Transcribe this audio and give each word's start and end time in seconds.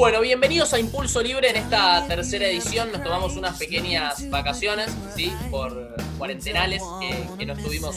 Bueno, 0.00 0.22
bienvenidos 0.22 0.72
a 0.72 0.78
Impulso 0.78 1.20
Libre 1.20 1.50
en 1.50 1.56
esta 1.56 2.06
tercera 2.06 2.46
edición. 2.46 2.90
Nos 2.90 3.04
tomamos 3.04 3.36
unas 3.36 3.58
pequeñas 3.58 4.30
vacaciones, 4.30 4.90
¿sí? 5.14 5.30
Por 5.50 5.94
cuarentenales 6.16 6.82
que, 6.98 7.28
que 7.38 7.44
no 7.44 7.52
estuvimos 7.52 7.96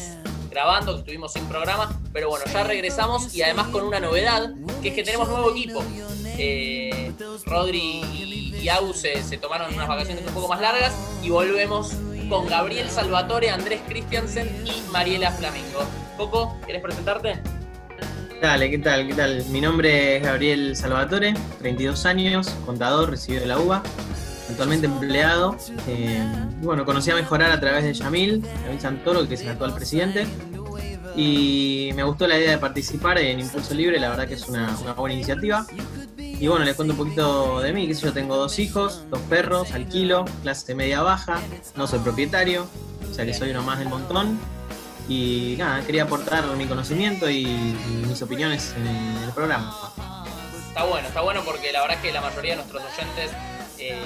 grabando, 0.52 0.96
que 0.96 1.00
estuvimos 1.00 1.32
sin 1.32 1.46
programa. 1.46 1.98
Pero 2.12 2.28
bueno, 2.28 2.44
ya 2.52 2.66
regresamos 2.66 3.34
y 3.34 3.42
además 3.42 3.70
con 3.70 3.86
una 3.86 4.02
novedad, 4.02 4.52
que 4.82 4.90
es 4.90 4.96
que 4.96 5.04
tenemos 5.04 5.30
nuevo 5.30 5.52
equipo. 5.52 5.82
Eh, 6.38 7.14
Rodri 7.46 7.80
y, 7.80 8.60
y 8.60 8.94
se 8.94 9.38
tomaron 9.38 9.74
unas 9.74 9.88
vacaciones 9.88 10.26
un 10.28 10.34
poco 10.34 10.50
más 10.50 10.60
largas 10.60 10.94
y 11.24 11.30
volvemos 11.30 11.94
con 12.28 12.48
Gabriel 12.48 12.90
Salvatore, 12.90 13.50
Andrés 13.50 13.80
Christiansen 13.88 14.66
y 14.68 14.82
Mariela 14.92 15.32
Flamingo. 15.32 15.80
Coco, 16.18 16.58
¿querés 16.68 16.82
presentarte? 16.82 17.63
Dale, 18.44 18.70
¿qué 18.70 18.78
tal? 18.78 19.08
¿Qué 19.08 19.14
tal? 19.14 19.46
Mi 19.52 19.62
nombre 19.62 20.18
es 20.18 20.24
Gabriel 20.24 20.76
Salvatore, 20.76 21.34
32 21.60 22.06
años, 22.06 22.50
contador, 22.66 23.10
recibido 23.10 23.40
de 23.40 23.48
la 23.48 23.58
UBA, 23.58 23.82
actualmente 24.50 24.86
empleado. 24.86 25.56
Eh, 25.88 26.22
bueno, 26.62 26.84
conocí 26.84 27.10
a 27.10 27.16
mejorar 27.16 27.52
a 27.52 27.62
través 27.62 27.86
de 27.86 27.94
Yamil, 27.94 28.44
Yamil 28.66 28.82
Santoro, 28.82 29.26
que 29.30 29.36
es 29.36 29.42
el 29.44 29.48
actual 29.48 29.74
presidente. 29.74 30.28
Y 31.16 31.92
me 31.96 32.04
gustó 32.04 32.28
la 32.28 32.38
idea 32.38 32.52
de 32.52 32.58
participar 32.58 33.18
en 33.18 33.40
Impulso 33.40 33.74
Libre, 33.76 33.98
la 33.98 34.10
verdad 34.10 34.28
que 34.28 34.34
es 34.34 34.50
una, 34.50 34.78
una 34.82 34.92
buena 34.92 35.14
iniciativa. 35.14 35.66
Y 36.18 36.46
bueno, 36.46 36.66
les 36.66 36.76
cuento 36.76 36.96
un 36.96 36.98
poquito 36.98 37.62
de 37.62 37.72
mí, 37.72 37.88
que 37.88 37.94
yo 37.94 38.12
tengo 38.12 38.36
dos 38.36 38.60
hijos, 38.60 39.06
dos 39.10 39.22
perros, 39.30 39.72
alquilo, 39.72 40.26
clase 40.42 40.76
media 40.76 41.02
baja, 41.02 41.40
no 41.78 41.88
soy 41.88 42.00
propietario, 42.00 42.68
o 43.10 43.14
sea 43.14 43.26
que 43.26 43.34
soy 43.34 43.52
uno 43.52 43.64
más 43.64 43.80
del 43.80 43.88
montón. 43.88 44.38
Y 45.08 45.56
nada, 45.58 45.86
quería 45.86 46.04
aportar 46.04 46.46
mi 46.56 46.66
conocimiento 46.66 47.30
y, 47.30 47.46
y 47.46 48.06
mis 48.08 48.22
opiniones 48.22 48.74
en 48.78 48.88
el 48.88 49.32
programa. 49.32 49.76
Está 50.68 50.84
bueno, 50.86 51.08
está 51.08 51.22
bueno 51.22 51.42
porque 51.44 51.72
la 51.72 51.82
verdad 51.82 51.98
es 51.98 52.04
que 52.04 52.12
la 52.12 52.22
mayoría 52.22 52.52
de 52.52 52.58
nuestros 52.58 52.84
oyentes 52.84 53.32
eh, 53.78 54.02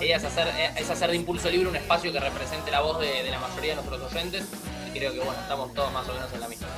es, 0.00 0.24
hacer, 0.24 0.48
es 0.76 0.90
hacer 0.90 1.10
de 1.10 1.16
Impulso 1.16 1.48
Libre 1.48 1.68
un 1.68 1.76
espacio 1.76 2.12
que 2.12 2.20
represente 2.20 2.70
la 2.70 2.80
voz 2.80 2.98
de, 3.00 3.22
de, 3.22 3.30
la 3.30 3.38
mayoría 3.38 3.76
de 3.76 3.82
nuestros 3.82 4.12
oyentes 4.12 4.44
y 4.92 4.98
creo 4.98 5.12
que 5.12 5.20
bueno, 5.20 5.40
estamos 5.40 5.72
todos 5.72 5.92
más 5.92 6.08
o 6.08 6.12
menos 6.12 6.32
en 6.32 6.40
la 6.40 6.48
misma. 6.48 6.68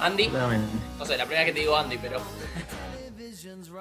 Andy, 0.00 0.28
no 0.28 1.06
sé, 1.06 1.16
la 1.16 1.24
primera 1.24 1.44
vez 1.44 1.46
que 1.46 1.52
te 1.52 1.60
digo 1.60 1.76
Andy, 1.76 1.98
pero 1.98 2.20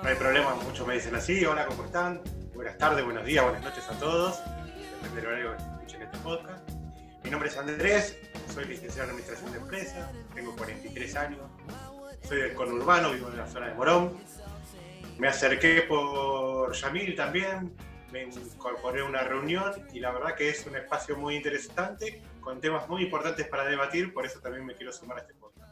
No 0.01 0.09
hay 0.09 0.15
problema, 0.15 0.55
muchos 0.55 0.87
me 0.87 0.93
dicen 0.93 1.15
así. 1.15 1.43
Hola, 1.45 1.65
¿cómo 1.65 1.85
están? 1.85 2.21
Buenas 2.53 2.77
tardes, 2.77 3.03
buenos 3.03 3.25
días, 3.25 3.43
buenas 3.43 3.63
noches 3.63 3.83
a 3.89 3.93
todos. 3.99 4.39
Depende 5.01 5.21
del 5.21 5.27
horario 5.27 5.57
que 5.57 5.63
escuchen 5.63 6.01
este 6.03 6.17
podcast. 6.19 6.70
Mi 7.23 7.29
nombre 7.29 7.49
es 7.49 7.57
Andrés, 7.57 8.17
soy 8.53 8.65
licenciado 8.65 9.03
en 9.03 9.09
Administración 9.11 9.51
de 9.51 9.57
Empresas, 9.59 10.09
tengo 10.33 10.55
43 10.55 11.15
años, 11.15 11.39
soy 12.27 12.41
del 12.41 12.53
conurbano, 12.53 13.11
vivo 13.11 13.29
en 13.29 13.37
la 13.37 13.47
zona 13.47 13.67
de 13.67 13.75
Morón. 13.75 14.17
Me 15.19 15.27
acerqué 15.27 15.83
por 15.83 16.73
Yamil 16.73 17.15
también, 17.15 17.75
me 18.11 18.23
incorporé 18.23 19.01
a 19.01 19.05
una 19.05 19.21
reunión 19.21 19.87
y 19.93 19.99
la 19.99 20.11
verdad 20.11 20.35
que 20.35 20.49
es 20.49 20.65
un 20.65 20.75
espacio 20.75 21.15
muy 21.15 21.35
interesante, 21.35 22.23
con 22.41 22.59
temas 22.59 22.89
muy 22.89 23.03
importantes 23.03 23.47
para 23.47 23.65
debatir, 23.65 24.13
por 24.13 24.25
eso 24.25 24.39
también 24.39 24.65
me 24.65 24.73
quiero 24.73 24.91
sumar 24.91 25.17
a 25.19 25.21
este 25.21 25.35
podcast. 25.35 25.69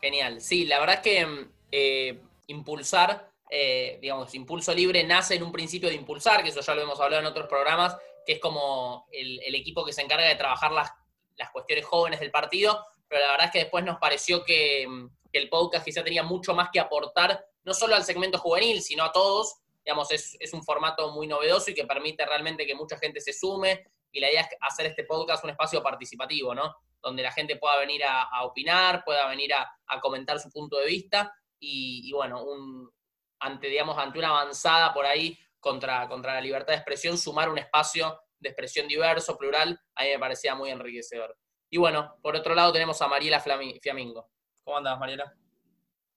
genial. 0.00 0.40
Sí, 0.42 0.66
la 0.66 0.78
verdad 0.78 1.00
que 1.00 1.48
eh, 1.72 2.20
impulsar, 2.48 3.30
eh, 3.50 3.98
digamos, 4.02 4.34
impulso 4.34 4.74
libre 4.74 5.04
nace 5.04 5.36
en 5.36 5.42
un 5.42 5.52
principio 5.52 5.88
de 5.88 5.94
impulsar, 5.94 6.42
que 6.42 6.50
eso 6.50 6.60
ya 6.60 6.74
lo 6.74 6.82
hemos 6.82 7.00
hablado 7.00 7.22
en 7.22 7.26
otros 7.26 7.48
programas, 7.48 7.96
que 8.30 8.34
es 8.34 8.40
como 8.40 9.08
el, 9.10 9.56
equipo 9.56 9.84
que 9.84 9.92
se 9.92 10.02
encarga 10.02 10.24
de 10.24 10.36
trabajar 10.36 10.70
las, 10.70 10.88
las, 11.34 11.50
cuestiones 11.50 11.84
jóvenes 11.84 12.20
del 12.20 12.30
partido, 12.30 12.86
pero 13.08 13.22
la 13.22 13.32
verdad 13.32 13.46
es 13.46 13.52
que 13.52 13.58
después 13.58 13.84
nos 13.84 13.98
pareció 13.98 14.44
que, 14.44 14.86
el 15.32 15.48
podcast 15.48 15.84
quizá 15.84 16.04
tenía 16.04 16.22
mucho 16.22 16.54
más 16.54 16.68
que 16.72 16.78
aportar, 16.78 17.44
no 17.64 17.74
solo 17.74 17.96
al 17.96 18.04
segmento 18.04 18.38
juvenil, 18.38 18.82
sino 18.82 19.02
a 19.02 19.10
todos. 19.10 19.56
Digamos, 19.84 20.12
es, 20.12 20.36
es 20.38 20.52
un 20.52 20.62
formato 20.62 21.10
muy 21.10 21.26
novedoso 21.26 21.72
y 21.72 21.74
que 21.74 21.86
permite 21.86 22.24
realmente 22.24 22.64
que 22.66 22.76
mucha 22.76 22.96
gente 22.98 23.20
se 23.20 23.32
sume, 23.32 23.84
y 24.12 24.20
la 24.20 24.30
idea 24.30 24.42
es 24.42 24.48
hacer 24.60 24.86
este 24.86 25.02
podcast 25.02 25.42
un 25.42 25.50
espacio 25.50 25.82
participativo, 25.82 26.54
¿no? 26.54 26.76
Donde 27.02 27.24
la 27.24 27.32
gente 27.32 27.56
pueda 27.56 27.78
venir 27.78 28.04
a, 28.04 28.44
opinar, 28.44 29.02
pueda 29.04 29.26
venir 29.26 29.54
a, 29.54 29.68
a, 29.88 30.00
comentar 30.00 30.38
su 30.38 30.50
punto 30.50 30.78
de 30.78 30.86
vista, 30.86 31.34
y, 31.58 32.08
y 32.08 32.12
bueno, 32.12 32.44
un, 32.44 32.92
ante, 33.40 33.66
digamos, 33.66 33.98
ante 33.98 34.20
una 34.20 34.28
avanzada 34.28 34.94
por 34.94 35.04
ahí 35.04 35.36
contra, 35.60 36.08
contra 36.08 36.34
la 36.34 36.40
libertad 36.40 36.72
de 36.72 36.78
expresión, 36.78 37.16
sumar 37.16 37.48
un 37.48 37.58
espacio 37.58 38.20
de 38.38 38.48
expresión 38.48 38.88
diverso, 38.88 39.36
plural, 39.36 39.78
a 39.94 40.02
mí 40.02 40.10
me 40.10 40.18
parecía 40.18 40.54
muy 40.54 40.70
enriquecedor. 40.70 41.36
Y 41.70 41.78
bueno, 41.78 42.16
por 42.22 42.34
otro 42.34 42.54
lado 42.54 42.72
tenemos 42.72 43.00
a 43.00 43.08
Mariela 43.08 43.40
Fiamingo. 43.40 44.28
¿Cómo 44.64 44.78
andas, 44.78 44.98
Mariela? 44.98 45.32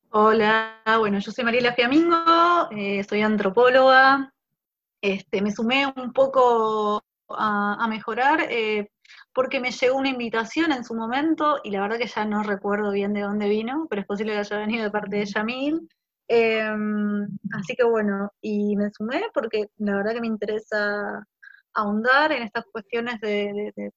Hola, 0.10 0.82
bueno, 1.00 1.20
yo 1.20 1.32
soy 1.32 1.44
Mariela 1.44 1.74
Fiamingo, 1.74 2.70
eh, 2.72 3.04
soy 3.04 3.22
antropóloga. 3.22 4.34
Este, 5.02 5.42
me 5.42 5.52
sumé 5.52 5.92
un 5.96 6.14
poco 6.14 7.04
a, 7.30 7.84
a 7.84 7.88
mejorar 7.88 8.48
eh, 8.50 8.90
porque 9.34 9.60
me 9.60 9.72
llegó 9.72 9.98
una 9.98 10.10
invitación 10.10 10.72
en 10.72 10.84
su 10.84 10.96
momento 10.96 11.60
y 11.64 11.72
la 11.72 11.82
verdad 11.82 11.98
que 11.98 12.08
ya 12.08 12.26
no 12.26 12.44
recuerdo 12.44 12.92
bien 12.92 13.14
de 13.14 13.22
dónde 13.22 13.50
vino, 13.50 13.88
pero 13.90 14.02
es 14.02 14.08
posible 14.08 14.34
que 14.34 14.40
haya 14.40 14.58
venido 14.58 14.84
de 14.84 14.92
parte 14.92 15.18
de 15.18 15.26
Yamil. 15.26 15.90
Eh, 16.28 16.64
así 17.54 17.76
que 17.76 17.84
bueno, 17.84 18.32
y 18.42 18.76
me 18.76 18.90
sumé 18.92 19.24
porque 19.34 19.68
la 19.78 19.98
verdad 19.98 20.14
que 20.14 20.22
me 20.22 20.28
interesa 20.28 21.26
ahondar 21.74 22.32
en 22.32 22.44
estas 22.44 22.66
cuestiones 22.72 23.20
de, 23.20 23.52
de, 23.54 23.74
de, 23.76 23.92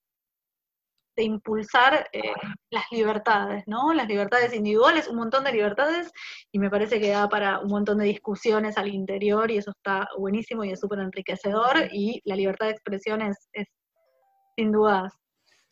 de 1.17 1.23
impulsar 1.23 2.09
eh, 2.13 2.33
las 2.71 2.85
libertades, 2.91 3.65
¿no? 3.67 3.93
Las 3.95 4.09
libertades 4.09 4.53
individuales, 4.55 5.09
un 5.09 5.17
montón 5.17 5.45
de 5.45 5.53
libertades, 5.53 6.11
y 6.53 6.59
me 6.59 6.71
parece 6.71 7.01
que 7.01 7.11
da 7.11 7.29
para 7.29 7.61
un 7.61 7.69
montón 7.69 7.99
de 7.99 8.07
discusiones 8.07 8.77
al 8.77 8.89
interior, 8.89 9.51
y 9.51 9.59
eso 9.59 9.71
está 9.71 10.09
buenísimo 10.19 10.65
y 10.65 10.73
es 10.73 10.81
súper 10.81 10.99
enriquecedor, 10.99 11.89
y 11.93 12.21
la 12.25 12.37
libertad 12.37 12.67
de 12.67 12.73
expresión 12.73 13.23
es, 13.23 13.49
es 13.53 13.67
sin 14.57 14.73
dudas. 14.73 15.13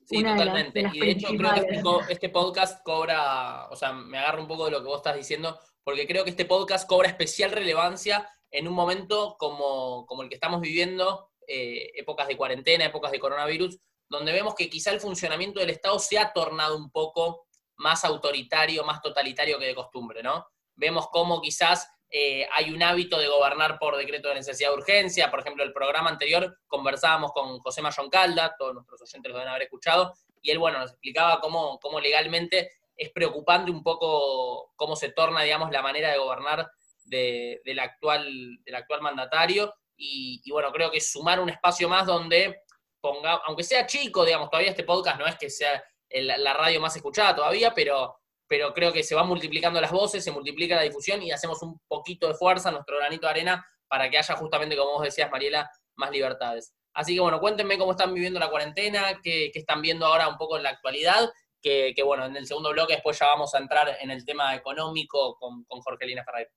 Sí, 0.06 0.18
una 0.18 0.36
totalmente. 0.36 0.78
De 0.78 0.82
las, 0.82 0.92
de 0.92 0.98
las 0.98 1.04
y 1.04 1.06
de 1.06 1.10
hecho 1.10 1.28
creo 1.36 1.54
que 1.54 1.60
este, 1.60 2.12
este 2.12 2.28
podcast 2.28 2.82
cobra, 2.84 3.68
o 3.70 3.76
sea, 3.76 3.92
me 3.92 4.18
agarro 4.18 4.42
un 4.42 4.48
poco 4.48 4.66
de 4.66 4.70
lo 4.70 4.80
que 4.80 4.88
vos 4.88 4.98
estás 4.98 5.16
diciendo, 5.16 5.58
porque 5.84 6.06
creo 6.06 6.24
que 6.24 6.30
este 6.30 6.46
podcast 6.46 6.88
cobra 6.88 7.08
especial 7.08 7.52
relevancia 7.52 8.28
en 8.50 8.66
un 8.66 8.74
momento 8.74 9.36
como, 9.38 10.06
como 10.06 10.22
el 10.22 10.28
que 10.28 10.34
estamos 10.34 10.60
viviendo, 10.60 11.30
eh, 11.46 11.92
épocas 11.94 12.26
de 12.26 12.36
cuarentena, 12.36 12.86
épocas 12.86 13.12
de 13.12 13.20
coronavirus, 13.20 13.78
donde 14.08 14.32
vemos 14.32 14.54
que 14.54 14.70
quizá 14.70 14.90
el 14.90 15.00
funcionamiento 15.00 15.60
del 15.60 15.70
Estado 15.70 15.98
se 15.98 16.18
ha 16.18 16.32
tornado 16.32 16.76
un 16.76 16.90
poco 16.90 17.46
más 17.76 18.04
autoritario, 18.04 18.84
más 18.84 19.02
totalitario 19.02 19.58
que 19.58 19.66
de 19.66 19.74
costumbre, 19.74 20.22
¿no? 20.22 20.46
Vemos 20.76 21.08
cómo 21.10 21.40
quizás 21.40 21.88
eh, 22.10 22.46
hay 22.52 22.72
un 22.72 22.82
hábito 22.82 23.18
de 23.18 23.26
gobernar 23.26 23.78
por 23.78 23.96
decreto 23.96 24.28
de 24.28 24.36
necesidad 24.36 24.70
de 24.70 24.76
urgencia, 24.76 25.30
por 25.30 25.40
ejemplo, 25.40 25.64
el 25.64 25.72
programa 25.72 26.10
anterior 26.10 26.58
conversábamos 26.68 27.32
con 27.32 27.58
José 27.58 27.82
Mayón 27.82 28.08
Calda, 28.08 28.54
todos 28.56 28.74
nuestros 28.74 29.02
oyentes 29.02 29.30
lo 29.30 29.36
deben 29.36 29.50
haber 29.50 29.62
escuchado, 29.62 30.14
y 30.40 30.50
él, 30.50 30.58
bueno, 30.58 30.78
nos 30.78 30.92
explicaba 30.92 31.40
cómo, 31.40 31.80
cómo 31.80 31.98
legalmente 31.98 32.70
es 32.96 33.10
preocupante 33.10 33.70
un 33.70 33.82
poco 33.82 34.72
cómo 34.76 34.96
se 34.96 35.10
torna, 35.10 35.42
digamos, 35.42 35.70
la 35.70 35.82
manera 35.82 36.10
de 36.10 36.18
gobernar 36.18 36.70
de, 37.04 37.60
del, 37.64 37.78
actual, 37.78 38.58
del 38.64 38.74
actual 38.74 39.02
mandatario, 39.02 39.74
y, 39.96 40.42
bueno, 40.50 40.72
creo 40.72 40.90
que 40.90 41.00
sumar 41.00 41.40
un 41.40 41.48
espacio 41.48 41.88
más 41.88 42.06
donde 42.06 42.62
ponga, 43.00 43.40
aunque 43.46 43.62
sea 43.62 43.86
chico, 43.86 44.24
digamos, 44.24 44.50
todavía 44.50 44.70
este 44.70 44.84
podcast 44.84 45.18
no 45.18 45.26
es 45.26 45.36
que 45.36 45.50
sea 45.50 45.82
la 46.10 46.54
radio 46.54 46.80
más 46.80 46.96
escuchada 46.96 47.34
todavía, 47.34 47.72
pero, 47.74 48.16
pero 48.46 48.72
creo 48.72 48.92
que 48.92 49.02
se 49.02 49.14
van 49.14 49.26
multiplicando 49.26 49.80
las 49.80 49.92
voces, 49.92 50.22
se 50.22 50.30
multiplica 50.30 50.76
la 50.76 50.82
difusión 50.82 51.22
y 51.22 51.32
hacemos 51.32 51.62
un 51.62 51.80
poquito 51.88 52.28
de 52.28 52.34
fuerza, 52.34 52.70
nuestro 52.70 52.96
granito 52.98 53.26
de 53.26 53.30
arena, 53.30 53.66
para 53.88 54.08
que 54.10 54.18
haya 54.18 54.36
justamente, 54.36 54.76
como 54.76 54.92
vos 54.92 55.02
decías, 55.02 55.30
Mariela, 55.30 55.70
más 55.96 56.10
libertades. 56.10 56.74
Así 56.92 57.14
que 57.14 57.20
bueno, 57.20 57.40
cuéntenme 57.40 57.78
cómo 57.78 57.92
están 57.92 58.14
viviendo 58.14 58.38
la 58.38 58.50
cuarentena, 58.50 59.20
qué, 59.22 59.50
qué 59.52 59.58
están 59.58 59.82
viendo 59.82 60.06
ahora 60.06 60.28
un 60.28 60.36
poco 60.36 60.56
en 60.56 60.62
la 60.62 60.70
actualidad, 60.70 61.28
que, 61.64 61.94
que, 61.96 62.02
bueno, 62.02 62.26
en 62.26 62.36
el 62.36 62.46
segundo 62.46 62.70
bloque 62.70 62.92
después 62.92 63.18
ya 63.18 63.26
vamos 63.26 63.54
a 63.54 63.58
entrar 63.58 63.96
en 63.98 64.10
el 64.10 64.24
tema 64.24 64.54
económico 64.54 65.34
con, 65.36 65.64
con 65.64 65.80
Jorgelina 65.80 66.22
Ferrer. 66.22 66.50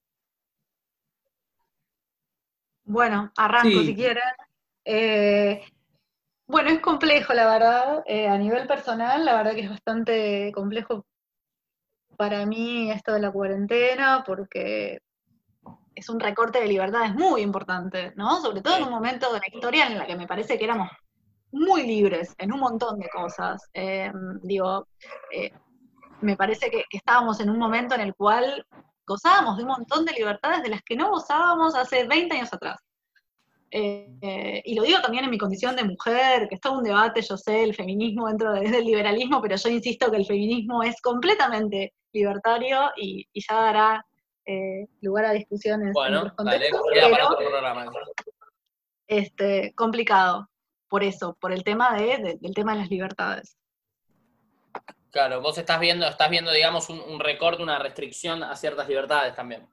Bueno, 2.83 3.31
arranco 3.37 3.79
sí. 3.79 3.85
si 3.87 3.95
quieren. 3.95 4.23
Eh, 4.83 5.63
bueno, 6.45 6.69
es 6.69 6.79
complejo, 6.79 7.33
la 7.33 7.47
verdad. 7.47 8.03
Eh, 8.05 8.27
a 8.27 8.37
nivel 8.37 8.67
personal, 8.67 9.23
la 9.23 9.35
verdad 9.35 9.53
que 9.53 9.61
es 9.61 9.69
bastante 9.69 10.51
complejo 10.53 11.05
para 12.17 12.45
mí 12.45 12.91
esto 12.91 13.13
de 13.13 13.21
la 13.21 13.31
cuarentena, 13.31 14.23
porque 14.25 14.99
es 15.95 16.09
un 16.09 16.19
recorte 16.19 16.59
de 16.59 16.67
libertades 16.67 17.13
muy 17.13 17.41
importante, 17.41 18.11
¿no? 18.15 18.41
Sobre 18.41 18.61
todo 18.61 18.77
en 18.77 18.83
un 18.83 18.89
momento 18.89 19.31
de 19.31 19.39
la 19.39 19.47
historia 19.53 19.87
en 19.87 19.97
la 19.97 20.05
que 20.05 20.15
me 20.15 20.27
parece 20.27 20.57
que 20.57 20.65
éramos 20.65 20.89
muy 21.51 21.83
libres 21.83 22.33
en 22.37 22.53
un 22.53 22.59
montón 22.59 22.99
de 22.99 23.09
cosas. 23.09 23.69
Eh, 23.73 24.11
digo, 24.43 24.87
eh, 25.31 25.51
me 26.21 26.35
parece 26.35 26.69
que, 26.69 26.83
que, 26.89 26.97
estábamos 26.97 27.39
en 27.39 27.49
un 27.49 27.57
momento 27.57 27.95
en 27.95 28.01
el 28.01 28.15
cual 28.15 28.65
gozábamos 29.05 29.57
de 29.57 29.63
un 29.63 29.69
montón 29.69 30.05
de 30.05 30.13
libertades 30.13 30.63
de 30.63 30.69
las 30.69 30.81
que 30.83 30.95
no 30.95 31.09
gozábamos 31.09 31.75
hace 31.75 32.05
20 32.05 32.35
años 32.35 32.53
atrás. 32.53 32.77
Eh, 33.69 34.61
y 34.63 34.75
lo 34.75 34.83
digo 34.83 35.01
también 35.01 35.25
en 35.25 35.29
mi 35.29 35.37
condición 35.37 35.75
de 35.75 35.83
mujer, 35.83 36.47
que 36.47 36.55
está 36.55 36.71
un 36.71 36.83
debate, 36.83 37.21
yo 37.21 37.37
sé, 37.37 37.63
el 37.63 37.75
feminismo 37.75 38.27
dentro 38.27 38.53
de, 38.53 38.69
del 38.69 38.85
liberalismo, 38.85 39.41
pero 39.41 39.55
yo 39.55 39.69
insisto 39.69 40.09
que 40.09 40.17
el 40.17 40.25
feminismo 40.25 40.83
es 40.83 41.01
completamente 41.01 41.93
libertario 42.13 42.91
y, 42.95 43.27
y 43.33 43.41
ya 43.47 43.55
dará 43.55 44.05
lugar 45.01 45.25
a 45.25 45.31
discusiones. 45.33 45.91
Bueno, 45.93 46.23
en 46.23 46.29
contextos, 46.29 46.81
para 47.11 47.25
otro 47.27 47.49
programa. 47.49 47.91
este, 49.07 49.73
complicado, 49.75 50.47
por 50.87 51.03
eso, 51.03 51.35
por 51.39 51.51
el 51.51 51.63
tema 51.63 51.95
de, 51.95 52.17
de- 52.17 52.37
del 52.39 52.53
tema 52.53 52.73
de 52.73 52.79
las 52.79 52.89
libertades. 52.89 53.57
Claro, 55.11 55.41
vos 55.41 55.57
estás 55.57 55.79
viendo, 55.79 56.05
estás 56.07 56.29
viendo, 56.29 56.51
digamos, 56.51 56.89
un, 56.89 56.99
un 56.99 57.19
recorte, 57.19 57.63
una 57.63 57.79
restricción 57.79 58.43
a 58.43 58.55
ciertas 58.55 58.87
libertades 58.87 59.35
también. 59.35 59.67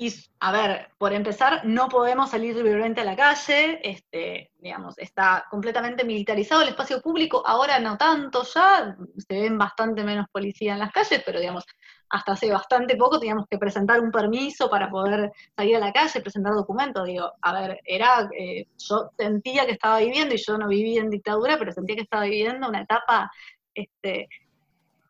Y, 0.00 0.14
a 0.38 0.52
ver, 0.52 0.90
por 0.96 1.12
empezar, 1.12 1.64
no 1.64 1.88
podemos 1.88 2.30
salir 2.30 2.54
libremente 2.54 3.00
a 3.00 3.04
la 3.04 3.16
calle, 3.16 3.80
este, 3.82 4.52
digamos, 4.58 4.96
está 4.98 5.44
completamente 5.50 6.04
militarizado 6.04 6.62
el 6.62 6.68
espacio 6.68 7.00
público, 7.00 7.42
ahora 7.44 7.80
no 7.80 7.96
tanto 7.98 8.44
ya, 8.44 8.96
se 9.16 9.40
ven 9.40 9.58
bastante 9.58 10.04
menos 10.04 10.26
policía 10.30 10.74
en 10.74 10.78
las 10.78 10.92
calles, 10.92 11.20
pero 11.26 11.40
digamos, 11.40 11.64
hasta 12.10 12.32
hace 12.32 12.50
bastante 12.50 12.96
poco 12.96 13.18
teníamos 13.20 13.46
que 13.50 13.58
presentar 13.58 14.00
un 14.00 14.10
permiso 14.10 14.68
para 14.70 14.90
poder 14.90 15.32
salir 15.56 15.76
a 15.76 15.80
la 15.80 15.92
calle, 15.92 16.20
presentar 16.20 16.54
documentos, 16.54 17.04
digo, 17.06 17.32
a 17.42 17.52
ver, 17.60 17.80
era, 17.84 18.28
eh, 18.38 18.66
yo 18.78 19.10
sentía 19.18 19.66
que 19.66 19.72
estaba 19.72 19.98
viviendo, 19.98 20.34
y 20.34 20.38
yo 20.38 20.56
no 20.58 20.68
viví 20.68 20.96
en 20.98 21.10
dictadura, 21.10 21.58
pero 21.58 21.72
sentía 21.72 21.96
que 21.96 22.02
estaba 22.02 22.24
viviendo 22.24 22.68
una 22.68 22.82
etapa, 22.82 23.30
este, 23.74 24.28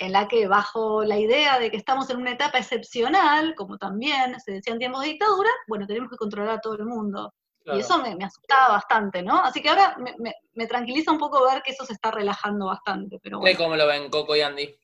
en 0.00 0.12
la 0.12 0.28
que 0.28 0.46
bajo 0.46 1.02
la 1.04 1.18
idea 1.18 1.58
de 1.58 1.70
que 1.70 1.76
estamos 1.76 2.08
en 2.10 2.18
una 2.18 2.32
etapa 2.32 2.58
excepcional, 2.58 3.54
como 3.56 3.78
también 3.78 4.38
se 4.40 4.52
decía 4.52 4.72
en 4.72 4.78
tiempos 4.78 5.02
de 5.02 5.08
dictadura, 5.08 5.50
bueno, 5.66 5.86
tenemos 5.86 6.10
que 6.10 6.16
controlar 6.16 6.56
a 6.58 6.60
todo 6.60 6.74
el 6.74 6.84
mundo. 6.84 7.32
Claro. 7.64 7.78
Y 7.78 7.82
eso 7.82 7.98
me, 7.98 8.14
me 8.16 8.24
asustaba 8.24 8.68
bastante, 8.74 9.22
¿no? 9.22 9.42
Así 9.42 9.60
que 9.60 9.68
ahora 9.68 9.96
me, 9.98 10.14
me- 10.18 10.34
me 10.54 10.66
tranquiliza 10.66 11.10
un 11.12 11.18
poco 11.18 11.44
ver 11.44 11.62
que 11.62 11.72
eso 11.72 11.84
se 11.84 11.92
está 11.92 12.10
relajando 12.10 12.66
bastante, 12.66 13.18
pero 13.22 13.38
¿Ustedes 13.38 13.58
bueno. 13.58 13.70
cómo 13.70 13.76
lo 13.76 13.86
ven, 13.86 14.08
Coco 14.08 14.34
y 14.36 14.40
Andy? 14.40 14.74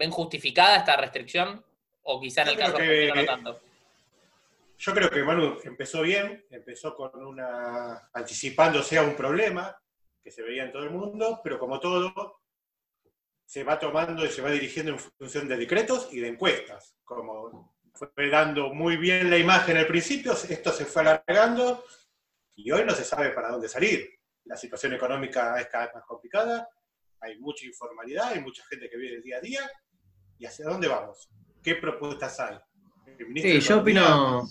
¿Ven 0.00 0.10
justificada 0.10 0.76
esta 0.76 0.96
restricción? 0.96 1.62
¿O 2.04 2.18
quizá 2.18 2.40
en 2.40 2.48
el 2.48 2.54
Yo 2.54 2.60
caso 2.60 2.76
que- 2.78 3.12
no 3.14 3.24
tanto? 3.26 3.60
Yo 4.78 4.94
creo 4.94 5.10
que 5.10 5.22
Manu 5.22 5.58
empezó 5.62 6.00
bien, 6.00 6.42
empezó 6.48 6.94
con 6.94 7.22
una. 7.22 8.08
anticipándose 8.14 8.96
a 8.96 9.02
un 9.02 9.14
problema 9.14 9.76
que 10.24 10.30
se 10.30 10.40
veía 10.42 10.64
en 10.64 10.72
todo 10.72 10.84
el 10.84 10.90
mundo, 10.90 11.42
pero 11.44 11.58
como 11.58 11.78
todo, 11.78 12.40
se 13.44 13.62
va 13.62 13.78
tomando 13.78 14.24
y 14.24 14.30
se 14.30 14.40
va 14.40 14.50
dirigiendo 14.50 14.92
en 14.92 14.98
función 14.98 15.46
de 15.46 15.58
decretos 15.58 16.08
y 16.12 16.20
de 16.20 16.28
encuestas. 16.28 16.96
Como 17.04 17.74
fue 17.92 18.30
dando 18.30 18.72
muy 18.72 18.96
bien 18.96 19.28
la 19.28 19.36
imagen 19.36 19.76
al 19.76 19.86
principio, 19.86 20.32
esto 20.32 20.72
se 20.72 20.86
fue 20.86 21.02
alargando 21.02 21.84
y 22.54 22.70
hoy 22.70 22.84
no 22.86 22.94
se 22.94 23.04
sabe 23.04 23.30
para 23.32 23.50
dónde 23.50 23.68
salir. 23.68 24.18
La 24.44 24.56
situación 24.56 24.94
económica 24.94 25.60
es 25.60 25.66
cada 25.66 25.86
vez 25.86 25.94
más 25.96 26.04
complicada, 26.06 26.70
hay 27.20 27.38
mucha 27.38 27.66
informalidad, 27.66 28.28
hay 28.28 28.40
mucha 28.40 28.64
gente 28.64 28.88
que 28.88 28.96
vive 28.96 29.16
el 29.16 29.22
día 29.22 29.36
a 29.36 29.40
día. 29.42 29.70
¿Y 30.40 30.46
hacia 30.46 30.64
dónde 30.66 30.88
vamos? 30.88 31.28
¿Qué 31.62 31.74
propuestas 31.74 32.40
hay? 32.40 32.56
Sí, 33.36 33.60
yo 33.60 33.80
opino. 33.80 34.48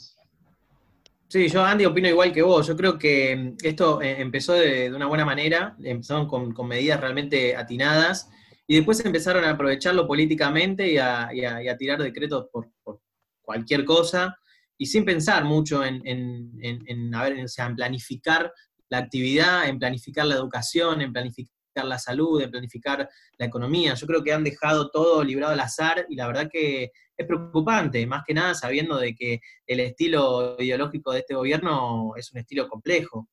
Sí, 1.27 1.47
yo, 1.47 1.63
Andy, 1.63 1.85
opino 1.85 2.07
igual 2.07 2.31
que 2.31 2.43
vos. 2.43 2.67
Yo 2.67 2.77
creo 2.77 2.97
que 2.97 3.35
mm, 3.35 3.55
esto 3.63 3.99
eh, 4.01 4.21
empezó 4.21 4.53
de, 4.53 4.89
de 4.91 4.95
una 4.95 5.07
buena 5.07 5.25
manera, 5.25 5.75
empezaron 5.83 6.27
con, 6.27 6.53
con 6.53 6.67
medidas 6.67 6.99
realmente 6.99 7.55
atinadas, 7.55 8.29
y 8.67 8.75
después 8.75 9.03
empezaron 9.03 9.43
a 9.45 9.51
aprovecharlo 9.51 10.05
políticamente 10.07 10.91
y 10.91 10.97
a, 10.99 11.29
y 11.33 11.43
a- 11.43 11.63
y 11.63 11.67
a 11.67 11.75
tirar 11.77 12.01
decretos 12.01 12.47
por, 12.51 12.69
por 12.83 13.01
cualquier 13.41 13.83
cosa, 13.83 14.37
y 14.77 14.85
sin 14.85 15.05
pensar 15.05 15.43
mucho 15.43 15.83
en, 15.83 16.05
en- 16.05 16.51
en- 16.61 16.83
en, 16.87 17.15
a 17.15 17.23
ver, 17.23 17.43
o 17.43 17.47
sea, 17.47 17.65
en 17.65 17.75
planificar 17.75 18.51
la 18.89 18.99
actividad, 18.99 19.67
en 19.67 19.79
planificar 19.79 20.25
la 20.27 20.35
educación, 20.35 21.01
en 21.01 21.11
planificar 21.13 21.53
la 21.75 21.99
salud, 21.99 22.41
en 22.41 22.51
planificar 22.51 23.09
la 23.37 23.45
economía. 23.45 23.93
Yo 23.93 24.07
creo 24.07 24.23
que 24.23 24.33
han 24.33 24.43
dejado 24.43 24.89
todo 24.89 25.23
librado 25.23 25.53
al 25.53 25.59
azar, 25.59 26.05
y 26.09 26.15
la 26.15 26.27
verdad 26.27 26.49
que 26.51 26.91
es 27.17 27.27
preocupante, 27.27 28.05
más 28.07 28.23
que 28.25 28.33
nada 28.33 28.53
sabiendo 28.55 28.97
de 28.97 29.15
que 29.15 29.41
el 29.67 29.79
estilo 29.81 30.55
ideológico 30.59 31.11
de 31.11 31.19
este 31.19 31.35
gobierno 31.35 32.13
es 32.15 32.31
un 32.31 32.39
estilo 32.39 32.67
complejo. 32.67 33.27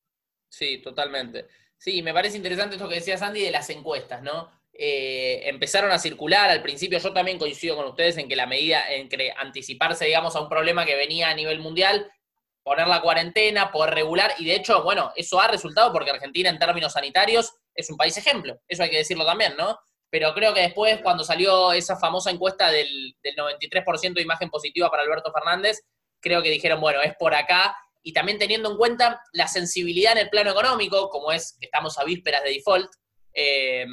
Sí, 0.49 0.79
totalmente. 0.79 1.47
Sí, 1.77 2.01
me 2.01 2.13
parece 2.13 2.37
interesante 2.37 2.75
esto 2.75 2.89
que 2.89 2.95
decías, 2.95 3.21
Andy, 3.21 3.41
de 3.41 3.51
las 3.51 3.69
encuestas, 3.69 4.21
¿no? 4.23 4.51
Eh, 4.73 5.47
empezaron 5.49 5.91
a 5.91 5.99
circular 5.99 6.49
al 6.49 6.61
principio, 6.61 6.99
yo 6.99 7.13
también 7.13 7.39
coincido 7.39 7.75
con 7.75 7.85
ustedes 7.85 8.17
en 8.17 8.27
que 8.27 8.35
la 8.35 8.45
medida, 8.45 8.91
en 8.91 9.09
que 9.09 9.31
anticiparse, 9.35 10.05
digamos, 10.05 10.35
a 10.35 10.41
un 10.41 10.49
problema 10.49 10.85
que 10.85 10.95
venía 10.95 11.29
a 11.29 11.33
nivel 11.33 11.59
mundial, 11.59 12.11
poner 12.63 12.87
la 12.87 13.01
cuarentena, 13.01 13.71
poder 13.71 13.93
regular, 13.93 14.33
y 14.37 14.45
de 14.45 14.55
hecho, 14.55 14.83
bueno, 14.83 15.11
eso 15.15 15.39
ha 15.39 15.47
resultado 15.47 15.91
porque 15.93 16.11
Argentina 16.11 16.49
en 16.49 16.59
términos 16.59 16.93
sanitarios 16.93 17.53
es 17.77 17.89
un 17.89 17.97
país 17.97 18.17
ejemplo, 18.17 18.59
eso 18.67 18.83
hay 18.83 18.89
que 18.89 18.97
decirlo 18.97 19.25
también, 19.25 19.55
¿no? 19.57 19.79
Pero 20.09 20.33
creo 20.33 20.53
que 20.53 20.61
después, 20.61 20.99
cuando 21.01 21.23
salió 21.23 21.73
esa 21.73 21.97
famosa 21.97 22.31
encuesta 22.31 22.71
del, 22.71 23.15
del 23.21 23.35
93% 23.35 24.13
de 24.13 24.21
imagen 24.21 24.49
positiva 24.49 24.89
para 24.89 25.03
Alberto 25.03 25.31
Fernández, 25.31 25.81
creo 26.19 26.41
que 26.41 26.49
dijeron, 26.49 26.81
bueno, 26.81 27.01
es 27.01 27.13
por 27.17 27.33
acá, 27.33 27.75
y 28.01 28.13
también 28.13 28.39
teniendo 28.39 28.71
en 28.71 28.77
cuenta 28.77 29.21
la 29.33 29.47
sensibilidad 29.47 30.13
en 30.13 30.19
el 30.19 30.29
plano 30.29 30.51
económico, 30.51 31.09
como 31.09 31.31
es 31.31 31.57
que 31.59 31.65
estamos 31.65 31.97
a 31.99 32.03
vísperas 32.03 32.43
de 32.43 32.51
default, 32.51 32.89
eh, 33.33 33.85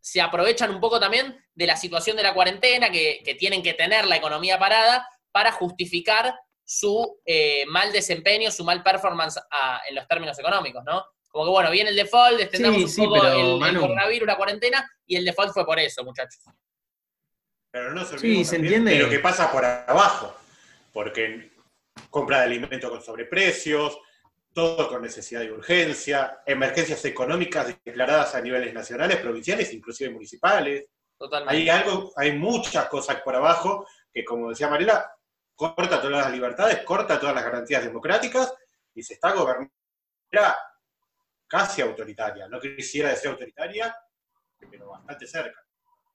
se 0.00 0.20
aprovechan 0.20 0.70
un 0.70 0.80
poco 0.80 1.00
también 1.00 1.36
de 1.54 1.66
la 1.66 1.76
situación 1.76 2.16
de 2.16 2.22
la 2.22 2.34
cuarentena, 2.34 2.90
que, 2.90 3.22
que 3.24 3.34
tienen 3.34 3.62
que 3.62 3.74
tener 3.74 4.06
la 4.06 4.16
economía 4.16 4.58
parada, 4.58 5.06
para 5.32 5.52
justificar 5.52 6.34
su 6.64 7.20
eh, 7.24 7.64
mal 7.66 7.92
desempeño, 7.92 8.50
su 8.50 8.64
mal 8.64 8.82
performance 8.82 9.40
en 9.88 9.94
los 9.94 10.06
términos 10.06 10.38
económicos, 10.38 10.82
¿no? 10.84 11.04
Como 11.30 11.44
que, 11.44 11.50
bueno, 11.50 11.70
viene 11.70 11.90
el 11.90 11.96
default, 11.96 12.40
extendamos 12.40 12.78
Sí, 12.78 12.84
un 12.84 12.90
sí, 12.90 13.00
poco 13.02 13.20
pero, 13.20 13.64
el, 13.66 13.78
coronavirus, 13.78 14.26
la 14.26 14.36
cuarentena, 14.36 14.90
y 15.06 15.16
el 15.16 15.24
default 15.24 15.52
fue 15.52 15.64
por 15.66 15.78
eso, 15.78 16.02
muchachos. 16.04 16.40
Pero 17.70 17.92
no 17.92 18.04
se 18.04 18.18
Sí, 18.18 18.26
olviden 18.26 18.44
se 18.46 18.56
entiende. 18.56 18.90
de 18.92 18.98
lo 19.00 19.10
que 19.10 19.18
pasa 19.18 19.52
por 19.52 19.64
abajo, 19.64 20.34
porque 20.92 21.52
compra 22.10 22.38
de 22.38 22.44
alimentos 22.44 22.90
con 22.90 23.02
sobreprecios, 23.02 23.98
todo 24.54 24.88
con 24.88 25.02
necesidad 25.02 25.40
de 25.40 25.52
urgencia, 25.52 26.40
emergencias 26.46 27.04
económicas 27.04 27.66
declaradas 27.84 28.34
a 28.34 28.40
niveles 28.40 28.72
nacionales, 28.72 29.18
provinciales, 29.18 29.72
inclusive 29.74 30.10
municipales. 30.10 30.86
Totalmente. 31.18 31.54
Hay 31.54 31.68
algo, 31.68 32.12
hay 32.16 32.32
muchas 32.32 32.88
cosas 32.88 33.20
por 33.22 33.36
abajo 33.36 33.86
que, 34.12 34.24
como 34.24 34.48
decía 34.50 34.68
Mariela, 34.68 35.12
corta 35.54 36.00
todas 36.00 36.24
las 36.24 36.32
libertades, 36.32 36.78
corta 36.84 37.20
todas 37.20 37.34
las 37.34 37.44
garantías 37.44 37.84
democráticas 37.84 38.52
y 38.94 39.02
se 39.02 39.14
está 39.14 39.32
gobernando 39.32 39.72
casi 41.48 41.82
autoritaria. 41.82 42.48
No 42.48 42.60
quisiera 42.60 43.10
decir 43.10 43.30
autoritaria, 43.30 43.94
pero 44.70 44.90
bastante 44.90 45.26
cerca. 45.26 45.60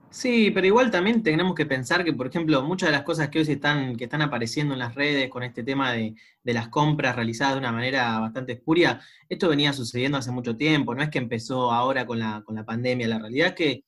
Sí, 0.10 0.52
pero 0.52 0.68
igual 0.68 0.92
también 0.92 1.24
tenemos 1.24 1.56
que 1.56 1.66
pensar 1.66 2.04
que, 2.04 2.14
por 2.14 2.28
ejemplo, 2.28 2.62
muchas 2.62 2.90
de 2.90 2.94
las 2.94 3.04
cosas 3.04 3.30
que 3.30 3.40
hoy 3.40 3.46
se 3.46 3.54
están, 3.54 3.96
que 3.96 4.04
están 4.04 4.22
apareciendo 4.22 4.74
en 4.74 4.80
las 4.80 4.94
redes 4.94 5.28
con 5.30 5.42
este 5.42 5.64
tema 5.64 5.92
de, 5.92 6.14
de 6.44 6.54
las 6.54 6.68
compras 6.68 7.16
realizadas 7.16 7.56
de 7.56 7.60
una 7.60 7.72
manera 7.72 8.20
bastante 8.20 8.54
espuria, 8.54 9.02
esto 9.28 9.50
venía 9.50 9.74
sucediendo 9.74 10.20
hace 10.20 10.30
mucho 10.30 10.56
tiempo, 10.56 10.94
no 10.94 11.02
es 11.02 11.10
que 11.10 11.18
empezó 11.18 11.72
ahora 11.72 12.06
con 12.06 12.20
la, 12.20 12.44
con 12.46 12.54
la 12.54 12.64
pandemia, 12.64 13.08
la 13.08 13.18
realidad 13.18 13.50
es 13.50 13.56
que 13.56 13.86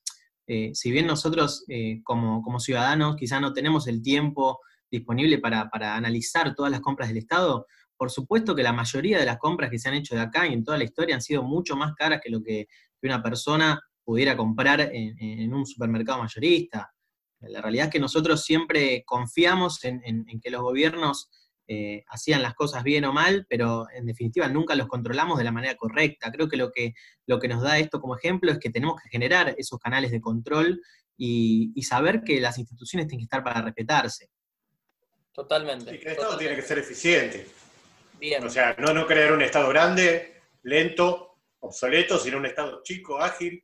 eh, 0.47 0.71
si 0.73 0.89
bien 0.89 1.05
nosotros 1.05 1.63
eh, 1.67 2.01
como, 2.03 2.41
como 2.41 2.59
ciudadanos 2.59 3.15
quizás 3.15 3.39
no 3.39 3.53
tenemos 3.53 3.87
el 3.87 4.01
tiempo 4.01 4.59
disponible 4.89 5.37
para, 5.39 5.69
para 5.69 5.95
analizar 5.95 6.55
todas 6.55 6.71
las 6.71 6.81
compras 6.81 7.09
del 7.09 7.17
Estado, 7.17 7.67
por 7.97 8.11
supuesto 8.11 8.55
que 8.55 8.63
la 8.63 8.73
mayoría 8.73 9.17
de 9.19 9.25
las 9.25 9.37
compras 9.37 9.69
que 9.69 9.79
se 9.79 9.87
han 9.89 9.95
hecho 9.95 10.15
de 10.15 10.21
acá 10.21 10.47
y 10.47 10.53
en 10.53 10.63
toda 10.63 10.77
la 10.77 10.83
historia 10.83 11.15
han 11.15 11.21
sido 11.21 11.43
mucho 11.43 11.75
más 11.75 11.93
caras 11.95 12.19
que 12.23 12.29
lo 12.29 12.41
que, 12.41 12.67
que 13.01 13.07
una 13.07 13.21
persona 13.23 13.81
pudiera 14.03 14.35
comprar 14.37 14.81
en, 14.81 15.17
en 15.19 15.53
un 15.53 15.65
supermercado 15.65 16.19
mayorista. 16.19 16.91
La 17.41 17.61
realidad 17.61 17.87
es 17.87 17.91
que 17.91 17.99
nosotros 17.99 18.43
siempre 18.43 19.03
confiamos 19.05 19.83
en, 19.83 20.01
en- 20.05 20.25
en 20.27 20.39
que 20.39 20.49
los 20.49 20.61
gobiernos 20.61 21.29
eh, 21.67 22.03
hacían 22.09 22.43
las 22.43 22.53
cosas 22.53 22.83
bien 22.83 23.05
o 23.05 23.13
mal, 23.13 23.45
pero 23.49 23.87
en 23.95 24.05
definitiva 24.05 24.47
nunca 24.47 24.75
los 24.75 24.87
controlamos 24.87 25.37
de 25.39 25.43
la 25.43 25.51
manera 25.51 25.75
correcta. 25.75 26.31
Creo 26.31 26.47
que 26.47 26.57
lo 26.57 26.71
que, 26.71 26.93
lo 27.25 27.39
que 27.39 27.47
nos 27.47 27.61
da 27.63 27.79
esto 27.79 27.99
como 27.99 28.15
ejemplo 28.15 28.51
es 28.51 28.59
que 28.59 28.69
tenemos 28.69 29.01
que 29.01 29.09
generar 29.09 29.55
esos 29.57 29.79
canales 29.79 30.11
de 30.11 30.21
control 30.21 30.79
y, 31.17 31.71
y 31.75 31.81
saber 31.83 32.21
que 32.23 32.39
las 32.39 32.57
instituciones 32.59 33.07
tienen 33.07 33.21
que 33.21 33.25
estar 33.25 33.43
para 33.43 33.61
respetarse. 33.63 34.29
Totalmente. 35.33 35.95
Y 35.95 35.99
que 35.99 36.05
el 36.05 36.11
Estado 36.11 36.31
totalmente. 36.31 36.45
tiene 36.45 36.55
que 36.61 36.67
ser 36.67 36.77
eficiente. 36.79 37.47
Bien. 38.25 38.43
O 38.43 38.49
sea, 38.49 38.75
no, 38.79 38.91
no 38.91 39.05
crear 39.05 39.31
un 39.33 39.41
Estado 39.43 39.69
grande, 39.69 40.41
lento, 40.63 41.37
obsoleto, 41.59 42.17
sino 42.17 42.37
un 42.37 42.47
Estado 42.47 42.81
chico, 42.83 43.19
ágil. 43.19 43.63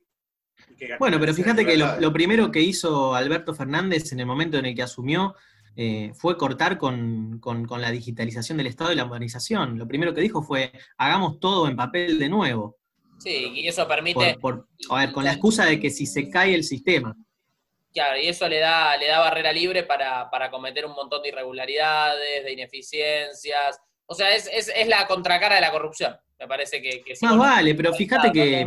que 0.78 0.96
Bueno, 1.00 1.18
pero 1.18 1.34
fíjate 1.34 1.66
que 1.66 1.76
lo, 1.76 2.12
primero 2.12 2.50
que 2.52 2.60
hizo 2.60 3.12
Alberto 3.14 3.54
Fernández 3.54 4.12
en 4.12 4.20
el 4.20 4.26
momento 4.26 4.58
en 4.58 4.66
el 4.66 4.74
que 4.76 4.82
asumió 4.82 5.34
eh, 5.74 6.12
fue 6.14 6.36
cortar 6.36 6.78
con, 6.78 7.40
con- 7.40 7.66
con 7.66 7.80
la 7.80 7.90
digitalización 7.90 8.56
del 8.58 8.68
Estado 8.68 8.92
y 8.92 8.94
la 8.96 9.04
modernización. 9.04 9.78
Lo 9.78 9.88
primero 9.88 10.14
que 10.14 10.20
dijo 10.20 10.42
fue, 10.42 10.70
hagamos 10.96 11.40
todo 11.40 11.66
en 11.66 11.74
papel 11.74 12.18
de 12.20 12.28
nuevo. 12.28 12.78
Sí, 13.18 13.50
y 13.54 13.66
eso 13.66 13.88
permite, 13.88 14.36
Por, 14.40 14.66
por- 14.86 14.96
a 14.96 15.00
ver, 15.06 15.12
con 15.12 15.24
la 15.24 15.32
excusa 15.32 15.64
de 15.64 15.80
que 15.80 15.90
si 15.90 16.06
se 16.06 16.30
cae 16.30 16.54
el 16.54 16.62
sistema. 16.62 17.16
claro, 17.92 18.16
y 18.20 18.28
eso 18.28 18.48
le 18.48 18.58
da, 18.60 18.96
le 18.96 19.06
da 19.08 19.18
barrera 19.20 19.52
libre 19.52 19.82
para, 19.82 20.30
para 20.30 20.50
cometer 20.52 20.84
un 20.86 20.92
montón 20.92 21.20
de 21.22 21.30
irregularidades, 21.30 22.44
de 22.44 22.52
ineficiencias. 22.52 23.80
O 24.12 24.14
sea, 24.14 24.34
es, 24.34 24.46
es, 24.52 24.70
es 24.74 24.88
la 24.88 25.06
contracara 25.06 25.54
de 25.54 25.62
la 25.62 25.72
corrupción. 25.72 26.14
Me 26.38 26.46
parece 26.46 26.82
que, 26.82 27.02
que 27.02 27.16
si 27.16 27.24
Más 27.24 27.38
vale, 27.38 27.74
pero 27.74 27.94
fíjate 27.94 28.26
no 28.26 28.32
que... 28.34 28.66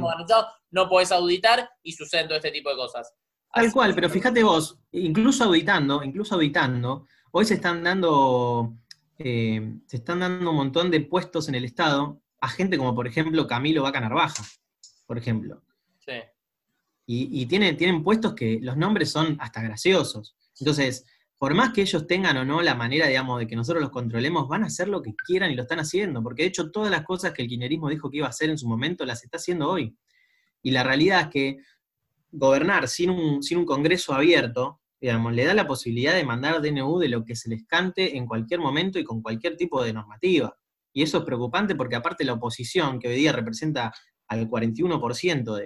no 0.72 0.90
podés 0.90 1.12
auditar 1.12 1.70
y 1.84 1.92
suceden 1.94 2.28
todo 2.28 2.38
este 2.38 2.50
tipo 2.50 2.72
de 2.72 2.76
cosas. 2.76 3.14
Tal 3.54 3.72
cual, 3.72 3.94
pero 3.94 4.10
fíjate 4.10 4.44
vos, 4.44 4.80
incluso 4.92 5.44
auditando, 5.44 6.04
incluso 6.04 6.34
auditando, 6.34 7.06
hoy 7.32 7.46
se 7.46 7.54
están 7.54 7.84
dando, 7.84 8.74
eh, 9.20 9.76
se 9.86 9.98
están 9.98 10.22
dando 10.22 10.50
un 10.50 10.58
montón 10.58 10.90
de 10.90 11.02
puestos 11.02 11.48
en 11.48 11.54
el 11.54 11.64
Estado 11.64 12.20
a 12.42 12.50
gente 12.50 12.78
como 12.78 12.96
por 12.96 13.08
ejemplo 13.08 13.46
Camilo 13.46 13.84
Vaca 13.84 14.02
Narvaja, 14.02 14.44
por 15.06 15.20
ejemplo. 15.20 15.62
Sí. 16.00 16.14
Y, 17.08 17.46
tienen, 17.46 17.78
tienen 17.78 18.04
puestos 18.04 18.34
que 18.34 18.58
los 18.64 18.78
nombres 18.78 19.12
son 19.12 19.38
hasta 19.40 19.62
graciosos. 19.62 20.36
Entonces, 20.60 21.06
por 21.38 21.54
más 21.54 21.74
que 21.74 21.82
ellos 21.82 22.08
tengan 22.08 22.38
o 22.38 22.46
no 22.46 22.62
la 22.62 22.76
manera, 22.76 23.08
digamos, 23.08 23.40
de 23.40 23.48
que 23.48 23.56
nosotros 23.56 23.82
los 23.82 23.92
controlemos, 23.92 24.48
van 24.48 24.64
a 24.64 24.68
hacer 24.68 24.88
lo 24.88 25.02
que 25.02 25.14
quieran 25.16 25.52
y 25.52 25.56
lo 25.56 25.64
están 25.64 25.80
haciendo, 25.80 26.24
porque 26.24 26.44
de 26.44 26.50
hecho 26.50 26.72
todas 26.72 26.90
las 26.90 27.04
cosas 27.04 27.34
que 27.34 27.42
el 27.42 27.50
kirchnerismo 27.50 27.90
dijo 27.90 28.10
que 28.10 28.18
iba 28.18 28.28
a 28.28 28.30
hacer 28.30 28.50
en 28.50 28.58
su 28.58 28.68
momento, 28.68 29.06
las 29.06 29.24
está 29.24 29.38
haciendo 29.38 29.70
hoy. 29.70 29.98
Y 30.62 30.72
la 30.72 30.84
realidad 30.84 31.22
es 31.22 31.28
que 31.28 31.58
gobernar 32.32 32.88
sin 32.88 33.10
un, 33.10 33.44
sin 33.44 33.58
un 33.58 33.66
Congreso 33.66 34.14
abierto, 34.14 34.82
digamos, 35.00 35.34
le 35.34 35.46
da 35.46 35.54
la 35.54 35.68
posibilidad 35.68 36.14
de 36.14 36.24
mandar 36.24 36.62
DNU 36.62 37.00
de 37.00 37.10
lo 37.10 37.24
que 37.24 37.36
se 37.36 37.50
les 37.50 37.66
cante 37.66 38.18
en 38.18 38.26
cualquier 38.26 38.60
momento 38.60 38.98
y 38.98 39.04
con 39.04 39.22
cualquier 39.22 39.58
tipo 39.58 39.84
de 39.84 39.94
normativa. 39.94 40.58
Y 40.94 41.04
eso 41.04 41.20
es 41.20 41.26
preocupante 41.26 41.76
porque 41.76 41.98
aparte 41.98 42.24
la 42.24 42.34
oposición, 42.34 43.00
que 43.00 43.10
hoy 43.10 43.16
día 43.16 43.34
representa 43.34 43.94
al 44.28 44.50
41% 44.50 45.62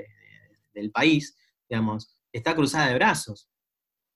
del 0.73 0.91
país, 0.91 1.37
digamos, 1.69 2.19
está 2.31 2.55
cruzada 2.55 2.87
de 2.87 2.95
brazos. 2.95 3.47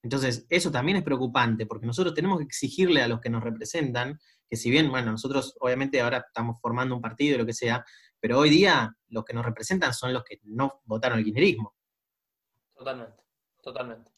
Entonces, 0.04 0.46
eso 0.50 0.70
también 0.70 0.98
es 0.98 1.02
preocupante, 1.02 1.64
porque 1.64 1.86
nosotros 1.86 2.14
tenemos 2.14 2.38
que 2.38 2.44
exigirle 2.44 3.02
a 3.02 3.08
los 3.08 3.20
que 3.20 3.30
nos 3.30 3.42
representan, 3.42 4.20
que 4.48 4.54
si 4.54 4.70
bien, 4.70 4.90
bueno, 4.90 5.10
nosotros 5.10 5.56
obviamente 5.60 5.98
ahora 6.02 6.18
estamos 6.18 6.60
formando 6.60 6.94
un 6.94 7.00
partido 7.00 7.34
y 7.34 7.38
lo 7.38 7.46
que 7.46 7.54
sea, 7.54 7.82
pero 8.20 8.38
hoy 8.38 8.50
día 8.50 8.94
los 9.08 9.24
que 9.24 9.32
nos 9.32 9.46
representan 9.46 9.94
son 9.94 10.12
los 10.12 10.22
que 10.22 10.40
no 10.42 10.82
votaron 10.84 11.18
el 11.18 11.24
kirchnerismo. 11.24 11.74
Totalmente, 12.76 13.22
totalmente. 13.62 14.12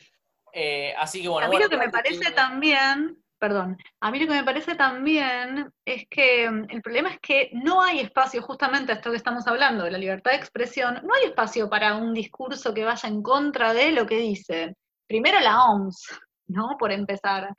Eh, 0.53 0.93
así 0.99 1.23
que 1.23 1.29
bueno. 1.29 1.47
A 1.47 1.51
mí 1.51 1.57
lo 1.57 1.69
que 1.69 1.77
me 1.77 1.89
parece 1.89 2.33
también, 2.33 3.23
perdón, 3.39 3.79
a 4.01 4.11
mí 4.11 4.19
lo 4.19 4.27
que 4.27 4.41
me 4.41 4.45
parece 4.45 4.75
también 4.75 5.73
es 5.85 6.09
que 6.11 6.51
mm, 6.51 6.67
el 6.69 6.83
problema 6.83 7.11
es 7.11 7.21
que 7.21 7.51
no 7.53 7.81
hay 7.81 8.01
espacio, 8.01 8.43
justamente 8.43 8.91
a 8.91 8.97
esto 8.97 9.13
que 9.13 9.19
estamos 9.19 9.47
hablando, 9.47 9.85
de 9.85 9.93
la 9.93 9.99
libertad 9.99 10.33
de 10.33 10.39
expresión, 10.39 10.95
no 11.05 11.15
hay 11.15 11.29
espacio 11.29 11.71
para 11.71 11.95
un 11.95 12.13
discurso 12.13 12.75
que 12.75 12.83
vaya 12.83 13.09
en 13.09 13.23
contra 13.23 13.73
de 13.73 13.93
lo 13.93 14.05
que 14.05 14.19
dice. 14.19 14.75
Primero 15.07 15.41
la 15.41 15.65
OMS, 15.65 16.03
¿no? 16.49 16.77
Por 16.79 16.93
empezar. 16.93 17.55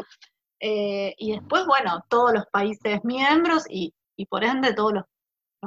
Eh, 0.60 1.14
y 1.18 1.34
después, 1.34 1.66
bueno, 1.66 2.04
todos 2.10 2.34
los 2.34 2.46
países 2.48 3.00
miembros 3.04 3.66
y, 3.70 3.94
por 4.30 4.44
ende 4.44 4.74
todos 4.74 4.94
los, 4.94 5.04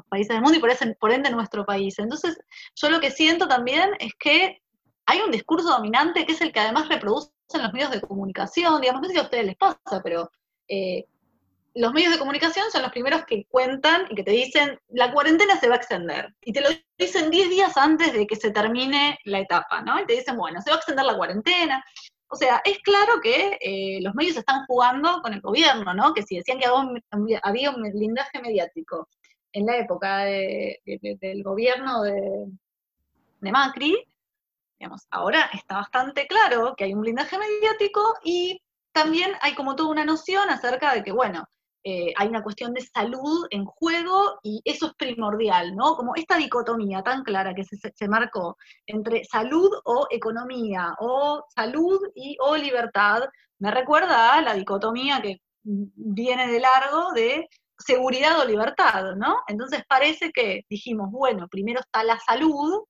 países 0.08 0.34
del 0.34 0.42
mundo 0.42 0.56
y 0.56 0.60
por, 0.60 0.70
por 0.98 1.12
ende 1.12 1.30
nuestro 1.30 1.64
país. 1.64 1.98
Entonces, 1.98 2.38
yo 2.76 2.90
lo 2.90 3.00
que 3.00 3.10
siento 3.10 3.48
también 3.48 3.90
es 3.98 4.12
que 4.18 4.62
hay 5.06 5.20
un 5.20 5.30
discurso 5.30 5.68
dominante 5.68 6.24
que 6.24 6.32
es 6.32 6.40
el 6.40 6.52
que 6.52 6.60
además 6.60 6.88
reproducen 6.88 7.32
los 7.54 7.72
medios 7.72 7.90
de 7.90 8.00
comunicación, 8.00 8.80
digamos, 8.80 9.02
no 9.02 9.08
sé 9.08 9.14
si 9.14 9.20
a 9.20 9.24
ustedes 9.24 9.46
les 9.46 9.56
pasa, 9.56 10.00
pero 10.02 10.30
eh, 10.68 11.04
los 11.74 11.92
medios 11.92 12.12
de 12.12 12.18
comunicación 12.18 12.70
son 12.70 12.82
los 12.82 12.90
primeros 12.90 13.24
que 13.24 13.46
cuentan 13.48 14.06
y 14.10 14.14
que 14.14 14.24
te 14.24 14.32
dicen, 14.32 14.78
la 14.88 15.12
cuarentena 15.12 15.58
se 15.58 15.68
va 15.68 15.74
a 15.74 15.78
extender. 15.78 16.34
Y 16.42 16.52
te 16.52 16.60
lo 16.60 16.68
dicen 16.98 17.30
10 17.30 17.50
días 17.50 17.76
antes 17.76 18.12
de 18.12 18.26
que 18.26 18.36
se 18.36 18.50
termine 18.50 19.18
la 19.24 19.40
etapa, 19.40 19.82
¿no? 19.82 20.00
Y 20.00 20.06
te 20.06 20.14
dicen, 20.14 20.36
bueno, 20.36 20.60
se 20.60 20.70
va 20.70 20.76
a 20.76 20.78
extender 20.78 21.04
la 21.04 21.16
cuarentena. 21.16 21.84
O 22.28 22.36
sea, 22.36 22.60
es 22.64 22.78
claro 22.80 23.20
que 23.22 23.58
eh, 23.60 24.00
los 24.02 24.14
medios 24.14 24.36
están 24.36 24.64
jugando 24.66 25.20
con 25.22 25.32
el 25.32 25.40
gobierno, 25.40 25.94
¿no? 25.94 26.14
Que 26.14 26.22
si 26.22 26.36
decían 26.36 26.58
que 26.58 26.66
había 27.42 27.70
un 27.70 27.82
blindaje 27.82 28.40
mediático 28.40 29.08
en 29.52 29.66
la 29.66 29.76
época 29.78 30.18
del 30.18 31.42
gobierno 31.42 32.02
de, 32.02 32.46
de 33.40 33.52
Macri, 33.52 33.96
digamos, 34.78 35.06
ahora 35.10 35.50
está 35.52 35.76
bastante 35.76 36.26
claro 36.26 36.74
que 36.76 36.84
hay 36.84 36.94
un 36.94 37.00
blindaje 37.02 37.36
mediático 37.36 38.14
y 38.24 38.62
también 38.92 39.32
hay 39.40 39.54
como 39.54 39.76
toda 39.76 39.90
una 39.90 40.04
noción 40.04 40.48
acerca 40.50 40.94
de 40.94 41.02
que, 41.04 41.12
bueno, 41.12 41.46
eh, 41.82 42.12
hay 42.16 42.28
una 42.28 42.42
cuestión 42.42 42.74
de 42.74 42.82
salud 42.82 43.46
en 43.50 43.64
juego 43.64 44.38
y 44.42 44.60
eso 44.64 44.88
es 44.88 44.94
primordial, 44.94 45.74
¿no? 45.74 45.96
Como 45.96 46.14
esta 46.14 46.36
dicotomía 46.36 47.02
tan 47.02 47.22
clara 47.22 47.54
que 47.54 47.64
se, 47.64 48.08
marcó 48.08 48.56
entre 48.86 49.24
salud 49.24 49.70
o 49.84 50.06
economía, 50.10 50.94
o 51.00 51.42
salud 51.54 52.00
y 52.14 52.36
o 52.40 52.56
libertad, 52.56 53.22
me 53.58 53.70
recuerda 53.70 54.34
a 54.34 54.42
la 54.42 54.54
dicotomía 54.54 55.22
que 55.22 55.38
viene 55.62 56.48
de 56.48 56.60
largo 56.60 57.12
de 57.12 57.48
seguridad 57.78 58.40
o 58.40 58.44
libertad, 58.44 59.14
¿no? 59.16 59.38
Entonces 59.48 59.82
parece 59.88 60.32
que 60.32 60.64
dijimos, 60.68 61.10
bueno, 61.10 61.48
primero 61.48 61.80
está 61.80 62.04
la 62.04 62.18
salud 62.18 62.84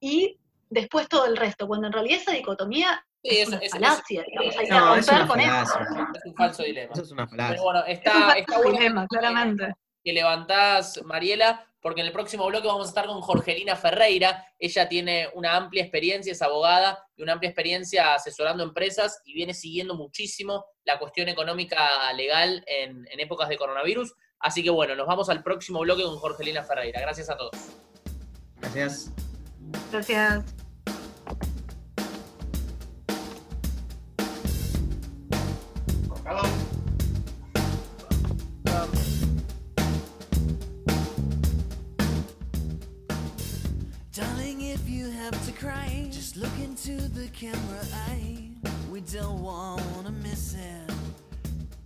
y 0.00 0.38
después 0.70 1.08
todo 1.08 1.26
el 1.26 1.36
resto, 1.36 1.66
cuando 1.66 1.88
en 1.88 1.92
realidad 1.92 2.20
esa 2.20 2.32
dicotomía 2.32 3.04
es, 3.28 3.48
una 3.48 3.60
falacia, 3.70 4.24
digamos, 4.26 4.58
hay 4.58 4.66
que 4.66 4.78
romper 4.78 5.26
con 5.26 5.40
eso. 5.40 5.78
Es 6.14 6.24
un 6.24 6.34
falso 6.34 6.62
dilema. 6.62 6.92
Eso 6.92 7.02
es 7.02 7.10
una 7.10 7.26
falacia. 7.28 7.50
Pero 7.52 7.62
bueno, 7.62 7.84
está, 7.86 8.32
es 8.32 8.46
un 8.56 8.72
dilema, 8.72 9.06
claramente. 9.08 9.74
Que 10.04 10.12
levantás, 10.12 11.00
Mariela, 11.04 11.66
porque 11.80 12.00
en 12.00 12.06
el 12.06 12.12
próximo 12.12 12.46
bloque 12.46 12.66
vamos 12.66 12.86
a 12.86 12.88
estar 12.88 13.06
con 13.06 13.20
Jorgelina 13.20 13.76
Ferreira. 13.76 14.46
Ella 14.58 14.88
tiene 14.88 15.28
una 15.34 15.56
amplia 15.56 15.82
experiencia, 15.82 16.32
es 16.32 16.42
abogada 16.42 17.04
y 17.16 17.22
una 17.22 17.34
amplia 17.34 17.50
experiencia 17.50 18.14
asesorando 18.14 18.62
empresas 18.62 19.20
y 19.24 19.34
viene 19.34 19.54
siguiendo 19.54 19.94
muchísimo 19.94 20.64
la 20.84 20.98
cuestión 20.98 21.28
económica 21.28 22.12
legal 22.14 22.64
en, 22.66 23.06
en 23.10 23.20
épocas 23.20 23.48
de 23.48 23.58
coronavirus. 23.58 24.14
Así 24.40 24.62
que 24.62 24.70
bueno, 24.70 24.94
nos 24.94 25.06
vamos 25.06 25.28
al 25.28 25.42
próximo 25.42 25.80
bloque 25.80 26.04
con 26.04 26.16
Jorgelina 26.16 26.62
Ferreira. 26.62 27.00
Gracias 27.00 27.28
a 27.30 27.36
todos. 27.36 27.56
Gracias. 28.60 29.12
Gracias. 29.92 30.67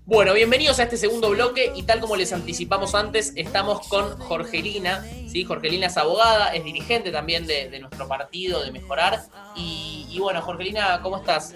Bueno, 0.04 0.34
bienvenidos 0.34 0.80
a 0.80 0.82
este 0.82 0.96
segundo 0.96 1.30
bloque 1.30 1.72
y 1.76 1.84
tal 1.84 2.00
como 2.00 2.16
les 2.16 2.32
anticipamos 2.32 2.96
antes, 2.96 3.32
estamos 3.36 3.86
con 3.86 4.18
Jorgelina, 4.18 5.04
¿sí? 5.28 5.44
Jorgelina 5.44 5.86
es 5.86 5.96
abogada, 5.96 6.52
es 6.52 6.64
dirigente 6.64 7.12
también 7.12 7.46
de, 7.46 7.78
nuestro 7.78 8.08
partido, 8.08 8.62
de 8.62 8.72
Mejorar. 8.72 9.22
Y, 9.56 10.06
y, 10.10 10.18
bueno, 10.18 10.42
Jorgelina, 10.42 11.00
¿cómo 11.00 11.18
estás? 11.18 11.54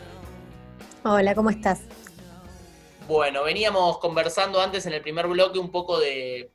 Hola, 1.03 1.35
¿cómo 1.35 1.51
estás? 1.51 1.81
Bueno, 3.07 3.45
veníamos 3.45 3.99
conversando 3.99 4.61
antes 4.61 4.85
en 4.87 4.93
el 4.93 5.01
primer 5.01 5.29
bloque 5.29 5.61
un 5.61 5.71
poco 5.71 6.01
de, 6.01 6.51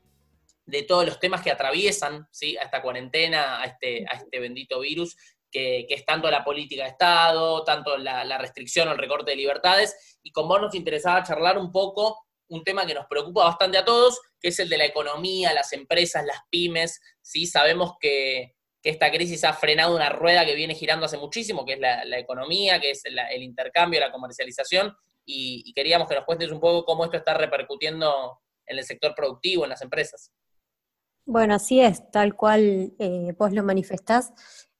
de 0.65 0.83
todos 0.83 1.05
los 1.05 1.17
temas 1.17 1.41
que 1.41 1.49
atraviesan 1.49 2.27
¿sí? 2.29 2.57
a 2.57 2.63
esta 2.63 2.81
cuarentena, 2.81 3.61
a 3.61 3.65
este, 3.65 4.05
a 4.09 4.17
este 4.17 4.39
bendito 4.39 4.81
virus, 4.81 5.15
que, 5.49 5.85
es 5.89 6.05
tanto 6.05 6.29
la 6.29 6.43
política 6.43 6.83
de 6.83 6.89
Estado, 6.89 7.63
tanto 7.63 7.97
la, 7.97 8.37
restricción 8.37 8.89
o 8.89 8.91
el 8.91 8.97
recorte 8.97 9.31
de 9.31 9.37
libertades, 9.37 10.19
y 10.23 10.31
con 10.31 10.47
vos 10.49 10.61
nos 10.61 10.75
interesaba 10.75 11.23
charlar 11.23 11.57
un 11.57 11.71
poco 11.71 12.25
un 12.49 12.65
tema 12.65 12.85
que 12.85 12.93
nos 12.93 13.05
preocupa 13.07 13.45
bastante 13.45 13.77
a 13.77 13.85
todos, 13.85 14.19
que 14.39 14.49
es 14.49 14.59
el 14.59 14.67
de 14.67 14.77
la 14.77 14.85
economía, 14.85 15.53
las 15.53 15.71
empresas, 15.71 16.25
las 16.25 16.39
pymes, 16.49 16.99
¿sí? 17.21 17.45
Sabemos 17.45 17.93
que, 17.99 18.55
esta 18.83 19.11
crisis 19.11 19.43
ha 19.43 19.53
frenado 19.53 19.95
una 19.95 20.09
rueda 20.09 20.43
que 20.43 20.55
viene 20.55 20.73
girando 20.73 21.05
hace 21.05 21.15
muchísimo, 21.15 21.63
que 21.63 21.73
es 21.73 21.79
la, 21.79 22.17
economía, 22.17 22.81
que 22.81 22.89
es 22.89 23.03
el 23.05 23.43
intercambio, 23.43 23.99
la 23.99 24.11
comercialización, 24.11 24.97
y, 25.31 25.73
queríamos 25.73 26.07
que 26.07 26.15
nos 26.15 26.25
cuentes 26.25 26.51
un 26.51 26.59
poco 26.59 26.85
cómo 26.85 27.05
esto 27.05 27.17
está 27.17 27.33
repercutiendo 27.33 28.39
en 28.65 28.77
el 28.77 28.83
sector 28.83 29.13
productivo, 29.15 29.63
en 29.63 29.69
las 29.69 29.81
empresas. 29.81 30.31
Bueno, 31.25 31.55
así 31.55 31.79
es, 31.79 32.09
tal 32.11 32.35
cual 32.35 32.93
eh, 32.99 33.33
vos 33.37 33.51
lo 33.53 33.63
manifestás 33.63 34.33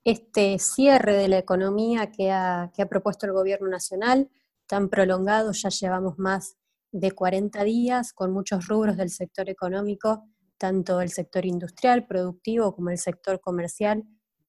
este 0.04 0.58
cierre 0.58 1.16
de 1.16 1.28
la 1.28 1.38
economía 1.38 2.12
que 2.12 2.32
ha, 2.32 2.72
propuesto 2.90 3.26
el 3.26 3.34
gobierno 3.34 3.70
nacional, 3.70 4.30
tan 4.68 4.90
prolongado, 4.90 5.52
ya 5.52 5.70
llevamos 5.70 6.18
más 6.18 6.58
de 6.92 7.12
40 7.12 7.64
días 7.64 8.14
con 8.14 8.32
muchos 8.32 8.68
rubros 8.68 8.98
del 8.98 9.10
sector 9.10 9.50
económico, 9.50 10.24
tanto 10.58 11.02
el 11.02 11.10
sector 11.10 11.46
industrial, 11.46 12.08
productivo, 12.08 12.76
como 12.76 12.90
el 12.90 12.98
sector 12.98 13.40
comercial, 13.40 14.04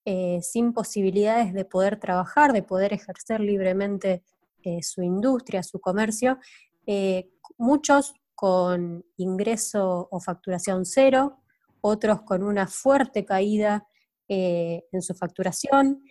eh, 0.04 0.40
sin 0.42 0.72
posibilidades 0.72 1.52
de 1.52 1.64
poder 1.64 1.98
trabajar, 2.00 2.52
de 2.52 2.62
poder 2.62 2.92
ejercer 2.92 3.40
libremente 3.40 4.24
eh, 4.62 4.82
su 4.82 5.02
industria, 5.02 5.62
su 5.62 5.80
comercio, 5.80 6.38
eh, 6.86 7.30
muchos 7.58 8.14
con 8.34 9.04
ingreso 9.16 10.08
o 10.10 10.20
facturación 10.20 10.84
cero, 10.84 11.42
otros 11.80 12.22
con 12.22 12.42
una 12.42 12.66
fuerte 12.66 13.24
caída 13.24 13.86
eh, 14.28 14.84
en 14.92 15.02
su 15.02 15.14
facturación. 15.14 16.02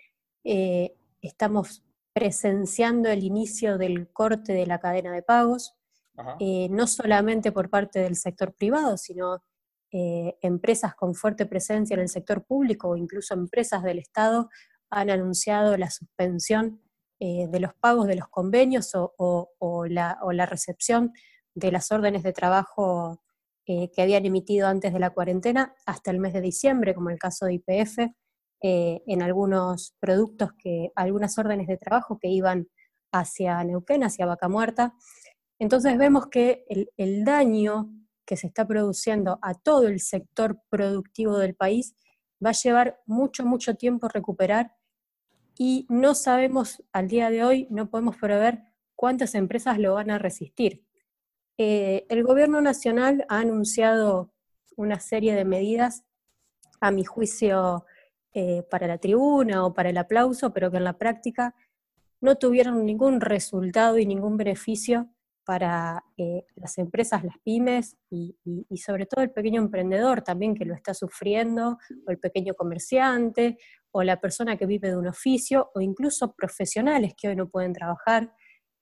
Estamos 1.22 1.84
presenciando 2.14 3.10
el 3.10 3.24
inicio 3.24 3.78
del 3.78 4.12
corte 4.12 4.54
de 4.54 4.66
la 4.66 4.80
cadena 4.80 5.14
de 5.14 5.22
pagos, 5.22 5.76
no 6.40 6.88
solamente 6.88 7.52
por 7.52 7.70
parte 7.70 8.00
del 8.00 8.16
sector 8.16 8.54
privado, 8.54 8.98
sino 8.98 9.44
empresas 9.92 10.96
con 10.96 11.14
fuerte 11.16 11.46
presencia 11.46 11.94
en 11.94 12.02
el 12.02 12.10
sector 12.10 12.44
público 12.44 12.90
o 12.90 12.98
incluso 12.98 13.34
empresas 13.34 13.84
del 13.84 14.00
Estado 14.00 14.50
han 14.90 15.10
anunciado 15.10 15.78
la 15.78 15.90
suspensión 15.90 16.82
eh, 17.24 17.48
de 17.48 17.60
los 17.60 17.76
pagos 17.76 18.08
de 18.08 18.16
los 18.16 18.30
convenios 18.30 18.94
o, 18.96 19.86
la, 19.88 20.46
recepción 20.48 21.14
de 21.54 21.72
las 21.72 21.92
órdenes 21.92 22.24
de 22.24 22.34
trabajo 22.34 23.22
eh, 23.68 23.92
que 23.92 24.02
habían 24.02 24.26
emitido 24.26 24.68
antes 24.68 24.92
de 24.92 24.98
la 24.98 25.12
cuarentena 25.12 25.76
hasta 25.86 26.10
el 26.10 26.18
mes 26.18 26.34
de 26.34 26.42
diciembre, 26.42 26.96
como 26.96 27.12
el 27.12 27.20
caso 27.20 27.46
de 27.46 27.54
IPF, 27.54 28.00
eh, 28.64 29.04
en 29.06 29.22
algunos 29.22 29.94
productos, 30.00 30.54
que, 30.58 30.90
algunas 30.96 31.38
órdenes 31.38 31.68
de 31.68 31.78
trabajo 31.78 32.18
que 32.18 32.28
iban 32.28 32.68
hacia 33.12 33.64
Neuquén, 33.64 34.04
hacia 34.04 34.26
Vaca 34.26 34.50
Muerta. 34.50 34.96
Entonces 35.60 36.00
vemos 36.00 36.26
que 36.26 36.66
el 36.98 37.24
daño 37.24 37.92
que 38.26 38.36
se 38.36 38.48
está 38.48 38.66
produciendo 38.66 39.38
a 39.44 39.54
todo 39.54 39.88
el 39.88 40.00
sector 40.00 40.60
productivo 40.70 41.38
del 41.38 41.54
país 41.54 41.94
va 42.44 42.50
a 42.50 42.54
llevar 42.54 43.00
mucho, 43.06 43.46
mucho 43.46 43.76
tiempo 43.76 44.08
recuperar 44.08 44.72
y 45.64 45.86
no 45.90 46.16
sabemos 46.16 46.82
al 46.92 47.08
día 47.08 47.30
de 47.30 47.44
hoy, 47.44 47.68
no 47.70 47.88
podemos 47.88 48.18
prever 48.18 48.64
cuántas 48.96 49.36
empresas 49.36 49.78
lo 49.78 49.94
van 49.94 50.10
a 50.10 50.18
resistir. 50.18 50.84
Eh, 51.60 52.08
el 52.10 52.24
gobierno 52.24 52.62
nacional 52.62 53.28
ha 53.30 53.42
anunciado 53.42 54.34
una 54.76 55.00
serie 55.00 55.36
de 55.36 55.46
medidas, 55.46 56.04
a 56.80 56.90
mi 56.90 57.06
juicio, 57.06 57.86
eh, 58.34 58.64
para 58.72 58.88
la 58.88 58.98
tribuna 58.98 59.64
o 59.64 59.72
para 59.72 59.92
el 59.92 60.00
aplauso, 60.00 60.52
pero 60.52 60.72
que 60.72 60.78
en 60.78 60.84
la 60.84 60.98
práctica 60.98 61.54
no 62.22 62.38
tuvieron 62.38 62.84
ningún 62.84 63.22
resultado 63.22 64.00
y 64.00 64.08
ningún 64.08 64.38
beneficio 64.38 65.12
para 65.46 66.04
eh, 66.18 66.46
las 66.56 66.80
empresas, 66.80 67.24
las 67.24 67.38
pymes 67.44 67.98
y, 68.10 68.36
sobre 68.78 69.06
todo 69.06 69.24
el 69.24 69.32
pequeño 69.32 69.62
emprendedor 69.62 70.24
también 70.24 70.56
que 70.56 70.66
lo 70.66 70.74
está 70.74 70.96
sufriendo, 70.96 71.78
o 72.08 72.12
el 72.12 72.18
pequeño 72.18 72.56
comerciante, 72.56 73.60
o 73.92 74.04
la 74.04 74.20
persona 74.20 74.58
que 74.58 74.66
vive 74.66 74.90
de 74.90 74.98
un 74.98 75.08
oficio, 75.08 75.72
o 75.76 75.82
incluso 75.82 76.34
profesionales 76.34 77.14
que 77.16 77.30
hoy 77.30 77.36
no 77.36 77.50
pueden 77.50 77.74
trabajar, 77.74 78.34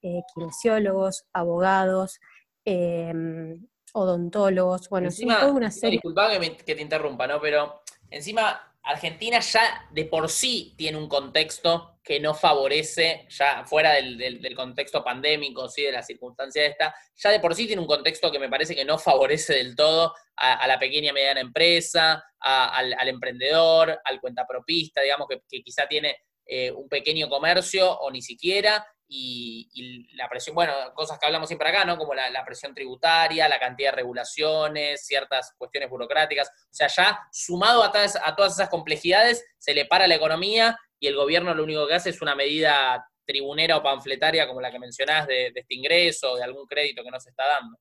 eh, 0.01 0.21
kinesiólogos, 0.33 1.25
abogados, 1.33 2.19
em, 2.65 3.67
odontólogos, 3.93 4.87
bueno, 4.89 5.07
encima, 5.07 5.39
toda 5.39 5.53
una 5.53 5.71
serie. 5.71 5.97
Disculpa 5.97 6.29
que, 6.39 6.57
que 6.57 6.75
te 6.75 6.81
interrumpa, 6.81 7.27
¿no? 7.27 7.41
Pero 7.41 7.81
encima 8.09 8.69
Argentina 8.83 9.39
ya 9.39 9.87
de 9.91 10.05
por 10.05 10.29
sí 10.29 10.73
tiene 10.77 10.97
un 10.97 11.07
contexto 11.07 11.98
que 12.09 12.19
no 12.19 12.33
favorece, 12.33 13.27
ya 13.29 13.63
fuera 13.65 13.93
del, 13.93 14.55
contexto 14.55 15.03
pandémico, 15.03 15.69
¿sí? 15.69 15.83
de 15.83 15.91
la 15.91 16.01
circunstancia 16.01 16.65
esta, 16.65 16.95
ya 17.15 17.29
de 17.29 17.39
por 17.39 17.53
sí 17.53 17.67
tiene 17.67 17.83
un 17.83 17.87
contexto 17.87 18.31
que 18.31 18.39
me 18.39 18.49
parece 18.49 18.73
que 18.73 18.83
no 18.83 18.97
favorece 18.97 19.53
del 19.53 19.75
todo 19.75 20.15
a, 20.35 20.65
la 20.65 20.79
pequeña 20.79 21.11
y 21.11 21.13
mediana 21.13 21.39
empresa, 21.39 22.23
al, 22.39 23.07
emprendedor, 23.07 24.01
al 24.03 24.19
cuentapropista, 24.19 25.03
digamos, 25.03 25.27
que, 25.27 25.61
quizá 25.61 25.87
tiene 25.87 26.17
eh, 26.47 26.71
un 26.71 26.89
pequeño 26.89 27.29
comercio 27.29 27.91
o 27.99 28.09
ni 28.09 28.23
siquiera, 28.23 28.83
y, 29.11 30.07
la 30.15 30.29
presión, 30.29 30.55
bueno, 30.55 30.73
cosas 30.93 31.17
que 31.17 31.25
hablamos 31.25 31.49
siempre 31.49 31.69
acá, 31.69 31.83
¿no? 31.83 31.97
Como 31.97 32.13
la, 32.13 32.45
presión 32.45 32.73
tributaria, 32.73 33.49
la 33.49 33.59
cantidad 33.59 33.89
de 33.89 33.95
regulaciones, 33.95 35.05
ciertas 35.05 35.53
cuestiones 35.57 35.89
burocráticas. 35.89 36.49
O 36.49 36.67
sea, 36.69 36.87
ya 36.87 37.19
sumado 37.31 37.83
a 37.83 37.87
a 37.87 38.35
todas 38.35 38.53
esas 38.53 38.69
complejidades, 38.69 39.43
se 39.57 39.73
le 39.73 39.85
para 39.85 40.07
la 40.07 40.15
economía 40.15 40.77
y 40.99 41.07
el 41.07 41.15
gobierno 41.15 41.53
lo 41.53 41.63
único 41.63 41.87
que 41.87 41.95
hace 41.95 42.11
es 42.11 42.21
una 42.21 42.35
medida 42.35 43.05
tribunera 43.25 43.77
o 43.77 43.83
panfletaria 43.83 44.47
como 44.47 44.61
la 44.61 44.71
que 44.71 44.79
mencionás 44.79 45.27
de, 45.27 45.47
este 45.47 45.75
ingreso, 45.75 46.35
de 46.35 46.43
algún 46.43 46.65
crédito 46.65 47.03
que 47.03 47.11
no 47.11 47.19
se 47.19 47.29
está 47.29 47.43
dando. 47.47 47.77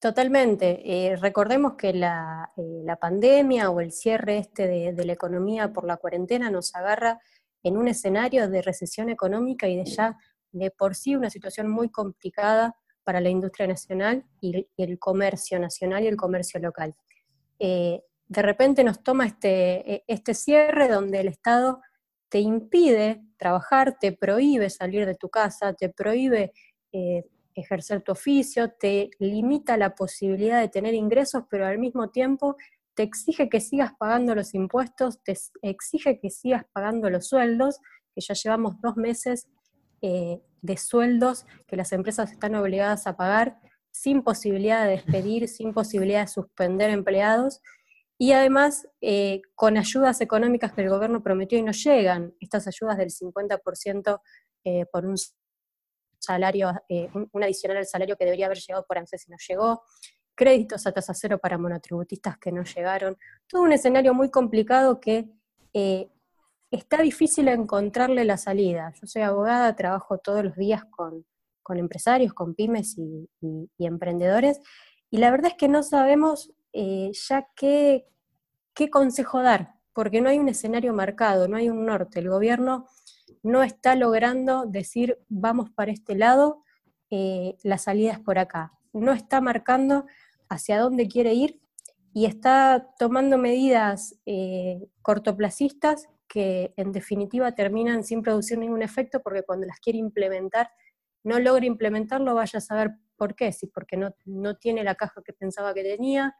Totalmente. 0.00 0.82
Eh, 0.84 1.16
recordemos 1.16 1.74
que 1.76 1.92
la, 1.92 2.50
eh, 2.56 2.82
la, 2.84 2.96
pandemia 2.96 3.70
o 3.70 3.80
el 3.80 3.92
cierre 3.92 4.38
este 4.38 4.92
de 4.92 5.04
la 5.04 5.12
economía 5.12 5.72
por 5.72 5.86
la 5.86 5.96
cuarentena 5.96 6.50
nos 6.50 6.74
agarra 6.74 7.20
en 7.62 7.76
un 7.76 7.88
escenario 7.88 8.48
de 8.48 8.62
recesión 8.62 9.08
económica 9.08 9.68
y 9.68 9.76
de 9.76 9.84
ya 9.84 10.16
de 10.52 10.70
por 10.70 10.94
sí 10.94 11.16
una 11.16 11.30
situación 11.30 11.68
muy 11.68 11.90
complicada 11.90 12.76
para 13.04 13.20
la 13.20 13.30
industria 13.30 13.66
nacional 13.66 14.24
y, 14.40 14.68
el 14.76 14.98
comercio 14.98 15.58
nacional 15.58 16.04
y 16.04 16.06
el 16.06 16.16
comercio 16.16 16.60
local. 16.60 16.94
Eh, 17.58 18.02
de 18.28 18.42
repente 18.42 18.84
nos 18.84 19.02
toma 19.02 19.26
este, 19.26 19.94
e, 19.94 20.04
este 20.06 20.34
cierre 20.34 20.88
donde 20.88 21.20
el 21.20 21.28
Estado 21.28 21.80
te 22.28 22.40
impide 22.40 23.22
trabajar, 23.36 23.98
te 23.98 24.12
prohíbe 24.12 24.70
salir 24.70 25.04
de 25.04 25.14
tu 25.14 25.28
casa, 25.28 25.74
te 25.74 25.90
prohíbe 25.90 26.52
eh, 26.92 27.24
ejercer 27.54 28.02
tu 28.02 28.12
oficio, 28.12 28.70
te 28.70 29.10
limita 29.18 29.76
la 29.76 29.94
posibilidad 29.94 30.60
de 30.60 30.68
tener 30.68 30.94
ingresos, 30.94 31.44
pero 31.50 31.66
al 31.66 31.78
mismo 31.78 32.08
tiempo 32.08 32.56
te 32.94 33.02
exige 33.02 33.48
que 33.48 33.60
sigas 33.60 33.92
pagando 33.98 34.34
los 34.34 34.54
impuestos, 34.54 35.22
te 35.22 35.36
exige 35.62 36.18
que 36.20 36.30
sigas 36.30 36.64
pagando 36.72 37.10
los 37.10 37.28
sueldos, 37.28 37.80
que 38.14 38.20
ya 38.20 38.34
llevamos 38.34 38.80
dos 38.80 38.96
meses 38.96 39.48
eh, 40.02 40.42
de 40.60 40.76
sueldos 40.76 41.46
que 41.66 41.76
las 41.76 41.92
empresas 41.92 42.32
están 42.32 42.54
obligadas 42.54 43.06
a 43.06 43.16
pagar 43.16 43.58
sin 43.90 44.22
posibilidad 44.22 44.84
de 44.84 44.92
despedir, 44.92 45.48
sin 45.48 45.72
posibilidad 45.72 46.22
de 46.22 46.28
suspender 46.28 46.90
empleados. 46.90 47.60
Y 48.18 48.32
además 48.32 48.86
eh, 49.00 49.42
con 49.54 49.76
ayudas 49.76 50.20
económicas 50.20 50.72
que 50.72 50.82
el 50.82 50.90
gobierno 50.90 51.22
prometió 51.22 51.58
y 51.58 51.62
no 51.62 51.72
llegan, 51.72 52.34
estas 52.40 52.66
ayudas 52.68 52.98
del 52.98 53.10
50% 53.10 54.20
eh, 54.64 54.86
por 54.86 55.06
un 55.06 55.16
salario, 56.18 56.72
un, 57.14 57.42
adicional 57.42 57.78
al 57.78 57.86
salario 57.86 58.16
que 58.16 58.24
debería 58.24 58.46
haber 58.46 58.58
llegado 58.58 58.84
por 58.86 58.98
ANSES 58.98 59.26
y 59.26 59.30
no 59.30 59.36
llegó, 59.48 59.82
créditos 60.34 60.86
a 60.86 60.92
tasa 60.92 61.14
cero 61.14 61.38
para 61.38 61.58
monotributistas 61.58 62.38
que 62.38 62.52
no 62.52 62.62
llegaron, 62.62 63.16
todo 63.48 63.62
un 63.62 63.72
escenario 63.72 64.14
muy 64.14 64.30
complicado 64.30 65.00
que 65.00 65.28
está 66.72 67.02
difícil 67.02 67.48
encontrarle 67.48 68.24
la 68.24 68.38
salida. 68.38 68.92
Yo 69.00 69.06
soy 69.06 69.22
abogada, 69.22 69.76
trabajo 69.76 70.18
todos 70.18 70.42
los 70.42 70.56
días 70.56 70.84
con, 70.90 71.24
empresarios, 71.68 72.32
con 72.32 72.54
pymes 72.54 72.98
y, 72.98 73.28
emprendedores, 73.78 74.60
y 75.10 75.18
la 75.18 75.30
verdad 75.30 75.52
es 75.52 75.56
que 75.56 75.68
no 75.68 75.82
sabemos 75.82 76.52
eh, 76.72 77.10
ya 77.12 77.48
qué, 77.54 78.06
qué 78.74 78.90
consejo 78.90 79.42
dar, 79.42 79.74
porque 79.92 80.20
no 80.20 80.28
hay 80.28 80.38
un 80.38 80.48
escenario 80.48 80.92
marcado, 80.94 81.48
no 81.48 81.56
hay 81.56 81.68
un 81.68 81.84
norte. 81.84 82.18
El 82.18 82.30
gobierno 82.30 82.86
no 83.42 83.62
está 83.62 83.94
logrando 83.94 84.64
decir 84.66 85.18
vamos 85.28 85.70
para 85.70 85.92
este 85.92 86.14
lado, 86.14 86.62
eh, 87.10 87.56
la 87.62 87.76
salida 87.76 88.12
es 88.12 88.20
por 88.20 88.38
acá. 88.38 88.72
No 88.94 89.12
está 89.12 89.40
marcando 89.40 90.06
hacia 90.48 90.80
dónde 90.80 91.08
quiere 91.08 91.34
ir 91.34 91.60
y 92.14 92.26
está 92.26 92.88
tomando 92.98 93.36
medidas 93.36 94.18
eh, 94.26 94.86
cortoplacistas 95.02 96.08
que 96.32 96.72
en 96.78 96.92
definitiva 96.92 97.52
terminan 97.52 98.04
sin 98.04 98.22
producir 98.22 98.56
ningún 98.56 98.80
efecto 98.80 99.20
porque 99.22 99.42
cuando 99.42 99.66
las 99.66 99.78
quiere 99.80 99.98
implementar 99.98 100.70
no 101.22 101.38
logra 101.38 101.66
implementarlo, 101.66 102.34
vaya 102.34 102.56
a 102.56 102.62
saber 102.62 102.92
por 103.16 103.34
qué, 103.34 103.52
si 103.52 103.66
porque 103.66 103.98
no, 103.98 104.14
no 104.24 104.56
tiene 104.56 104.82
la 104.82 104.94
caja 104.94 105.20
que 105.22 105.34
pensaba 105.34 105.74
que 105.74 105.82
tenía 105.82 106.34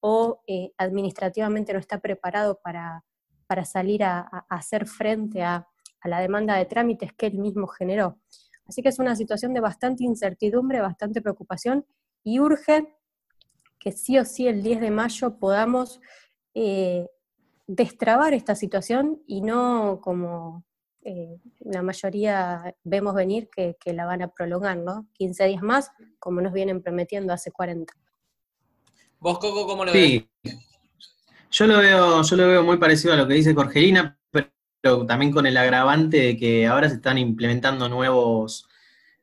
o 0.00 0.40
eh, 0.46 0.72
administrativamente 0.78 1.74
no 1.74 1.78
está 1.78 2.00
preparado 2.00 2.58
para, 2.64 3.04
para 3.46 3.66
salir 3.66 4.02
a, 4.02 4.20
hacer 4.48 4.86
frente 4.86 5.42
a, 5.42 5.68
la 6.04 6.20
demanda 6.20 6.56
de 6.56 6.64
trámites 6.64 7.12
que 7.12 7.26
él 7.26 7.38
mismo 7.38 7.66
generó. 7.66 8.18
Así 8.64 8.80
que 8.82 8.88
es 8.88 8.98
una 8.98 9.14
situación 9.14 9.52
de 9.52 9.60
bastante 9.60 10.04
incertidumbre, 10.04 10.80
bastante 10.80 11.20
preocupación 11.20 11.84
y 12.22 12.40
urge 12.40 12.96
que 13.78 13.92
sí 13.92 14.18
o 14.18 14.24
sí 14.24 14.48
el 14.48 14.62
10 14.62 14.80
de 14.80 14.90
mayo 14.90 15.38
podamos 15.38 16.00
eh, 16.54 17.08
destrabar 17.66 18.34
esta 18.34 18.54
situación 18.54 19.22
y 19.26 19.40
no 19.40 20.00
como 20.02 20.64
eh, 21.02 21.38
la 21.60 21.82
mayoría 21.82 22.74
vemos 22.82 23.14
venir 23.14 23.48
que, 23.54 23.76
la 23.92 24.06
van 24.06 24.22
a 24.22 24.28
prolongar, 24.28 24.78
¿no? 24.78 25.06
15 25.14 25.46
días 25.46 25.62
más, 25.62 25.90
como 26.18 26.40
nos 26.40 26.52
vienen 26.52 26.82
prometiendo 26.82 27.32
hace 27.32 27.50
40. 27.52 27.92
¿Vos, 29.18 29.38
Coco, 29.38 29.66
cómo 29.66 29.84
lo 29.84 29.92
ves? 29.92 30.24
Yo 31.50 31.66
lo 31.66 31.78
veo, 31.78 32.22
yo 32.22 32.36
lo 32.36 32.48
veo 32.48 32.64
muy 32.64 32.78
parecido 32.78 33.14
a 33.14 33.16
lo 33.16 33.28
que 33.28 33.34
dice 33.34 33.54
Jorgelina, 33.54 34.18
pero 34.30 35.06
también 35.06 35.30
con 35.30 35.46
el 35.46 35.56
agravante 35.56 36.16
de 36.18 36.36
que 36.36 36.66
ahora 36.66 36.88
se 36.88 36.96
están 36.96 37.16
implementando 37.18 37.88
nuevos, 37.88 38.66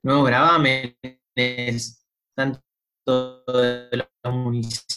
nuevos 0.02 0.26
gravámenes, 0.28 2.06
tanto 2.36 2.62
de 3.06 3.98
los 3.98 4.08
municipios, 4.34 4.88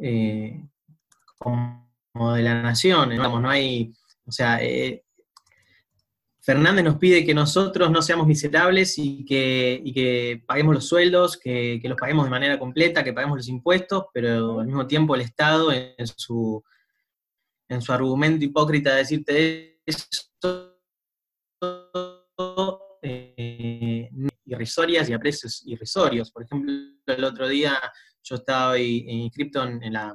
eh, 0.00 0.60
como 1.46 2.34
de 2.34 2.42
la 2.42 2.60
nación, 2.60 3.10
digamos, 3.10 3.40
no 3.40 3.48
hay, 3.48 3.92
o 4.24 4.32
sea, 4.32 4.58
eh, 4.62 5.04
Fernández 6.40 6.84
nos 6.84 6.96
pide 6.96 7.24
que 7.24 7.34
nosotros 7.34 7.90
no 7.90 8.02
seamos 8.02 8.26
miserables 8.26 8.98
y 8.98 9.24
que, 9.24 9.82
que 9.94 10.42
paguemos 10.46 10.74
los 10.74 10.88
sueldos, 10.88 11.36
que, 11.36 11.80
los 11.82 11.98
paguemos 11.98 12.24
de 12.24 12.30
manera 12.30 12.58
completa, 12.58 13.02
que 13.02 13.12
paguemos 13.12 13.38
los 13.38 13.48
impuestos, 13.48 14.06
pero 14.12 14.60
al 14.60 14.66
mismo 14.66 14.86
tiempo 14.86 15.14
el 15.14 15.22
Estado 15.22 15.72
en 15.72 16.06
su, 16.06 16.62
en 17.68 17.82
su 17.82 17.92
argumento 17.92 18.44
hipócrita 18.44 18.92
de 18.92 18.98
decirte 18.98 19.80
eso, 19.84 20.28
eh, 23.02 24.08
irrisorias 24.44 25.08
y 25.08 25.12
a 25.12 25.18
precios 25.18 25.62
irrisorios. 25.66 26.30
Por 26.30 26.44
ejemplo, 26.44 26.72
el 27.06 27.24
otro 27.24 27.48
día 27.48 27.80
yo 28.22 28.36
estaba 28.36 28.78
inscrito 28.78 29.64
en 29.64 29.92
la 29.92 30.14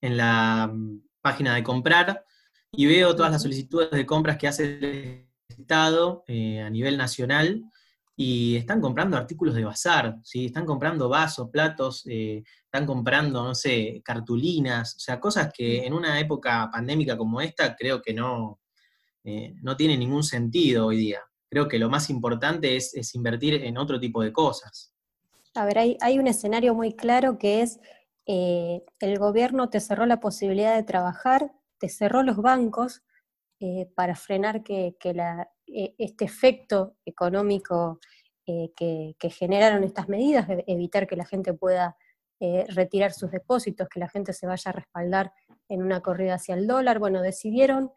en 0.00 0.16
la 0.16 0.70
mm, 0.72 1.02
página 1.20 1.54
de 1.54 1.62
comprar 1.62 2.24
y 2.72 2.86
veo 2.86 3.16
todas 3.16 3.32
las 3.32 3.42
solicitudes 3.42 3.90
de 3.90 4.06
compras 4.06 4.36
que 4.36 4.48
hace 4.48 4.64
el 4.64 5.28
Estado 5.48 6.24
eh, 6.26 6.60
a 6.60 6.70
nivel 6.70 6.96
nacional 6.96 7.64
y 8.20 8.56
están 8.56 8.80
comprando 8.80 9.16
artículos 9.16 9.54
de 9.54 9.64
bazar, 9.64 10.16
¿sí? 10.24 10.46
están 10.46 10.66
comprando 10.66 11.08
vasos, 11.08 11.50
platos, 11.50 12.04
eh, 12.06 12.42
están 12.64 12.84
comprando, 12.84 13.44
no 13.44 13.54
sé, 13.54 14.02
cartulinas, 14.04 14.96
o 14.96 14.98
sea, 14.98 15.20
cosas 15.20 15.52
que 15.56 15.86
en 15.86 15.92
una 15.94 16.18
época 16.18 16.68
pandémica 16.72 17.16
como 17.16 17.40
esta 17.40 17.76
creo 17.76 18.02
que 18.02 18.12
no, 18.12 18.60
eh, 19.22 19.54
no 19.62 19.76
tiene 19.76 19.96
ningún 19.96 20.24
sentido 20.24 20.86
hoy 20.86 20.96
día. 20.96 21.20
Creo 21.48 21.68
que 21.68 21.78
lo 21.78 21.88
más 21.88 22.10
importante 22.10 22.76
es, 22.76 23.14
invertir 23.14 23.54
en 23.62 23.78
otro 23.78 24.00
tipo 24.00 24.22
de 24.22 24.32
cosas. 24.32 24.92
A 25.54 25.64
ver, 25.64 25.78
hay, 25.78 26.18
un 26.18 26.26
escenario 26.26 26.74
muy 26.74 26.94
claro 26.94 27.38
que 27.38 27.62
es 27.62 27.78
eh, 28.28 28.84
el 29.00 29.18
gobierno 29.18 29.70
te 29.70 29.80
cerró 29.80 30.06
la 30.06 30.20
posibilidad 30.20 30.76
de 30.76 30.84
trabajar, 30.84 31.50
te 31.78 31.88
cerró 31.88 32.22
los 32.22 32.36
bancos 32.36 33.02
para 33.96 34.14
frenar 34.14 34.62
que, 34.62 34.96
que 35.00 35.12
eh, 35.74 35.94
este 35.98 36.24
efecto 36.24 36.96
económico 37.04 38.00
eh, 38.46 38.72
que, 38.74 39.30
generaron 39.30 39.84
estas 39.84 40.08
medidas, 40.08 40.46
evitar 40.66 41.06
que 41.06 41.16
la 41.16 41.26
gente 41.26 41.52
pueda 41.52 41.96
eh, 42.40 42.64
retirar 42.68 43.12
sus 43.12 43.30
depósitos, 43.30 43.88
que 43.88 44.00
la 44.00 44.08
gente 44.08 44.32
se 44.32 44.46
vaya 44.46 44.70
a 44.70 44.72
respaldar 44.72 45.32
en 45.68 45.82
una 45.82 46.00
corrida 46.00 46.34
hacia 46.34 46.54
el 46.54 46.66
dólar. 46.66 46.98
Bueno, 46.98 47.20
decidieron 47.20 47.92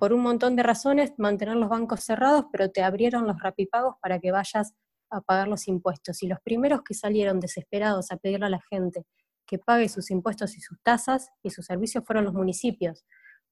por 0.00 0.12
un 0.12 0.22
montón 0.22 0.56
de 0.56 0.64
razones 0.64 1.12
mantener 1.16 1.54
los 1.54 1.68
bancos 1.68 2.00
cerrados, 2.00 2.46
pero 2.50 2.72
te 2.72 2.82
abrieron 2.82 3.28
los 3.28 3.40
rapipagos 3.40 3.94
para 4.02 4.18
que 4.18 4.32
vayas 4.32 4.74
a 5.10 5.20
pagar 5.20 5.48
los 5.48 5.68
impuestos. 5.68 6.22
Y 6.22 6.28
los 6.28 6.40
primeros 6.40 6.82
que 6.82 6.94
salieron 6.94 7.40
desesperados 7.40 8.10
a 8.10 8.16
pedirle 8.16 8.46
a 8.46 8.50
la 8.50 8.60
gente 8.70 9.06
que 9.46 9.58
pague 9.58 9.88
sus 9.88 10.10
impuestos 10.10 10.56
y 10.56 10.60
sus 10.60 10.80
tasas 10.82 11.30
y 11.42 11.50
sus 11.50 11.66
servicios 11.66 12.04
fueron 12.06 12.24
los 12.24 12.34
municipios 12.34 13.04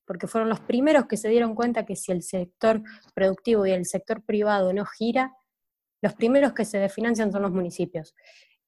porque 0.08 0.26
fueron 0.26 0.48
los 0.48 0.60
primeros 0.60 1.06
que 1.06 1.18
se 1.18 1.28
dieron 1.28 1.54
cuenta 1.54 1.84
que 1.84 1.94
si 1.94 2.10
el 2.10 2.22
sector 2.22 2.82
productivo 3.14 3.66
y 3.66 3.72
el 3.72 3.84
sector 3.84 4.24
privado 4.24 4.72
no 4.72 4.86
gira, 4.86 5.34
los 6.02 6.14
primeros 6.14 6.54
que 6.54 6.64
se 6.64 6.78
desfinancian 6.78 7.30
son 7.30 7.42
los 7.42 7.52
municipios. 7.52 8.14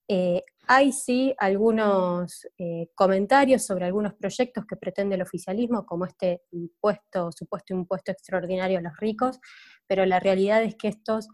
Eh, 0.06 0.42
hay 0.68 0.92
sí 0.92 1.34
algunos 1.38 2.46
eh, 2.58 2.88
comentarios 2.94 3.64
sobre 3.64 3.86
algunos 3.86 4.14
proyectos 4.14 4.66
que 4.66 4.76
pretende 4.76 5.14
el 5.14 5.22
oficialismo, 5.22 5.86
como 5.86 6.04
este 6.04 6.42
impuesto, 6.50 7.30
supuesto 7.32 7.72
impuesto 7.72 8.12
extraordinario 8.12 8.78
a 8.78 8.82
los 8.82 8.96
ricos, 8.98 9.40
pero 9.86 10.04
la 10.04 10.20
realidad 10.20 10.62
es 10.62 10.74
que 10.76 10.88
estos 10.88 11.28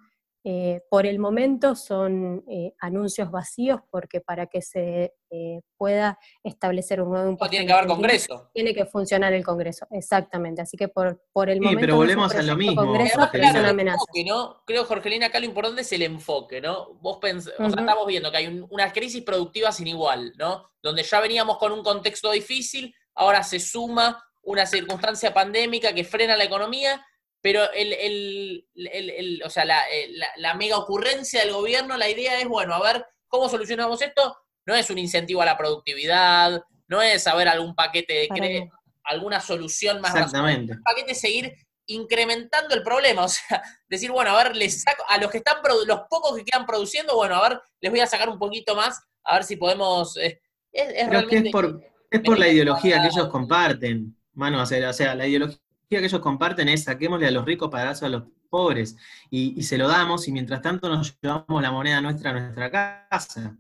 eh, 0.48 0.80
por 0.88 1.06
el 1.06 1.18
momento 1.18 1.74
son 1.74 2.44
eh, 2.48 2.72
anuncios 2.78 3.32
vacíos 3.32 3.80
porque 3.90 4.20
para 4.20 4.46
que 4.46 4.62
se 4.62 5.12
eh, 5.28 5.60
pueda 5.76 6.20
establecer 6.44 7.02
un 7.02 7.10
nuevo 7.10 7.30
impuesto... 7.30 7.50
tiene 7.50 7.66
que 7.66 7.72
haber 7.72 7.88
Congreso. 7.88 8.50
Tiene 8.54 8.72
que 8.72 8.86
funcionar 8.86 9.32
el 9.32 9.42
Congreso, 9.42 9.88
exactamente. 9.90 10.62
Así 10.62 10.76
que 10.76 10.86
por, 10.86 11.20
por 11.32 11.50
el 11.50 11.58
sí, 11.58 11.64
momento... 11.64 11.80
pero 11.80 11.96
volvemos 11.96 12.32
a 12.32 12.42
lo 12.42 12.56
mismo. 12.56 12.76
Congreso, 12.76 13.28
es 13.32 13.50
una 13.56 13.70
amenaza. 13.70 14.04
¿no? 14.24 14.62
Creo, 14.64 14.84
Jorgelina, 14.84 15.26
acá 15.26 15.40
lo 15.40 15.46
importante 15.46 15.80
es 15.80 15.90
el 15.90 16.02
enfoque, 16.02 16.60
¿no? 16.60 16.94
Vos 17.00 17.18
pensás, 17.20 17.54
estamos 17.58 18.06
viendo 18.06 18.30
que 18.30 18.36
hay 18.36 18.66
una 18.70 18.92
crisis 18.92 19.24
productiva 19.24 19.72
sin 19.72 19.88
igual, 19.88 20.32
¿no? 20.36 20.70
Donde 20.80 21.02
ya 21.02 21.18
veníamos 21.18 21.58
con 21.58 21.72
un 21.72 21.82
contexto 21.82 22.30
difícil, 22.30 22.94
ahora 23.16 23.42
se 23.42 23.58
suma 23.58 24.24
una 24.44 24.64
circunstancia 24.64 25.34
pandémica 25.34 25.92
que 25.92 26.04
frena 26.04 26.36
la 26.36 26.44
economía 26.44 27.04
pero 27.46 27.62
el, 27.74 29.40
o 29.44 29.50
sea, 29.50 29.62
eh, 29.92 30.10
la, 30.36 30.54
mega 30.54 30.78
ocurrencia 30.78 31.42
del 31.42 31.52
gobierno, 31.52 31.96
la 31.96 32.10
idea 32.10 32.40
es, 32.40 32.48
bueno, 32.48 32.74
a 32.74 32.82
ver, 32.82 33.06
¿cómo 33.28 33.48
solucionamos 33.48 34.02
esto? 34.02 34.36
No 34.66 34.74
es 34.74 34.90
un 34.90 34.98
incentivo 34.98 35.42
a 35.42 35.46
la 35.46 35.56
productividad, 35.56 36.60
no 36.88 37.00
es 37.00 37.22
saber 37.22 37.46
algún 37.46 37.76
paquete 37.76 38.14
de 38.14 38.28
crédito, 38.28 38.76
alguna 39.04 39.38
solución 39.40 40.00
más 40.00 40.12
Exactamente. 40.16 40.72
Un 40.72 40.82
paquete 40.82 41.12
es 41.12 41.20
seguir 41.20 41.54
incrementando 41.86 42.74
el 42.74 42.82
problema, 42.82 43.22
o 43.26 43.28
sea, 43.28 43.62
decir, 43.88 44.10
bueno, 44.10 44.36
a 44.36 44.42
ver, 44.42 44.56
les 44.56 44.82
saco, 44.82 45.04
a 45.08 45.16
los 45.18 45.30
que 45.30 45.38
están, 45.38 45.58
los 45.86 46.00
pocos 46.10 46.36
que 46.36 46.44
quedan 46.44 46.66
produciendo, 46.66 47.14
bueno, 47.14 47.36
a 47.36 47.48
ver, 47.48 47.60
les 47.80 47.92
voy 47.92 48.00
a 48.00 48.08
sacar 48.08 48.28
un 48.28 48.40
poquito 48.40 48.74
más, 48.74 49.00
a 49.22 49.34
ver 49.34 49.44
si 49.44 49.54
podemos... 49.54 50.16
Eh, 50.16 50.40
es, 50.72 51.08
realmente... 51.08 51.46
es 51.46 51.52
por, 51.52 51.80
es 52.10 52.20
por 52.22 52.40
la 52.40 52.48
ideología 52.48 53.00
que 53.02 53.06
ellos 53.06 53.28
comparten, 53.28 54.16
mano, 54.32 54.60
o 54.60 54.66
sea, 54.66 54.90
o 54.90 54.92
sea, 54.92 55.14
la 55.14 55.28
ideología 55.28 55.60
que 55.88 56.04
ellos 56.04 56.20
comparten 56.20 56.68
es 56.68 56.84
saquémosle 56.84 57.28
a 57.28 57.30
los 57.30 57.44
ricos 57.44 57.70
para 57.70 57.84
darse 57.84 58.06
a 58.06 58.08
los 58.08 58.24
pobres. 58.50 58.96
Y, 59.30 59.62
se 59.62 59.78
lo 59.78 59.88
damos 59.88 60.26
y 60.28 60.32
mientras 60.32 60.62
tanto 60.62 60.88
nos 60.88 61.18
llevamos 61.20 61.62
la 61.62 61.70
moneda 61.70 62.00
nuestra 62.00 62.30
a 62.30 62.32
nuestra 62.32 62.70
casa. 62.70 63.56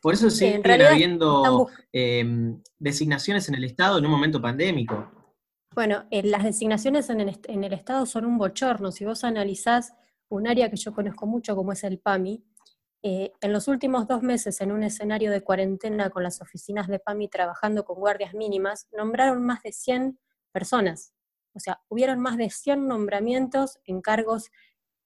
Por 0.00 0.14
eso 0.14 0.30
siguen 0.30 0.62
habiendo 0.82 1.68
em, 1.92 2.62
designaciones 2.78 3.48
en 3.48 3.54
el 3.56 3.64
Estado 3.64 3.98
en 3.98 4.06
un 4.06 4.10
momento 4.10 4.40
pandémico. 4.40 5.10
Bueno, 5.74 6.06
eh, 6.10 6.22
las 6.24 6.42
designaciones 6.42 7.10
en 7.10 7.20
el, 7.20 7.72
Estado 7.72 8.06
son 8.06 8.24
un 8.24 8.38
bochorno. 8.38 8.90
Si 8.90 9.04
vos 9.04 9.24
analizás 9.24 9.92
un 10.28 10.48
área 10.48 10.70
que 10.70 10.76
yo 10.76 10.92
conozco 10.92 11.26
mucho 11.26 11.54
como 11.54 11.72
es 11.72 11.84
el 11.84 11.98
PAMI, 11.98 12.42
eh, 13.02 13.32
en 13.40 13.52
los 13.52 13.68
últimos 13.68 14.06
dos 14.06 14.22
meses 14.22 14.60
en 14.60 14.72
un 14.72 14.82
escenario 14.82 15.30
de 15.30 15.42
cuarentena 15.42 16.10
con 16.10 16.22
las 16.22 16.42
oficinas 16.42 16.86
de 16.88 16.98
PAMI 16.98 17.28
trabajando 17.28 17.84
con 17.84 17.98
guardias 17.98 18.34
mínimas, 18.34 18.88
nombraron 18.92 19.44
más 19.44 19.62
de 19.62 19.72
100 19.72 20.18
personas. 20.52 21.14
O 21.60 21.62
sea, 21.62 21.82
hubieron 21.88 22.20
más 22.20 22.38
de 22.38 22.48
100 22.48 22.88
nombramientos 22.88 23.78
en 23.84 24.00
cargos 24.00 24.50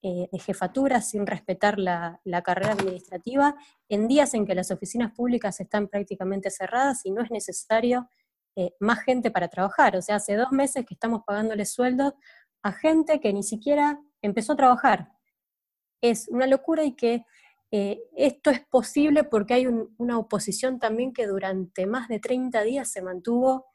eh, 0.03 0.29
de 0.31 0.38
jefatura 0.38 1.01
sin 1.01 1.27
respetar 1.27 1.81
la, 1.81 2.21
carrera 2.45 2.75
administrativa, 2.75 3.57
en 3.88 4.07
días 4.07 4.35
en 4.35 4.47
que 4.47 4.55
las 4.55 4.71
oficinas 4.71 5.11
públicas 5.12 5.59
están 5.59 5.88
prácticamente 5.88 6.51
cerradas 6.51 7.05
y 7.05 7.11
no 7.11 7.23
es 7.23 7.33
necesario 7.33 8.09
eh, 8.55 8.73
más 8.79 9.03
gente 9.03 9.33
para 9.33 9.49
trabajar. 9.49 9.97
O 9.97 10.03
sea, 10.03 10.17
hace 10.17 10.37
dos 10.37 10.53
meses 10.53 10.87
que 10.87 10.95
estamos 10.95 11.23
pagándole 11.27 11.64
sueldos 11.64 12.12
a 12.62 12.71
gente 12.71 13.19
que 13.19 13.33
ni 13.33 13.43
siquiera 13.43 13.99
empezó 14.23 14.53
a 14.53 14.57
trabajar. 14.57 15.09
Es 16.01 16.29
una 16.29 16.47
locura 16.47 16.85
y 16.85 16.93
que 16.93 17.25
eh, 17.73 18.01
esto 18.17 18.51
es 18.51 18.61
posible 18.61 19.25
porque 19.25 19.55
hay 19.55 19.67
una 19.67 20.19
oposición 20.19 20.79
también 20.79 21.12
que 21.12 21.27
durante 21.27 21.87
más 21.87 22.07
de 22.07 22.21
30 22.21 22.62
días 22.62 22.93
se 22.93 23.03
mantuvo 23.03 23.67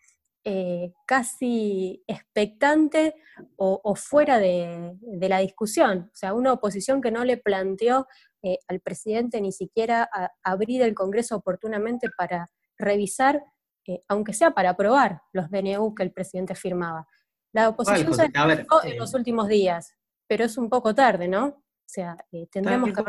eh, 0.45 0.93
casi 1.05 2.01
expectante 2.07 3.13
o, 3.57 3.93
fuera 3.95 4.39
de, 4.39 4.97
la 5.19 5.39
discusión. 5.39 6.09
O 6.13 6.15
sea, 6.15 6.33
una 6.33 6.53
oposición 6.53 7.01
que 7.01 7.11
no 7.11 7.25
le 7.25 7.37
planteó 7.37 8.07
eh, 8.41 8.57
al 8.69 8.79
presidente 8.79 9.41
ni 9.41 9.51
siquiera 9.51 10.09
abrir 10.41 10.81
el 10.81 10.95
Congreso 10.95 11.35
oportunamente 11.35 12.07
para 12.17 12.49
revisar, 12.77 13.43
eh, 13.85 14.01
aunque 14.07 14.33
sea 14.33 14.51
para 14.51 14.71
aprobar 14.71 15.21
los 15.33 15.49
DNU 15.51 15.93
que 15.93 16.03
el 16.03 16.13
presidente 16.13 16.55
firmaba. 16.55 17.05
La 17.51 17.67
oposición 17.69 18.13
se 18.13 18.25
en 18.25 18.97
los 18.97 19.13
últimos 19.13 19.49
días, 19.49 19.93
pero 20.25 20.45
es 20.45 20.57
un 20.57 20.69
poco 20.69 20.95
tarde, 20.95 21.27
¿no? 21.27 21.47
O 21.47 21.91
sea, 21.91 22.15
tendremos 22.51 22.93
que... 22.93 23.03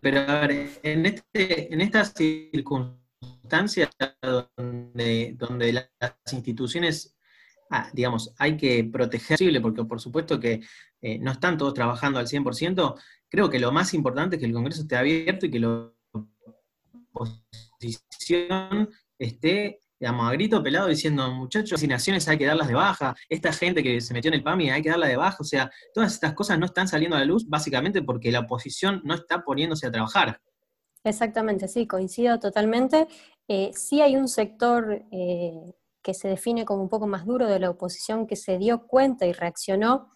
Pero 0.00 0.20
a 0.20 0.40
ver, 0.40 0.70
en, 0.82 1.06
este, 1.06 1.72
en 1.72 1.80
estas 1.82 2.14
circunstancias, 3.24 3.90
donde, 4.56 5.34
donde 5.36 5.72
las 5.72 5.90
instituciones, 6.32 7.16
ah, 7.70 7.90
digamos, 7.92 8.34
hay 8.38 8.56
que 8.56 8.84
proteger, 8.84 9.38
porque 9.60 9.84
por 9.84 10.00
supuesto 10.00 10.38
que 10.40 10.62
eh, 11.02 11.18
no 11.18 11.32
están 11.32 11.58
todos 11.58 11.74
trabajando 11.74 12.18
al 12.18 12.26
100%, 12.26 12.94
creo 13.28 13.50
que 13.50 13.58
lo 13.58 13.72
más 13.72 13.94
importante 13.94 14.36
es 14.36 14.40
que 14.40 14.46
el 14.46 14.52
Congreso 14.52 14.82
esté 14.82 14.96
abierto 14.96 15.46
y 15.46 15.50
que 15.50 15.60
la 15.60 15.90
oposición 17.12 18.90
esté 19.18 19.80
digamos, 19.98 20.28
a 20.28 20.32
grito 20.32 20.62
pelado 20.62 20.88
diciendo, 20.88 21.30
muchachos, 21.32 21.72
asignaciones 21.74 22.28
hay 22.28 22.36
que 22.36 22.46
darlas 22.46 22.68
de 22.68 22.74
baja, 22.74 23.14
esta 23.28 23.52
gente 23.52 23.82
que 23.82 24.00
se 24.00 24.12
metió 24.12 24.28
en 24.28 24.34
el 24.34 24.42
PAMI 24.42 24.70
hay 24.70 24.82
que 24.82 24.90
darla 24.90 25.06
de 25.06 25.16
baja, 25.16 25.38
o 25.40 25.44
sea, 25.44 25.70
todas 25.94 26.12
estas 26.12 26.34
cosas 26.34 26.58
no 26.58 26.66
están 26.66 26.88
saliendo 26.88 27.16
a 27.16 27.20
la 27.20 27.24
luz 27.24 27.48
básicamente 27.48 28.02
porque 28.02 28.30
la 28.30 28.40
oposición 28.40 29.00
no 29.04 29.14
está 29.14 29.42
poniéndose 29.42 29.86
a 29.86 29.90
trabajar. 29.90 30.40
Exactamente, 31.04 31.68
sí, 31.68 31.86
coincido 31.86 32.38
totalmente. 32.40 33.06
Eh, 33.46 33.72
sí 33.74 34.00
hay 34.00 34.16
un 34.16 34.26
sector 34.26 35.04
eh, 35.12 35.74
que 36.02 36.14
se 36.14 36.28
define 36.28 36.64
como 36.64 36.82
un 36.82 36.88
poco 36.88 37.06
más 37.06 37.26
duro 37.26 37.46
de 37.46 37.58
la 37.58 37.68
oposición 37.70 38.26
que 38.26 38.36
se 38.36 38.56
dio 38.58 38.86
cuenta 38.86 39.26
y 39.26 39.32
reaccionó 39.32 40.10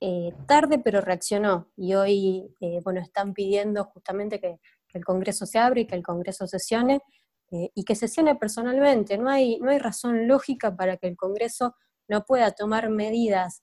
eh, 0.00 0.32
tarde, 0.48 0.80
pero 0.80 1.00
reaccionó. 1.00 1.70
Y 1.76 1.94
hoy, 1.94 2.54
bueno, 2.84 3.00
están 3.00 3.34
pidiendo 3.34 3.84
justamente 3.84 4.40
que, 4.40 4.58
el 4.94 5.04
Congreso 5.06 5.46
se 5.46 5.58
abra 5.58 5.80
y 5.80 5.86
que 5.86 5.94
el 5.94 6.02
Congreso 6.02 6.46
sesione 6.46 7.00
y 7.50 7.84
que 7.84 7.94
sesione 7.94 8.36
personalmente. 8.36 9.16
No 9.16 9.30
hay, 9.30 9.58
no 9.58 9.70
hay 9.70 9.78
razón 9.78 10.28
lógica 10.28 10.76
para 10.76 10.98
que 10.98 11.08
el 11.08 11.16
Congreso 11.16 11.74
no 12.08 12.24
pueda 12.26 12.50
tomar 12.50 12.90
medidas 12.90 13.62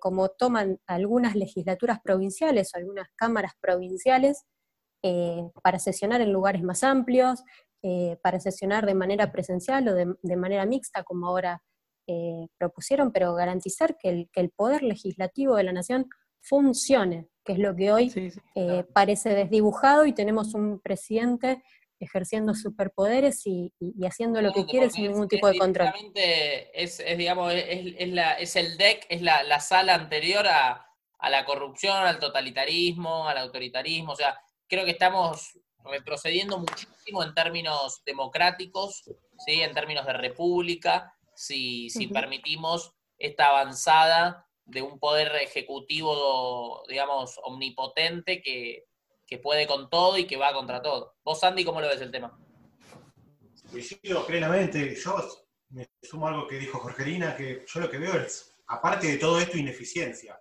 como 0.00 0.28
toman 0.28 0.78
algunas 0.86 1.36
legislaturas 1.36 2.00
provinciales 2.02 2.70
o 2.74 2.78
algunas 2.78 3.08
cámaras 3.16 3.52
provinciales 3.62 4.44
para 5.62 5.78
sesionar 5.78 6.20
en 6.20 6.32
lugares 6.32 6.62
más 6.62 6.82
amplios, 6.82 7.42
eh, 7.82 8.16
para 8.22 8.40
sesionar 8.40 8.84
de 8.84 8.94
manera 8.94 9.30
presencial 9.30 9.86
o 9.86 9.94
de, 9.94 10.36
manera 10.36 10.66
mixta, 10.66 11.04
como 11.04 11.28
ahora 11.28 11.62
eh, 12.08 12.48
propusieron, 12.58 13.12
pero 13.12 13.34
garantizar 13.34 13.96
que 13.96 14.28
el, 14.32 14.50
poder 14.50 14.82
legislativo 14.82 15.54
de 15.54 15.62
la 15.62 15.72
nación 15.72 16.08
funcione, 16.40 17.28
que 17.44 17.52
es 17.52 17.58
lo 17.60 17.76
que 17.76 17.92
hoy 17.92 18.32
eh, 18.56 18.84
parece 18.92 19.34
desdibujado 19.34 20.04
y 20.04 20.12
tenemos 20.12 20.54
un 20.54 20.80
presidente 20.80 21.62
ejerciendo 22.00 22.54
superpoderes 22.54 23.46
y, 23.46 23.72
haciendo 24.04 24.42
lo 24.42 24.52
que 24.52 24.66
quiere 24.66 24.90
sin 24.90 25.04
ningún 25.04 25.28
tipo 25.28 25.46
de 25.46 25.56
control. 25.56 25.92
Es, 26.14 26.98
es, 26.98 27.18
digamos, 27.18 27.52
es, 27.54 28.12
la, 28.12 28.32
es 28.32 28.56
el 28.56 28.76
deck, 28.78 29.06
es 29.08 29.22
la, 29.22 29.44
la 29.44 29.60
sala 29.60 29.94
anterior 29.94 30.46
a, 30.46 30.86
a, 31.18 31.30
la 31.30 31.44
corrupción, 31.44 31.96
al 31.96 32.18
totalitarismo, 32.18 33.28
al 33.28 33.38
autoritarismo. 33.38 34.12
O 34.12 34.16
sea, 34.16 34.36
creo 34.68 34.84
que 34.84 34.92
estamos 34.92 35.58
retrocediendo 35.84 36.58
muchísimo 36.58 37.22
en 37.22 37.34
términos 37.34 38.02
democráticos, 38.04 39.04
¿sí? 39.44 39.62
en 39.62 39.74
términos 39.74 40.06
de 40.06 40.12
república, 40.12 41.14
si, 41.34 41.90
si 41.90 42.08
permitimos 42.08 42.92
esta 43.18 43.48
avanzada 43.48 44.46
de 44.64 44.82
un 44.82 44.98
poder 44.98 45.34
ejecutivo, 45.36 46.82
digamos, 46.88 47.38
omnipotente 47.44 48.42
que, 48.42 48.84
que 49.26 49.38
puede 49.38 49.66
con 49.66 49.88
todo 49.88 50.18
y 50.18 50.26
que 50.26 50.36
va 50.36 50.52
contra 50.52 50.82
todo. 50.82 51.16
Vos, 51.24 51.42
Andy, 51.44 51.64
¿cómo 51.64 51.80
lo 51.80 51.88
ves 51.88 52.00
el 52.00 52.10
tema? 52.10 52.36
Coincido 53.70 54.26
plenamente. 54.26 54.94
Yo 54.94 55.16
me 55.70 55.88
sumo 56.02 56.26
a 56.26 56.30
algo 56.30 56.46
que 56.46 56.58
dijo 56.58 56.78
Jorgelina, 56.78 57.36
que 57.36 57.64
yo 57.66 57.80
lo 57.80 57.90
que 57.90 57.98
veo 57.98 58.14
es, 58.14 58.56
aparte 58.66 59.06
de 59.06 59.18
todo 59.18 59.40
esto, 59.40 59.56
ineficiencia. 59.56 60.40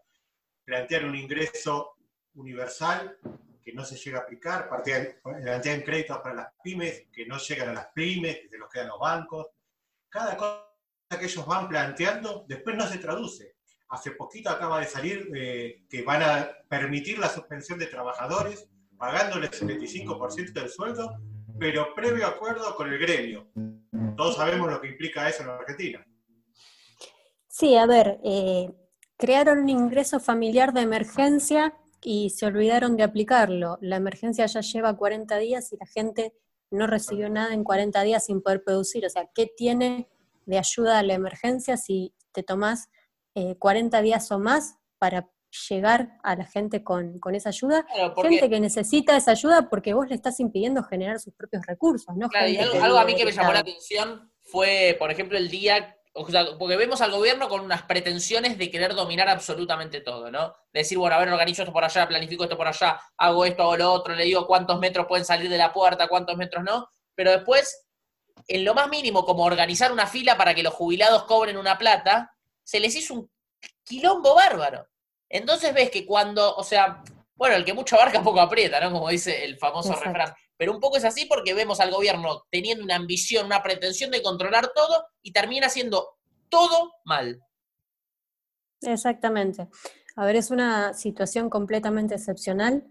Plantear 0.64 1.06
un 1.06 1.16
ingreso 1.16 1.96
universal 2.34 3.18
que 3.66 3.74
no 3.74 3.84
se 3.84 3.98
llega 3.98 4.20
a 4.20 4.22
aplicar, 4.22 4.70
plantear 4.70 5.84
créditos 5.84 6.20
para 6.20 6.36
las 6.36 6.48
pymes 6.64 7.08
que 7.12 7.26
no 7.26 7.40
llegan 7.40 7.70
a 7.70 7.74
las 7.74 7.88
pymes, 7.88 8.36
que 8.42 8.50
se 8.50 8.58
los 8.60 8.70
quedan 8.70 8.90
los 8.90 9.00
bancos. 9.00 9.48
Cada 10.08 10.38
cosa 10.38 10.62
que 11.20 11.26
ellos 11.26 11.46
van 11.48 11.68
planteando 11.68 12.46
después 12.48 12.78
no 12.78 12.88
se 12.88 13.00
traduce. 13.00 13.56
Hace 13.90 14.12
poquito 14.12 14.52
acaba 14.52 14.80
de 14.80 14.86
salir 14.86 15.32
eh, 15.36 15.84
que 15.90 16.04
van 16.04 16.22
a 16.22 16.48
permitir 16.70 17.18
la 17.18 17.28
suspensión 17.28 17.80
de 17.80 17.88
trabajadores 17.88 18.70
pagándoles 18.98 19.60
el 19.60 19.68
25% 19.68 20.54
del 20.54 20.70
sueldo, 20.70 21.18
pero 21.60 21.96
previo 21.96 22.28
acuerdo 22.28 22.76
con 22.76 22.94
el 22.94 23.00
gremio. 23.00 23.50
Todos 24.16 24.36
sabemos 24.36 24.70
lo 24.70 24.80
que 24.80 24.90
implica 24.90 25.28
eso 25.28 25.42
en 25.42 25.50
Argentina. 25.50 26.06
Sí, 27.48 27.76
a 27.76 27.88
ver, 27.88 28.20
eh, 28.24 28.72
crearon 29.18 29.60
un 29.60 29.70
ingreso 29.70 30.20
familiar 30.20 30.72
de 30.72 30.82
emergencia 30.82 31.74
y 32.08 32.30
se 32.30 32.46
olvidaron 32.46 32.98
de 32.98 33.04
aplicarlo. 33.04 33.80
La 33.82 33.96
emergencia 33.96 34.46
ya 34.46 34.62
lleva 34.62 34.96
40 34.96 35.38
días 35.40 35.74
y 35.74 35.78
la 35.78 35.88
gente 35.88 36.34
no 36.70 36.86
recibió 36.86 37.30
nada 37.30 37.52
en 37.54 37.64
40 37.64 38.00
días 38.04 38.26
sin 38.26 38.44
poder 38.44 38.64
producir. 38.64 39.08
O 39.08 39.10
sea, 39.10 39.28
¿qué 39.34 39.48
tiene 39.48 40.08
de 40.46 40.60
ayuda 40.60 41.00
a 41.00 41.04
la 41.04 41.16
emergencia 41.16 41.78
si 41.78 42.14
te 42.32 42.44
tomás 42.44 42.90
40 43.58 43.98
eh, 43.98 44.02
días 44.04 44.32
o 44.32 44.38
más 44.38 44.78
para 45.00 45.32
llegar 45.68 46.20
a 46.22 46.36
la 46.36 46.46
gente 46.46 46.84
con, 46.84 47.20
esa 47.34 47.50
ayuda, 47.50 47.88
gente 48.22 48.50
que 48.50 48.60
necesita 48.60 49.18
esa 49.18 49.32
ayuda 49.32 49.68
porque 49.70 49.96
vos 49.96 50.08
le 50.08 50.16
estás 50.16 50.40
impidiendo 50.40 50.84
generar 50.84 51.20
sus 51.20 51.34
propios 51.34 51.66
recursos, 51.66 52.16
¿no? 52.16 52.30
Claro, 52.30 52.50
y 52.50 52.58
algo, 52.58 53.00
a 53.00 53.06
mí 53.06 53.16
que 53.16 53.26
me 53.26 53.32
llamó 53.32 53.54
la 53.54 53.60
atención 53.60 54.32
fue, 54.42 54.96
por 55.00 55.10
ejemplo, 55.12 55.38
el 55.38 55.50
día, 55.50 55.95
porque 56.16 56.78
vemos 56.78 57.02
al 57.02 57.12
gobierno 57.12 57.50
con 57.50 57.60
unas 57.60 57.84
pretensiones 57.84 58.58
de 58.58 58.72
querer 58.72 58.96
dominar 58.96 59.28
absolutamente 59.28 60.00
todo, 60.00 60.32
¿no? 60.32 60.54
De 60.72 60.80
decir, 60.80 60.98
bueno, 60.98 61.18
a 61.18 61.20
ver, 61.20 61.28
organizo 61.28 61.64
esto 61.64 61.74
por 61.74 61.84
allá, 61.84 62.08
planifico 62.08 62.46
esto 62.46 62.56
por 62.56 62.70
allá, 62.70 63.00
hago 63.18 63.44
esto, 63.44 63.64
hago 63.64 63.76
lo 63.76 63.92
otro, 63.92 64.16
le 64.16 64.24
digo 64.24 64.48
cuántos 64.48 64.80
metros 64.80 65.08
pueden 65.08 65.26
salir 65.26 65.50
de 65.50 65.58
la 65.58 65.74
puerta, 65.74 66.08
cuántos 66.08 66.38
metros 66.38 66.64
no, 66.64 66.90
pero 67.16 67.32
después, 67.32 67.86
en 68.48 68.64
lo 68.64 68.74
más 68.74 68.88
mínimo, 68.88 69.26
como 69.26 69.44
organizar 69.44 69.92
una 69.92 70.08
fila 70.08 70.38
para 70.38 70.56
que 70.56 70.64
los 70.64 70.74
jubilados 70.74 71.24
cobren 71.26 71.58
una 71.58 71.78
plata, 71.78 72.34
se 72.64 72.80
les 72.80 72.96
hizo 72.96 73.14
un 73.16 73.32
quilombo 73.84 74.36
bárbaro. 74.36 74.88
Entonces 75.28 75.74
ves 75.74 75.92
que 75.92 76.06
cuando, 76.06 76.56
o 76.56 76.64
sea, 76.64 77.04
bueno, 77.36 77.56
el 77.58 77.66
que 77.66 77.74
mucho 77.74 77.98
abarca 77.98 78.24
poco 78.24 78.40
aprieta, 78.40 78.80
¿no? 78.80 78.92
Como 78.92 79.10
dice 79.10 79.44
el 79.44 79.58
famoso 79.58 79.94
refrán. 79.94 80.34
Pero 80.58 80.72
un 80.72 80.80
poco 80.80 80.98
es 80.98 81.06
así 81.06 81.26
porque 81.26 81.54
vemos 81.54 81.80
al 81.80 81.92
gobierno 81.92 82.44
teniendo 82.50 82.84
una 82.84 82.96
ambición, 82.96 83.46
una 83.46 83.62
pretensión 83.62 84.12
de 84.12 84.22
controlar 84.22 84.72
todo 84.74 85.06
y 85.22 85.32
termina 85.32 85.68
haciendo 85.68 86.18
todo 86.50 86.94
mal. 87.04 87.42
Exactamente. 88.82 89.68
A 90.16 90.26
ver, 90.26 90.36
es 90.38 90.52
una 90.52 90.94
situación 90.94 91.50
completamente 91.50 92.16
excepcional. 92.16 92.86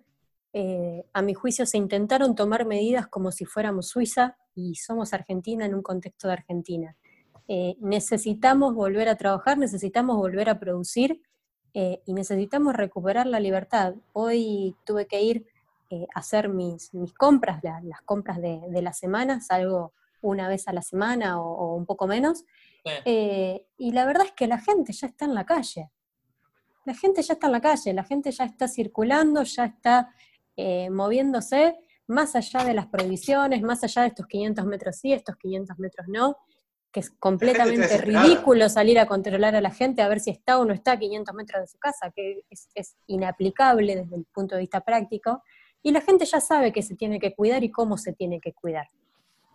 Eh, 0.52 1.04
a 1.12 1.22
mi 1.22 1.34
juicio 1.34 1.66
se 1.66 1.78
intentaron 1.78 2.34
tomar 2.34 2.66
medidas 2.66 3.06
como 3.06 3.32
si 3.32 3.44
fuéramos 3.44 3.88
Suiza 3.88 4.36
y 4.54 4.76
somos 4.76 5.12
Argentina 5.12 5.64
en 5.64 5.74
un 5.74 5.82
contexto 5.82 6.28
de 6.28 6.34
Argentina. 6.34 6.96
Eh, 7.48 7.76
necesitamos 7.80 8.74
volver 8.74 9.08
a 9.08 9.16
trabajar, 9.16 9.58
necesitamos 9.58 10.16
volver 10.16 10.48
a 10.48 10.58
producir 10.58 11.20
eh, 11.74 12.00
y 12.06 12.14
necesitamos 12.14 12.74
recuperar 12.74 13.26
la 13.26 13.40
libertad. 13.40 13.94
Hoy 14.12 14.76
tuve 14.84 15.06
que 15.06 15.22
ir 15.22 15.46
eh, 15.90 16.06
hacer 16.14 16.48
mis, 16.48 16.92
mis 16.94 17.14
compras, 17.14 17.60
las 17.62 18.00
compras 18.02 18.40
de, 18.40 18.60
de, 18.68 18.82
la 18.82 18.92
semana, 18.92 19.40
salgo 19.40 19.92
una 20.20 20.48
vez 20.48 20.66
a 20.68 20.72
la 20.72 20.82
semana 20.82 21.40
o, 21.40 21.74
un 21.74 21.86
poco 21.86 22.06
menos, 22.06 22.44
eh, 23.04 23.66
y 23.76 23.92
la 23.92 24.04
verdad 24.04 24.26
es 24.26 24.32
que 24.32 24.46
la 24.46 24.58
gente 24.58 24.92
ya 24.92 25.06
está 25.06 25.24
en 25.24 25.34
la 25.34 25.44
calle. 25.44 25.90
La 26.84 26.94
gente 26.94 27.22
ya 27.22 27.34
está 27.34 27.46
en 27.46 27.52
la 27.52 27.60
calle, 27.60 27.92
la 27.94 28.04
gente 28.04 28.30
ya 28.30 28.44
está 28.44 28.68
circulando, 28.68 29.42
ya 29.42 29.64
está 29.64 30.14
moviéndose 30.90 31.76
más 32.06 32.36
allá 32.36 32.64
de 32.64 32.74
las 32.74 32.86
prohibiciones, 32.86 33.62
más 33.62 33.82
allá 33.84 34.02
de 34.02 34.08
estos 34.08 34.26
500 34.26 34.66
metros 34.66 34.96
sí, 34.96 35.12
estos 35.12 35.36
500 35.36 35.78
metros 35.78 36.06
no, 36.08 36.36
que 36.92 37.00
es 37.00 37.10
completamente 37.10 37.98
ridículo 37.98 38.68
salir 38.68 38.98
a 38.98 39.06
controlar 39.06 39.56
a 39.56 39.60
la 39.60 39.70
gente 39.70 40.02
a 40.02 40.08
ver 40.08 40.20
si 40.20 40.30
está 40.30 40.58
o 40.58 40.64
no 40.64 40.72
está 40.72 40.92
a 40.92 40.98
500 40.98 41.34
metros 41.34 41.62
de 41.62 41.66
su 41.66 41.78
casa, 41.78 42.12
que 42.14 42.42
es, 42.50 42.96
inaplicable 43.06 43.96
desde 43.96 44.16
el 44.16 44.24
punto 44.26 44.54
de 44.54 44.60
vista 44.60 44.80
práctico, 44.80 45.42
y 45.84 45.92
la 45.92 46.00
gente 46.00 46.24
ya 46.24 46.40
sabe 46.40 46.72
que 46.72 46.82
se 46.82 46.96
tiene 46.96 47.20
que 47.20 47.34
cuidar 47.34 47.62
y 47.62 47.70
cómo 47.70 47.98
se 47.98 48.14
tiene 48.14 48.40
que 48.40 48.54
cuidar. 48.54 48.88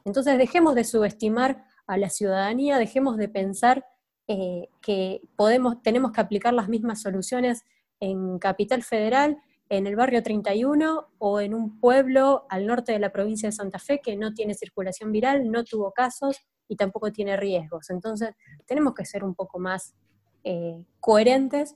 Entonces 0.06 0.38
dejemos 0.38 0.76
de 0.76 0.84
subestimar 0.86 1.66
a 1.88 1.98
la 1.98 2.10
ciudadanía, 2.10 2.78
dejemos 2.78 3.18
de 3.18 3.28
pensar 3.28 3.84
eh, 4.28 4.70
que 4.80 5.22
podemos, 5.36 5.82
tenemos 5.82 6.12
que 6.12 6.22
aplicar 6.22 6.54
las 6.54 6.70
mismas 6.70 7.02
soluciones 7.02 7.64
en 8.00 8.38
Capital 8.38 8.84
Federal, 8.84 9.40
en 9.70 9.88
el 9.88 9.96
barrio 9.96 10.22
31 10.22 11.08
o 11.18 11.42
en 11.42 11.56
un 11.56 11.80
pueblo 11.80 12.46
al 12.50 12.68
norte 12.68 12.92
de 12.92 13.00
la 13.00 13.12
provincia 13.12 13.50
de 13.50 13.54
Santa 13.54 13.80
Fe 13.80 14.00
que 14.00 14.16
no 14.16 14.34
tiene 14.34 14.54
circulación 14.54 15.12
viral, 15.12 15.50
no 15.50 15.64
tuvo 15.64 15.92
casos, 15.92 16.40
y 16.68 16.76
tampoco 16.76 17.12
tiene 17.12 17.36
riesgos. 17.38 17.90
Entonces, 17.90 18.36
tenemos 18.68 18.94
que 18.94 19.04
ser 19.04 19.24
un 19.24 19.34
poco 19.34 19.58
más 19.58 19.96
eh, 20.44 20.86
coherentes, 21.00 21.76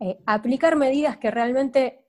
eh, 0.00 0.18
aplicar 0.26 0.74
medidas 0.74 1.16
que 1.16 1.30
realmente 1.30 2.04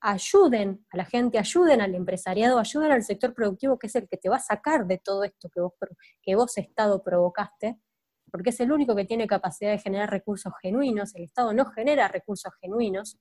ayuden 0.00 0.86
a 0.90 0.96
la 0.96 1.04
gente, 1.04 1.38
ayuden 1.38 1.80
al 1.80 1.94
empresariado, 1.94 2.58
ayuden 2.58 2.92
al 2.92 3.02
sector 3.02 3.34
productivo, 3.34 3.78
que 3.78 3.86
es 3.86 3.94
el 3.94 4.08
que 4.08 4.16
te 4.16 4.28
va 4.28 4.36
a 4.36 4.40
sacar 4.40 4.86
de 4.86 4.98
todo 4.98 5.24
esto 5.24 5.48
que 5.50 5.60
vos, 5.60 5.72
que 6.22 6.34
vos 6.34 6.56
Estado 6.58 7.02
provocaste, 7.02 7.78
porque 8.30 8.50
es 8.50 8.60
el 8.60 8.72
único 8.72 8.94
que 8.94 9.04
tiene 9.04 9.26
capacidad 9.26 9.70
de 9.70 9.78
generar 9.78 10.10
recursos 10.10 10.52
genuinos, 10.62 11.14
el 11.14 11.24
Estado 11.24 11.52
no 11.52 11.66
genera 11.66 12.08
recursos 12.08 12.52
genuinos, 12.60 13.18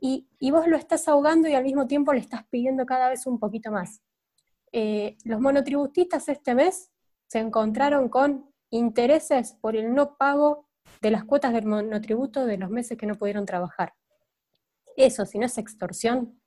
y, 0.00 0.28
y 0.38 0.50
vos 0.50 0.66
lo 0.66 0.76
estás 0.76 1.06
ahogando 1.08 1.48
y 1.48 1.54
al 1.54 1.62
mismo 1.62 1.86
tiempo 1.86 2.12
le 2.12 2.20
estás 2.20 2.44
pidiendo 2.50 2.84
cada 2.84 3.08
vez 3.08 3.26
un 3.26 3.38
poquito 3.38 3.70
más. 3.70 4.02
los 4.72 5.40
monotributistas 5.40 6.28
este 6.28 6.54
mes 6.54 6.90
se 7.28 7.38
encontraron 7.38 8.08
con 8.08 8.52
intereses 8.70 9.56
por 9.60 9.76
el 9.76 9.94
no 9.94 10.16
pago 10.16 10.66
de 11.00 11.10
las 11.10 11.24
cuotas 11.24 11.52
del 11.52 11.66
monotributo 11.66 12.46
de 12.46 12.58
los 12.58 12.70
meses 12.70 12.98
que 12.98 13.06
no 13.06 13.14
pudieron 13.14 13.46
trabajar. 13.46 13.94
Eso, 14.96 15.26
si 15.26 15.38
no 15.38 15.46
es 15.46 15.58
extorsión, 15.58 16.40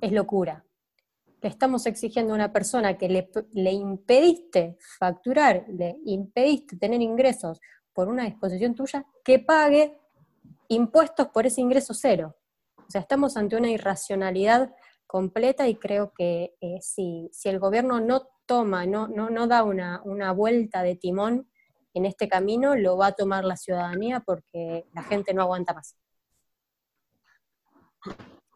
es 0.00 0.12
locura. 0.12 0.64
Le 1.40 1.48
estamos 1.48 1.86
exigiendo 1.86 2.32
a 2.32 2.36
una 2.36 2.52
persona 2.52 2.96
que 2.96 3.08
le, 3.08 3.72
impediste 3.72 4.76
facturar, 4.98 5.64
le 5.68 5.96
impediste 6.04 6.76
tener 6.76 7.00
ingresos 7.02 7.60
por 7.92 8.08
una 8.08 8.24
disposición 8.24 8.74
tuya, 8.74 9.04
que 9.24 9.38
pague 9.38 9.98
impuestos 10.68 11.28
por 11.28 11.46
ese 11.46 11.60
ingreso 11.60 11.94
cero. 11.94 12.36
O 12.78 12.90
sea, 12.90 13.00
estamos 13.00 13.36
ante 13.36 13.56
una 13.56 13.70
irracionalidad 13.70 14.74
completa 15.06 15.68
y 15.68 15.74
creo 15.76 16.12
que 16.16 16.54
eh, 16.60 16.78
si, 16.80 17.28
si, 17.32 17.48
el 17.48 17.58
gobierno 17.58 18.00
no 18.00 18.28
toma, 18.46 18.86
no, 18.86 19.08
no, 19.08 19.28
no 19.28 19.46
da 19.46 19.62
una, 19.62 20.00
una, 20.04 20.32
vuelta 20.32 20.82
de 20.82 20.96
timón 20.96 21.50
en 21.92 22.06
este 22.06 22.28
camino, 22.28 22.74
lo 22.76 22.96
va 22.96 23.08
a 23.08 23.12
tomar 23.12 23.44
la 23.44 23.56
ciudadanía 23.56 24.20
porque 24.20 24.86
la 24.94 25.02
gente 25.02 25.34
no 25.34 25.42
aguanta 25.42 25.74
más. 25.74 25.96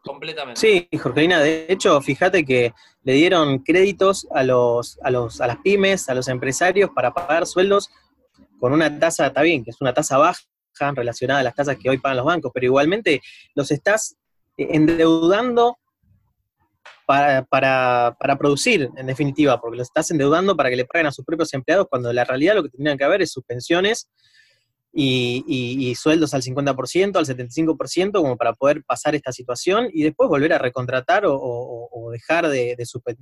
Completamente. 0.03 0.59
Sí, 0.59 0.87
Jorgelina, 0.97 1.39
de 1.39 1.65
hecho, 1.69 1.99
fíjate 2.01 2.45
que 2.45 2.73
le 3.03 3.13
dieron 3.13 3.59
créditos 3.59 4.27
a, 4.33 4.43
los, 4.43 4.99
a, 5.03 5.11
los, 5.11 5.41
a 5.41 5.47
las 5.47 5.57
pymes, 5.57 6.07
a 6.09 6.13
los 6.13 6.27
empresarios 6.29 6.89
para 6.95 7.13
pagar 7.13 7.45
sueldos 7.45 7.89
con 8.59 8.73
una 8.73 8.99
tasa, 8.99 9.27
está 9.27 9.41
bien, 9.41 9.63
que 9.63 9.71
es 9.71 9.81
una 9.81 9.93
tasa 9.93 10.17
baja 10.17 10.39
relacionada 10.95 11.41
a 11.41 11.43
las 11.43 11.55
tasas 11.55 11.77
que 11.77 11.89
hoy 11.89 11.97
pagan 11.97 12.17
los 12.17 12.25
bancos, 12.25 12.51
pero 12.53 12.65
igualmente 12.65 13.21
los 13.55 13.71
estás 13.71 14.15
endeudando 14.57 15.77
para, 17.05 17.43
para, 17.43 18.15
para, 18.19 18.37
producir, 18.37 18.89
en 18.95 19.07
definitiva, 19.07 19.59
porque 19.59 19.77
los 19.77 19.87
estás 19.87 20.11
endeudando 20.11 20.55
para 20.55 20.69
que 20.69 20.75
le 20.75 20.85
paguen 20.85 21.07
a 21.07 21.11
sus 21.11 21.25
propios 21.25 21.53
empleados, 21.53 21.87
cuando 21.89 22.11
la 22.11 22.25
realidad 22.25 22.55
lo 22.55 22.63
que 22.63 22.69
tendrían 22.69 22.97
que 22.97 23.03
haber 23.03 23.21
es 23.21 23.31
sus 23.31 23.43
pensiones 23.43 24.09
y, 24.99 25.95
sueldos 25.95 26.33
al 26.33 26.41
50%, 26.41 27.17
al 27.17 27.25
75%, 27.25 28.11
como 28.13 28.35
para 28.35 28.53
poder 28.53 28.83
pasar 28.83 29.13
esta 29.13 29.31
situación 29.31 29.89
y 29.93 30.03
después 30.03 30.27
volver 30.27 30.53
a 30.53 30.57
recontratar 30.57 31.23
o, 31.27 32.09
dejar, 32.11 32.47
de, 32.47 32.75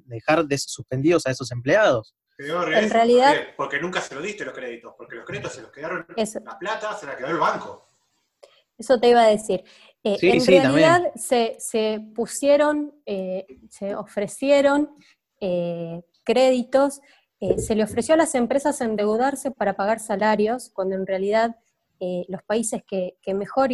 dejar 0.05 0.45
de 0.45 0.57
suspendidos 0.57 1.25
a 1.25 1.31
esos 1.31 1.51
empleados. 1.51 2.15
en 2.37 2.89
realidad... 2.89 3.35
Porque, 3.57 3.79
nunca 3.79 3.99
se 3.99 4.15
lo 4.15 4.21
diste 4.21 4.45
los 4.45 4.53
créditos, 4.53 4.93
porque 4.97 5.17
los 5.17 5.25
créditos 5.25 5.53
se 5.53 5.61
los 5.61 5.71
quedaron, 5.71 6.05
la 6.07 6.59
plata 6.59 6.97
se 6.97 7.07
la 7.07 7.17
quedó 7.17 7.27
el 7.27 7.37
banco. 7.37 7.85
Eso 8.77 8.99
te 8.99 9.09
iba 9.09 9.23
a 9.23 9.27
decir. 9.27 9.63
Eh, 10.03 10.17
en 10.21 10.45
realidad 10.45 11.11
se, 11.15 12.01
pusieron, 12.13 12.93
eh, 13.05 13.45
se 13.69 13.95
ofrecieron 13.95 14.95
eh, 15.41 16.01
créditos, 16.23 17.01
se 17.57 17.75
le 17.75 17.83
ofreció 17.83 18.15
a 18.15 18.17
las 18.17 18.33
empresas 18.33 18.81
endeudarse 18.81 19.51
para 19.51 19.75
pagar 19.75 19.99
salarios, 19.99 20.71
cuando 20.73 20.95
en 20.95 21.05
realidad 21.05 21.57
los 21.99 22.43
países 22.43 22.83
que, 22.87 23.17
mejor, 23.33 23.69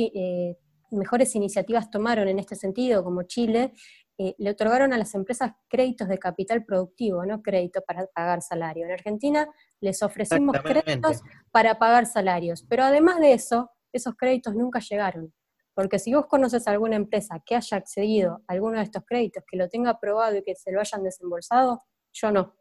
mejores 0.91 1.35
iniciativas 1.35 1.89
tomaron 1.89 2.27
en 2.27 2.39
este 2.39 2.55
sentido, 2.55 3.03
como 3.03 3.23
Chile, 3.23 3.73
le 4.17 4.51
otorgaron 4.51 4.93
a 4.93 4.97
las 4.97 5.15
empresas 5.15 5.53
créditos 5.67 6.07
de 6.07 6.19
capital 6.19 6.63
productivo, 6.63 7.25
no 7.25 7.41
crédito 7.41 7.81
para 7.81 8.05
pagar 8.07 8.41
salario. 8.41 8.85
En 8.85 8.91
Argentina 8.91 9.47
les 9.79 10.03
ofrecimos 10.03 10.55
créditos 10.61 11.21
para 11.51 11.79
pagar 11.79 12.05
salarios, 12.05 12.63
pero 12.69 12.83
además 12.83 13.19
de 13.19 13.33
eso, 13.33 13.71
esos 13.91 14.15
créditos 14.15 14.53
nunca 14.53 14.79
llegaron. 14.79 15.33
Porque 15.73 15.97
si 15.97 16.13
vos 16.13 16.27
conoces 16.27 16.67
a 16.67 16.71
alguna 16.71 16.97
empresa 16.97 17.41
que 17.45 17.55
haya 17.55 17.77
accedido 17.77 18.43
a 18.47 18.53
alguno 18.53 18.77
de 18.77 18.83
estos 18.83 19.03
créditos, 19.07 19.43
que 19.49 19.57
lo 19.57 19.69
tenga 19.69 19.91
aprobado 19.91 20.37
y 20.37 20.43
que 20.43 20.53
se 20.53 20.71
lo 20.71 20.81
hayan 20.81 21.01
desembolsado, 21.01 21.83
yo 22.13 22.31
no. 22.31 22.53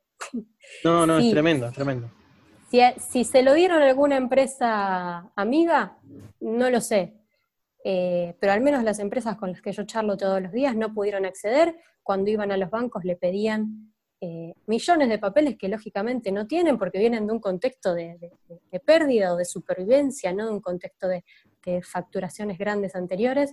No, 0.85 1.07
no, 1.07 1.19
es 1.19 1.31
tremendo, 1.31 1.67
es 1.67 1.75
tremendo. 1.75 2.11
Si, 2.99 3.25
se 3.25 3.43
lo 3.43 3.55
dieron 3.55 3.83
a 3.83 3.89
alguna 3.89 4.17
empresa 4.17 5.33
amiga, 5.35 5.99
no 6.41 6.71
lo 6.71 6.81
sé. 6.81 7.15
Eh, 7.83 8.37
pero 8.39 8.53
al 8.53 8.61
menos 8.61 8.85
las 8.85 9.01
empresas 9.01 9.37
con 9.37 9.51
las 9.51 9.61
que 9.61 9.73
yo 9.73 9.85
charlo 9.85 10.17
todos 10.17 10.41
los 10.41 10.53
días 10.53 10.77
no 10.77 10.95
pudieron 10.95 11.25
acceder. 11.25 11.77
Cuando 12.03 12.31
iban 12.31 12.53
a 12.53 12.57
los 12.57 12.71
bancos 12.71 13.05
le 13.05 13.17
pedían 13.17 13.93
eh, 14.21 14.55
millones 14.67 15.09
de 15.09 15.19
papeles 15.19 15.57
que 15.57 15.69
lógicamente 15.69 16.31
no 16.31 16.47
tienen 16.47 16.79
porque 16.79 16.99
vienen 16.99 17.27
de 17.27 17.33
un 17.33 17.41
contexto 17.41 17.95
de, 17.95 18.19
pérdida 18.85 19.33
o 19.33 19.37
de 19.37 19.47
supervivencia, 19.47 20.33
no 20.33 20.47
de 20.47 20.53
un 20.53 20.61
contexto 20.61 21.09
de, 21.09 21.25
facturaciones 21.83 22.57
grandes 22.57 22.95
anteriores. 22.95 23.53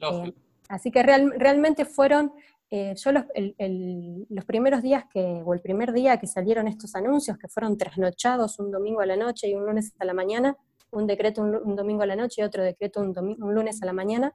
Eh, 0.00 0.32
así 0.68 0.90
que 0.90 1.02
realmente 1.02 1.84
fueron, 1.84 2.32
eh, 2.70 2.94
yo 2.96 3.12
los, 3.12 4.44
primeros 4.44 4.82
días 4.82 5.04
que, 5.12 5.42
o 5.44 5.54
el 5.54 5.60
primer 5.60 5.92
día 5.92 6.18
que 6.18 6.26
salieron 6.26 6.68
estos 6.68 6.94
anuncios, 6.94 7.38
que 7.38 7.48
fueron 7.48 7.76
trasnochados 7.76 8.58
un 8.58 8.70
domingo 8.70 9.00
a 9.00 9.06
la 9.06 9.16
noche 9.16 9.48
y 9.48 9.54
un 9.54 9.64
lunes 9.64 9.94
a 9.98 10.04
la 10.04 10.14
mañana, 10.14 10.56
un 10.90 11.06
decreto 11.06 11.42
un, 11.42 11.76
domingo 11.76 12.02
a 12.02 12.06
la 12.06 12.16
noche 12.16 12.42
y 12.42 12.44
otro 12.44 12.62
decreto 12.62 13.00
un, 13.00 13.16
un 13.18 13.54
lunes 13.54 13.82
a 13.82 13.86
la 13.86 13.92
mañana, 13.92 14.34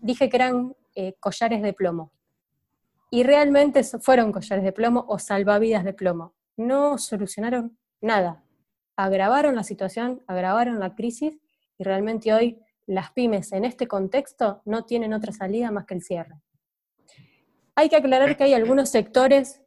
dije 0.00 0.28
que 0.28 0.36
eran 0.36 0.74
collares 1.20 1.62
de 1.62 1.72
plomo 1.72 2.12
y 3.10 3.24
realmente 3.24 3.82
fueron 3.82 4.32
collares 4.32 4.64
de 4.64 4.72
plomo 4.72 5.04
o 5.08 5.18
salvavidas 5.18 5.84
de 5.84 5.92
plomo. 5.92 6.34
No 6.56 6.96
solucionaron 6.96 7.76
nada. 8.00 8.44
Agravaron 8.96 9.56
la 9.56 9.64
situación, 9.64 10.22
agravaron 10.28 10.78
la 10.78 10.94
crisis 10.94 11.38
y 11.76 11.84
realmente 11.84 12.32
hoy 12.32 12.60
las 12.90 13.12
pymes 13.12 13.52
en 13.52 13.64
este 13.64 13.86
contexto 13.86 14.62
no 14.64 14.84
tienen 14.84 15.12
otra 15.12 15.32
salida 15.32 15.70
más 15.70 15.86
que 15.86 15.94
el 15.94 16.02
cierre. 16.02 16.42
Hay 17.76 17.88
que 17.88 17.94
aclarar 17.94 18.36
que 18.36 18.42
hay 18.42 18.52
algunos 18.52 18.90
sectores 18.90 19.62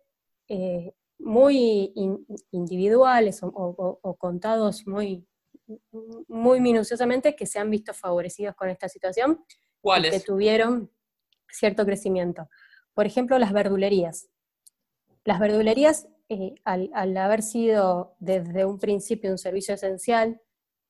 eh, 0.50 0.94
muy 1.20 1.94
individuales 2.52 3.40
o, 3.42 4.18
contados 4.20 4.86
muy, 4.86 5.26
muy 6.28 6.60
minuciosamente 6.60 7.34
que 7.34 7.46
se 7.46 7.60
han 7.60 7.70
visto 7.70 7.94
favorecidos 7.94 8.56
con 8.56 8.70
esta 8.70 8.90
situación 8.90 9.42
¿Cuáles? 9.80 10.12
que 10.12 10.20
tuvieron 10.20 10.92
cierto 11.50 11.86
crecimiento. 11.86 12.50
Por 12.94 13.06
ejemplo, 13.06 13.40
las 13.40 13.54
verdulerías. 13.54 14.28
Las 15.24 15.40
verdulerías, 15.40 16.10
eh, 16.28 16.56
al, 16.66 17.16
haber 17.16 17.42
sido 17.42 18.18
desde 18.20 18.66
un 18.66 18.80
principio 18.80 19.32
un 19.32 19.38
servicio 19.38 19.76
esencial, 19.76 20.42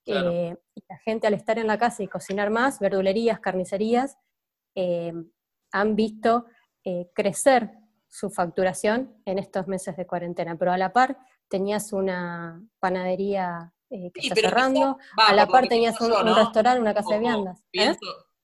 eh, 0.06 0.56
y 0.76 0.84
la 0.90 0.98
gente 1.00 1.28
al 1.28 1.34
estar 1.34 1.58
en 1.60 1.68
la 1.68 1.78
casa 1.78 2.04
y 2.04 2.08
cocinar 2.08 2.50
más, 2.50 2.80
verdulerías, 2.80 3.40
carnicerías, 3.40 4.18
eh, 4.76 5.14
han 5.72 5.96
visto 5.96 6.46
crecer 7.14 7.72
su 8.10 8.30
facturación 8.30 9.22
en 9.26 9.40
estos 9.40 9.68
meses 9.68 9.96
de 9.96 10.06
cuarentena. 10.06 10.58
Pero 10.58 10.74
a 10.74 10.78
la 10.78 10.92
par 10.92 11.18
tenías 11.48 11.94
una 11.94 12.62
panadería 12.80 13.74
que 13.90 14.12
está 14.16 14.36
cerrando, 14.36 14.98
a 15.18 15.34
la 15.34 15.48
par 15.48 15.68
tenías 15.68 16.00
un, 16.02 16.12
restaurante, 16.36 16.82
una 16.82 16.94
casa 16.94 17.14
de 17.14 17.20
viandas. 17.20 17.64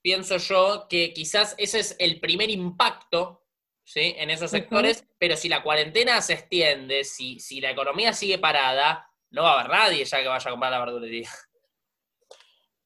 pienso 0.02 0.38
yo 0.38 0.86
que 0.88 1.12
quizás 1.12 1.54
ese 1.58 1.80
es 1.80 1.96
el 1.98 2.20
primer 2.20 2.50
impacto 2.50 3.44
¿sí? 3.84 4.14
en 4.16 4.30
esos 4.30 4.50
sectores, 4.50 5.04
pero 5.18 5.36
si 5.36 5.48
la 5.48 5.62
cuarentena 5.62 6.20
se 6.20 6.34
extiende, 6.34 7.04
si, 7.04 7.38
si 7.40 7.60
la 7.60 7.70
economía 7.70 8.12
sigue 8.12 8.38
parada, 8.38 9.10
no 9.30 9.42
va 9.42 9.52
a 9.52 9.60
haber 9.60 9.70
nadie 9.70 10.04
ya 10.04 10.20
que 10.20 10.28
vaya 10.28 10.48
a 10.48 10.50
comprar 10.50 10.72
la 10.72 10.80
verdulería. 10.80 11.28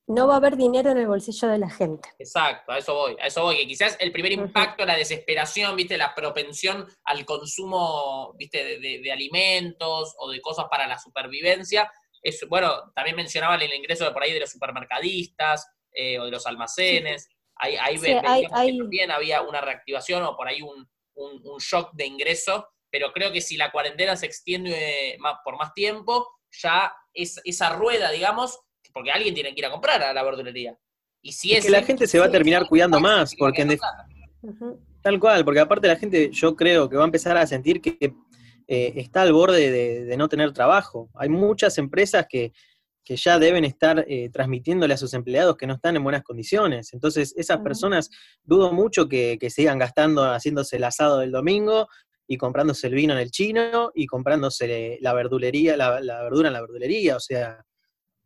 No 0.06 0.26
va 0.26 0.34
a 0.34 0.36
haber 0.36 0.56
dinero 0.56 0.90
en 0.90 0.98
el 0.98 1.06
bolsillo 1.06 1.48
de 1.48 1.58
la 1.58 1.70
gente. 1.70 2.10
Exacto, 2.18 2.72
a 2.72 2.78
eso 2.78 2.94
voy, 2.94 3.16
a 3.20 3.26
eso 3.26 3.42
voy, 3.42 3.56
que 3.56 3.66
quizás 3.66 3.96
el 4.00 4.12
primer 4.12 4.32
impacto, 4.32 4.84
la 4.84 4.96
desesperación, 4.96 5.74
viste, 5.76 5.96
la 5.96 6.14
propensión 6.14 6.86
al 7.04 7.24
consumo, 7.24 8.34
viste, 8.36 8.78
de, 8.78 9.12
alimentos 9.12 10.14
o 10.18 10.30
de 10.30 10.42
cosas 10.42 10.66
para 10.70 10.86
la 10.86 10.98
supervivencia, 10.98 11.90
es, 12.22 12.46
bueno, 12.48 12.92
también 12.94 13.16
mencionaban 13.16 13.62
el 13.62 13.72
ingreso 13.72 14.04
de 14.04 14.12
por 14.12 14.22
ahí 14.22 14.32
de 14.32 14.40
los 14.40 14.50
supermercadistas 14.50 15.66
eh, 15.92 16.18
o 16.18 16.26
de 16.26 16.30
los 16.30 16.46
almacenes, 16.46 17.28
ahí, 17.56 17.76
ahí, 17.76 18.46
también 18.48 19.10
había 19.10 19.40
una 19.40 19.62
reactivación 19.62 20.22
o 20.24 20.36
por 20.36 20.48
ahí 20.48 20.60
un, 20.60 20.86
un, 21.14 21.58
shock 21.58 21.92
de 21.94 22.06
ingreso, 22.06 22.68
pero 22.90 23.12
creo 23.12 23.32
que 23.32 23.40
si 23.40 23.56
la 23.56 23.72
cuarentena 23.72 24.16
se 24.16 24.26
extiende 24.26 25.16
más, 25.18 25.36
por 25.44 25.56
más 25.56 25.72
tiempo, 25.72 26.28
ya 26.50 26.94
es, 27.12 27.40
esa 27.44 27.70
rueda, 27.70 28.10
digamos, 28.10 28.58
porque 28.94 29.10
alguien 29.10 29.34
tiene 29.34 29.52
que 29.52 29.60
ir 29.60 29.66
a 29.66 29.70
comprar 29.70 30.02
a 30.02 30.14
la 30.14 30.22
verdulería. 30.22 30.78
Y 31.20 31.32
si 31.32 31.52
es, 31.52 31.66
que 31.66 31.70
la 31.70 31.82
gente 31.82 32.06
se 32.06 32.18
va 32.18 32.26
a 32.26 32.30
terminar 32.30 32.66
cuidando 32.66 33.00
más, 33.00 33.34
porque 33.36 33.78
tal 35.02 35.20
cual, 35.20 35.44
porque 35.44 35.60
aparte 35.60 35.88
la 35.88 35.96
gente, 35.96 36.30
yo 36.30 36.56
creo 36.56 36.88
que 36.88 36.96
va 36.96 37.02
a 37.02 37.06
empezar 37.06 37.36
a 37.36 37.46
sentir 37.46 37.80
que 37.80 38.14
eh, 38.66 38.92
está 38.96 39.22
al 39.22 39.32
borde 39.32 39.70
de, 40.04 40.16
no 40.16 40.28
tener 40.28 40.52
trabajo. 40.52 41.10
Hay 41.14 41.28
muchas 41.28 41.76
empresas 41.76 42.26
que, 42.28 42.52
que 43.04 43.16
ya 43.16 43.38
deben 43.38 43.64
estar 43.64 44.04
eh, 44.08 44.30
transmitiéndole 44.30 44.94
a 44.94 44.96
sus 44.96 45.12
empleados 45.12 45.56
que 45.56 45.66
no 45.66 45.74
están 45.74 45.96
en 45.96 46.02
buenas 46.02 46.22
condiciones. 46.22 46.94
Entonces, 46.94 47.34
esas 47.36 47.58
personas 47.58 48.10
dudo 48.42 48.72
mucho 48.72 49.08
que, 49.08 49.38
sigan 49.50 49.78
gastando, 49.78 50.24
haciéndose 50.24 50.76
el 50.76 50.84
asado 50.84 51.18
del 51.18 51.30
domingo 51.30 51.88
y 52.26 52.38
comprándose 52.38 52.86
el 52.86 52.94
vino 52.94 53.12
en 53.12 53.20
el 53.20 53.30
chino 53.30 53.92
y 53.94 54.06
comprándose 54.06 54.98
la 55.02 55.12
verdulería, 55.12 55.76
la, 55.76 55.90
verdura 56.22 56.48
en 56.48 56.54
la 56.54 56.62
verdulería. 56.62 57.16
O 57.16 57.20
sea, 57.20 57.62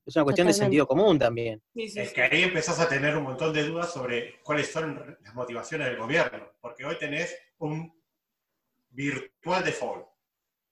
es 0.09 0.16
una 0.16 0.25
cuestión 0.25 0.47
de 0.47 0.55
sentido 0.55 0.87
común 0.87 1.18
también. 1.18 1.62
es 1.75 2.12
que 2.12 2.23
ahí 2.23 2.42
empezás 2.42 2.81
a 2.81 2.88
tener 2.88 3.16
un 3.16 3.25
montón 3.25 3.53
de 3.53 3.64
dudas 3.64 3.92
sobre 3.92 4.40
cuáles 4.42 4.71
son 4.73 5.18
las 5.23 5.35
motivaciones 5.35 5.87
del 5.88 5.99
gobierno, 5.99 6.53
porque 6.61 6.85
hoy 6.85 6.99
tenés 6.99 7.37
un 7.59 7.92
virtual 8.90 9.64
default 9.64 10.07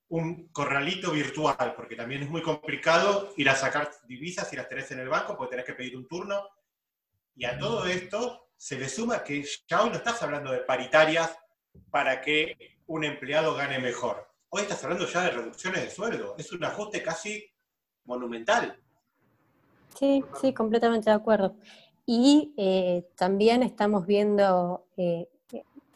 un 0.09 0.49
corralito 0.49 1.11
virtual, 1.11 1.75
porque 1.75 1.97
también 1.97 2.23
es 2.23 2.31
muy 2.31 2.43
complicado 2.43 3.33
ir 3.37 3.49
a 3.49 3.57
sacar 3.57 3.91
divisas 4.07 4.49
si 4.49 4.57
las 4.57 4.69
tenés 4.69 4.91
en 4.93 5.01
el 5.01 5.09
banco, 5.09 5.37
porque 5.37 5.51
tenés 5.51 5.67
que 5.67 5.75
pedir 5.75 5.97
un 5.97 6.07
turno. 6.07 6.49
Y 7.35 7.45
a 7.45 7.59
todo 7.59 7.87
esto 7.87 8.51
se 8.57 8.79
le 8.79 8.89
suma 8.89 9.25
que 9.25 9.45
ya 9.67 9.83
hoy 9.83 9.91
no 9.91 9.97
estás 9.97 10.23
hablando 10.23 10.53
de 10.53 10.61
paritarias 10.61 11.37
para 11.91 12.21
que 12.21 12.79
un 12.87 13.05
empleado 13.05 13.55
gane 13.55 13.79
mejor. 13.79 14.29
Hoy 14.49 14.63
estás 14.63 14.83
hablando 14.85 15.07
ya 15.07 15.25
de 15.25 15.31
reducciones 15.31 15.83
de 15.83 15.91
sueldo. 15.91 16.37
Es 16.39 16.53
un 16.53 16.65
ajuste 16.65 17.03
casi 17.03 17.45
monumental. 18.05 18.81
Sí, 19.99 20.25
sí, 20.41 20.53
completamente 20.53 21.11
de 21.11 21.17
acuerdo. 21.17 21.57
Y 22.05 22.55
eh, 22.57 23.07
también 23.17 23.63
estamos 23.63 24.07
viendo 24.07 24.87
eh, 24.97 25.29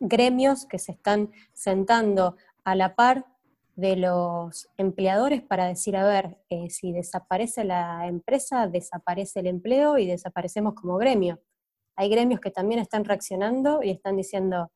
gremios 0.01 0.65
que 0.67 0.79
se 0.79 0.93
están 0.93 1.31
sentando 1.53 2.37
a 2.65 2.75
la 2.75 2.95
par 2.95 3.27
de 3.77 3.97
los 3.97 4.69
empleadores 4.77 5.43
para 5.43 5.67
decir, 5.67 5.97
a 5.97 6.05
ver, 6.05 6.37
eh, 6.51 6.69
si 6.71 6.93
desaparece 6.93 7.65
la 7.65 8.07
empresa, 8.07 8.67
desaparece 8.67 9.41
el 9.41 9.47
empleo 9.47 9.97
y 9.99 10.07
desaparecemos 10.07 10.75
como 10.75 10.97
gremio. 10.99 11.41
Hay 11.97 12.09
gremios 12.09 12.41
que 12.41 12.51
también 12.51 12.81
están 12.81 13.05
reaccionando 13.05 13.83
y 13.83 13.91
están 13.91 14.17
diciendo, 14.17 14.71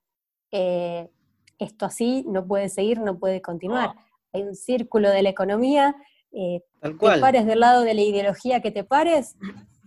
eh, 0.50 1.10
esto 1.58 1.86
así 1.86 2.24
no 2.28 2.46
puede 2.46 2.68
seguir, 2.68 3.00
no 3.00 3.18
puede 3.18 3.42
continuar. 3.42 3.94
Hay 4.32 4.42
un 4.42 4.54
círculo 4.54 5.10
de 5.10 5.22
la 5.22 5.30
economía, 5.30 5.94
eh, 6.34 6.62
te 6.82 7.20
pares 7.20 7.46
del 7.46 7.60
lado 7.60 7.82
de 7.82 7.94
la 7.94 8.02
ideología 8.02 8.60
que 8.60 8.70
te 8.70 8.84
pares, 8.84 9.36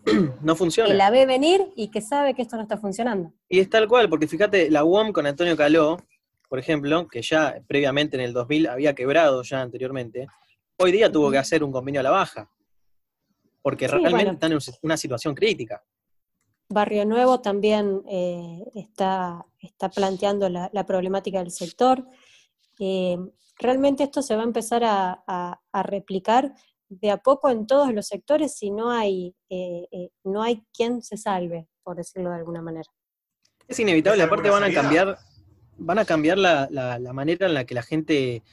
no 0.41 0.55
funciona. 0.55 0.89
Que 0.89 0.95
la 0.95 1.09
ve 1.09 1.25
venir 1.25 1.61
y 1.75 1.89
que 1.89 2.01
sabe 2.01 2.33
que 2.33 2.41
esto 2.41 2.55
no 2.55 2.63
está 2.63 2.77
funcionando. 2.77 3.33
Y 3.49 3.59
es 3.59 3.69
tal 3.69 3.87
cual, 3.87 4.09
porque 4.09 4.27
fíjate, 4.27 4.69
la 4.69 4.83
UOM 4.83 5.11
con 5.11 5.25
Antonio 5.25 5.55
Caló, 5.57 5.97
por 6.49 6.59
ejemplo, 6.59 7.07
que 7.07 7.21
ya 7.21 7.61
previamente 7.67 8.15
en 8.15 8.23
el 8.23 8.33
2000 8.33 8.67
había 8.67 8.95
quebrado 8.95 9.43
ya 9.43 9.61
anteriormente, 9.61 10.27
hoy 10.77 10.91
día 10.91 11.11
tuvo 11.11 11.29
que 11.31 11.37
hacer 11.37 11.63
un 11.63 11.71
convenio 11.71 12.01
a 12.01 12.03
la 12.03 12.11
baja. 12.11 12.49
porque 13.61 13.85
realmente 13.87 14.31
están 14.31 14.53
en 14.53 14.59
una 14.81 14.95
situación 14.95 15.35
crítica. 15.35 15.83
Barrio 16.69 17.05
Nuevo 17.05 17.39
también 17.41 18.01
eh, 18.09 18.63
está, 18.75 19.45
está, 19.59 19.89
planteando 19.89 20.49
la, 20.49 20.85
problemática 20.85 21.39
del 21.39 21.51
sector. 21.51 22.05
Eh, 22.79 23.17
realmente 23.59 24.03
esto 24.03 24.21
se 24.21 24.35
va 24.35 24.41
a 24.41 24.45
empezar 24.45 24.83
a, 24.83 25.59
replicar 25.83 26.53
de 26.89 27.11
a 27.11 27.17
poco 27.17 27.49
en 27.49 27.67
todos 27.67 27.93
los 27.93 28.07
sectores 28.07 28.57
si 28.57 28.71
no 28.71 28.89
hay, 28.89 29.35
eh, 29.49 30.09
no 30.23 30.41
hay 30.41 30.63
quien 30.73 31.01
se 31.01 31.17
salve, 31.17 31.67
por 31.83 31.97
decirlo 31.97 32.29
de 32.29 32.37
alguna 32.37 32.61
manera. 32.61 32.89
Es 33.67 33.79
inevitable, 33.79 34.23
aparte 34.23 34.49
van 34.49 34.63
a 34.63 34.73
cambiar, 34.73 35.17
van 35.77 35.99
a 35.99 36.05
cambiar 36.05 36.37
la, 36.37 36.69
la, 36.71 37.13
manera 37.13 37.47
en 37.47 37.53
la 37.53 37.65
que 37.65 37.75
la 37.75 37.83
gente 37.83 38.43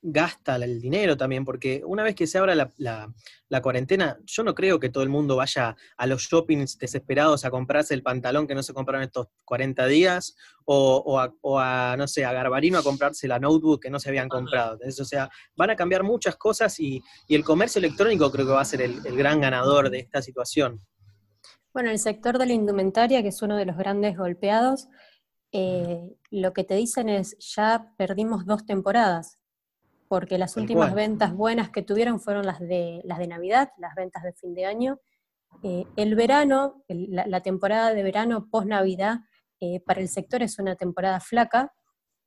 gasta 0.00 0.56
el 0.56 0.80
dinero 0.80 1.16
también, 1.16 1.44
porque 1.44 1.82
una 1.84 2.02
vez 2.02 2.14
que 2.14 2.26
se 2.26 2.38
abra 2.38 2.54
la, 2.54 3.60
cuarentena, 3.62 4.18
yo 4.24 4.44
no 4.44 4.54
creo 4.54 4.78
que 4.78 4.90
todo 4.90 5.02
el 5.02 5.08
mundo 5.08 5.36
vaya 5.36 5.76
a 5.96 6.06
los 6.06 6.22
shoppings 6.22 6.78
desesperados 6.78 7.44
a 7.44 7.50
comprarse 7.50 7.94
el 7.94 8.02
pantalón 8.02 8.46
que 8.46 8.54
no 8.54 8.62
se 8.62 8.72
compraron 8.72 9.02
estos 9.02 9.26
40 9.44 9.86
días, 9.86 10.36
o, 10.64 11.18
a, 11.18 11.96
no 11.96 12.06
sé, 12.06 12.24
a 12.24 12.32
Garbarino 12.32 12.78
a 12.78 12.82
comprarse 12.82 13.26
la 13.26 13.40
notebook 13.40 13.82
que 13.82 13.90
no 13.90 13.98
se 13.98 14.10
habían 14.10 14.28
comprado. 14.28 14.78
o 14.86 15.04
sea, 15.04 15.30
van 15.56 15.70
a 15.70 15.76
cambiar 15.76 16.04
muchas 16.04 16.36
cosas 16.36 16.78
y, 16.78 17.02
el 17.28 17.44
comercio 17.44 17.78
electrónico 17.78 18.30
creo 18.30 18.46
que 18.46 18.52
va 18.52 18.60
a 18.60 18.64
ser 18.64 18.82
el, 18.82 19.00
gran 19.16 19.40
ganador 19.40 19.90
de 19.90 19.98
esta 19.98 20.22
situación. 20.22 20.80
Bueno, 21.72 21.90
el 21.90 21.98
sector 21.98 22.38
de 22.38 22.46
la 22.46 22.52
indumentaria, 22.52 23.22
que 23.22 23.28
es 23.28 23.42
uno 23.42 23.56
de 23.56 23.66
los 23.66 23.76
grandes 23.76 24.16
golpeados, 24.16 24.88
eh, 25.52 26.00
lo 26.30 26.52
que 26.52 26.64
te 26.64 26.74
dicen 26.74 27.08
es, 27.08 27.36
ya 27.38 27.92
perdimos 27.96 28.44
dos 28.44 28.66
temporadas 28.66 29.37
porque 30.08 30.38
las 30.38 30.56
últimas 30.56 30.94
ventas 30.94 31.34
buenas 31.34 31.70
que 31.70 31.82
tuvieron 31.82 32.18
fueron 32.18 32.46
las 32.46 32.60
de, 32.60 33.02
las 33.04 33.18
de 33.18 33.28
Navidad, 33.28 33.70
las 33.76 33.94
ventas 33.94 34.22
de 34.22 34.32
fin 34.32 34.54
de 34.54 34.64
año. 34.64 35.00
Eh, 35.62 35.84
el 35.96 36.14
verano, 36.14 36.82
la, 36.88 37.40
temporada 37.40 37.92
de 37.92 38.02
verano 38.02 38.48
post-Navidad, 38.50 39.18
eh, 39.60 39.80
para 39.80 40.00
el 40.00 40.08
sector 40.08 40.42
es 40.42 40.58
una 40.58 40.76
temporada 40.76 41.20
flaca, 41.20 41.74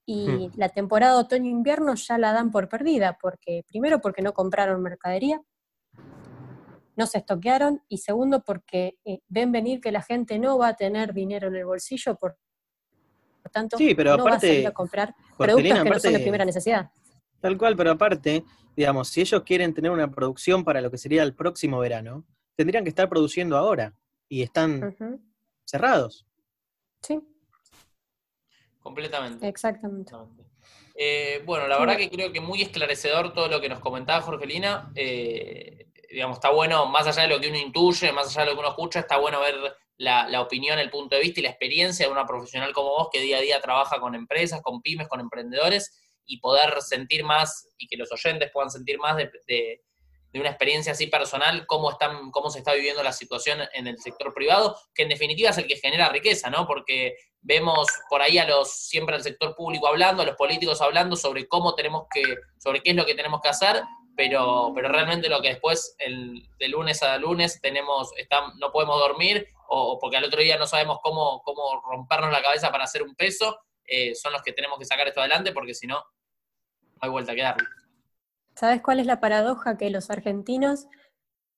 y 0.05 0.27
hmm. 0.27 0.51
la 0.55 0.69
temporada 0.69 1.17
otoño-invierno 1.17 1.95
ya 1.95 2.17
la 2.17 2.33
dan 2.33 2.51
por 2.51 2.69
perdida, 2.69 3.17
porque 3.21 3.63
primero 3.67 3.99
porque 3.99 4.21
no 4.21 4.33
compraron 4.33 4.81
mercadería, 4.81 5.41
no 6.95 7.07
se 7.07 7.19
estoquearon, 7.19 7.83
y 7.87 7.97
segundo 7.97 8.43
porque 8.43 8.97
eh, 9.05 9.19
ven 9.27 9.51
venir 9.51 9.81
que 9.81 9.91
la 9.91 10.01
gente 10.01 10.37
no 10.37 10.57
va 10.57 10.69
a 10.69 10.75
tener 10.75 11.13
dinero 11.13 11.47
en 11.47 11.55
el 11.55 11.65
bolsillo, 11.65 12.15
por, 12.15 12.37
tanto 13.51 13.77
no 13.77 14.23
va 14.23 14.35
a 14.35 14.39
salir 14.39 14.67
a 14.67 14.71
comprar 14.71 15.15
productos 15.37 15.83
que 15.83 15.89
no 15.89 15.99
son 15.99 16.13
de 16.13 16.19
primera 16.19 16.45
necesidad. 16.45 16.91
Tal 17.41 17.57
cual, 17.57 17.75
pero 17.75 17.91
aparte, 17.91 18.43
digamos, 18.75 19.09
si 19.09 19.21
ellos 19.21 19.43
quieren 19.43 19.73
tener 19.73 19.91
una 19.91 20.11
producción 20.11 20.63
para 20.63 20.79
lo 20.79 20.91
que 20.91 20.97
sería 20.97 21.23
el 21.23 21.33
próximo 21.33 21.79
verano, 21.79 22.23
tendrían 22.55 22.83
que 22.83 22.89
estar 22.89 23.09
produciendo 23.09 23.57
ahora 23.57 23.95
y 24.29 24.43
están 24.43 24.95
cerrados. 25.65 26.25
Sí. 27.01 27.19
Completamente. 28.79 29.47
Exactamente. 29.47 30.13
Eh, 30.95 31.41
bueno, 31.45 31.67
la 31.67 31.79
verdad 31.79 31.97
que 31.97 32.09
creo 32.09 32.31
que 32.31 32.41
muy 32.41 32.61
esclarecedor 32.61 33.33
todo 33.33 33.47
lo 33.47 33.59
que 33.59 33.69
nos 33.69 33.79
comentaba 33.79 34.21
Jorgelina. 34.21 34.91
Eh, 34.95 35.87
digamos, 36.11 36.37
está 36.37 36.51
bueno, 36.51 36.85
más 36.85 37.07
allá 37.07 37.23
de 37.23 37.29
lo 37.29 37.39
que 37.39 37.47
uno 37.47 37.57
intuye, 37.57 38.11
más 38.11 38.27
allá 38.27 38.41
de 38.41 38.51
lo 38.51 38.53
que 38.53 38.59
uno 38.59 38.69
escucha, 38.69 38.99
está 38.99 39.17
bueno 39.17 39.39
ver 39.39 39.55
la, 39.97 40.27
la, 40.27 40.41
opinión, 40.41 40.77
el 40.77 40.89
punto 40.89 41.15
de 41.15 41.21
vista 41.21 41.39
y 41.39 41.43
la 41.43 41.49
experiencia 41.49 42.05
de 42.05 42.11
una 42.11 42.25
profesional 42.25 42.73
como 42.73 42.89
vos 42.89 43.09
que 43.11 43.21
día 43.21 43.37
a 43.37 43.41
día 43.41 43.61
trabaja 43.61 43.99
con 43.99 44.13
empresas, 44.13 44.61
con 44.61 44.81
pymes, 44.81 45.07
con 45.07 45.19
emprendedores 45.19 46.00
y 46.25 46.39
poder 46.39 46.81
sentir 46.81 47.23
más 47.23 47.69
y 47.77 47.87
que 47.87 47.97
los 47.97 48.11
oyentes 48.11 48.51
puedan 48.51 48.69
sentir 48.69 48.97
más 48.97 49.17
de, 49.17 49.81
una 50.33 50.49
experiencia 50.49 50.93
así 50.93 51.07
personal, 51.07 51.65
cómo, 51.67 51.91
están, 51.91 52.31
cómo 52.31 52.49
se 52.49 52.59
está 52.59 52.73
viviendo 52.73 53.03
la 53.03 53.11
situación 53.11 53.59
en 53.73 53.87
el 53.87 53.99
sector 53.99 54.33
privado, 54.33 54.77
que 54.95 55.03
en 55.03 55.09
definitiva 55.09 55.49
es 55.49 55.57
el 55.57 55.67
que 55.67 55.75
genera 55.75 56.07
riqueza, 56.09 56.49
¿no? 56.49 56.65
Porque 56.65 57.15
vemos 57.41 57.87
por 58.09 58.21
ahí 58.21 58.37
a 58.37 58.47
los, 58.47 58.71
siempre 58.71 59.15
al 59.15 59.23
sector 59.23 59.55
público 59.55 59.87
hablando, 59.87 60.23
a 60.23 60.25
los 60.25 60.35
políticos 60.35 60.81
hablando 60.81 61.15
sobre 61.15 61.47
cómo 61.47 61.75
tenemos 61.75 62.05
que, 62.13 62.23
sobre 62.57 62.81
qué 62.81 62.91
es 62.91 62.95
lo 62.95 63.05
que 63.05 63.15
tenemos 63.15 63.41
que 63.41 63.49
hacer, 63.49 63.83
pero, 64.15 64.71
pero 64.75 64.89
realmente 64.89 65.29
lo 65.29 65.41
que 65.41 65.49
después 65.49 65.95
el, 65.99 66.47
de 66.59 66.67
lunes 66.67 67.01
a 67.03 67.17
lunes 67.17 67.59
tenemos, 67.61 68.11
está, 68.17 68.53
no 68.57 68.71
podemos 68.71 68.99
dormir, 68.99 69.47
o, 69.67 69.97
porque 69.99 70.17
al 70.17 70.25
otro 70.25 70.41
día 70.41 70.57
no 70.57 70.67
sabemos 70.67 70.99
cómo, 71.01 71.41
cómo 71.43 71.81
rompernos 71.89 72.31
la 72.31 72.41
cabeza 72.41 72.71
para 72.71 72.83
hacer 72.83 73.03
un 73.03 73.15
peso, 73.15 73.57
eh, 73.91 74.15
son 74.15 74.33
los 74.33 74.41
que 74.41 74.53
tenemos 74.53 74.79
que 74.79 74.85
sacar 74.85 75.07
esto 75.07 75.19
adelante, 75.19 75.51
porque 75.51 75.73
si 75.73 75.85
no, 75.85 76.03
hay 76.99 77.09
vuelta 77.09 77.33
a 77.33 77.35
quedarle. 77.35 77.67
¿Sabes 78.55 78.81
cuál 78.81 78.99
es 78.99 79.05
la 79.05 79.19
paradoja? 79.19 79.77
Que 79.77 79.89
los 79.89 80.09
argentinos 80.09 80.87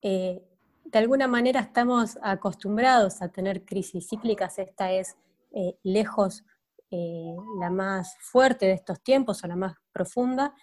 eh, 0.01 0.43
de 0.85 0.99
alguna 0.99 1.27
manera 1.27 1.61
estamos 1.61 2.19
acostumbrados 2.21 3.21
a 3.21 3.29
tener 3.29 3.65
crisis 3.65 4.09
cíclicas, 4.09 4.59
esta 4.59 4.91
es 4.91 5.15
eh, 5.51 5.75
lejos 5.81 6.43
eh, 6.91 7.35
la 7.59 7.69
más 7.69 8.15
fuerte 8.19 8.67
de 8.67 8.73
estos 8.73 9.01
tiempos 9.01 9.43
o 9.43 9.47
la 9.47 9.55
más 9.55 9.75
profunda, 9.91 10.53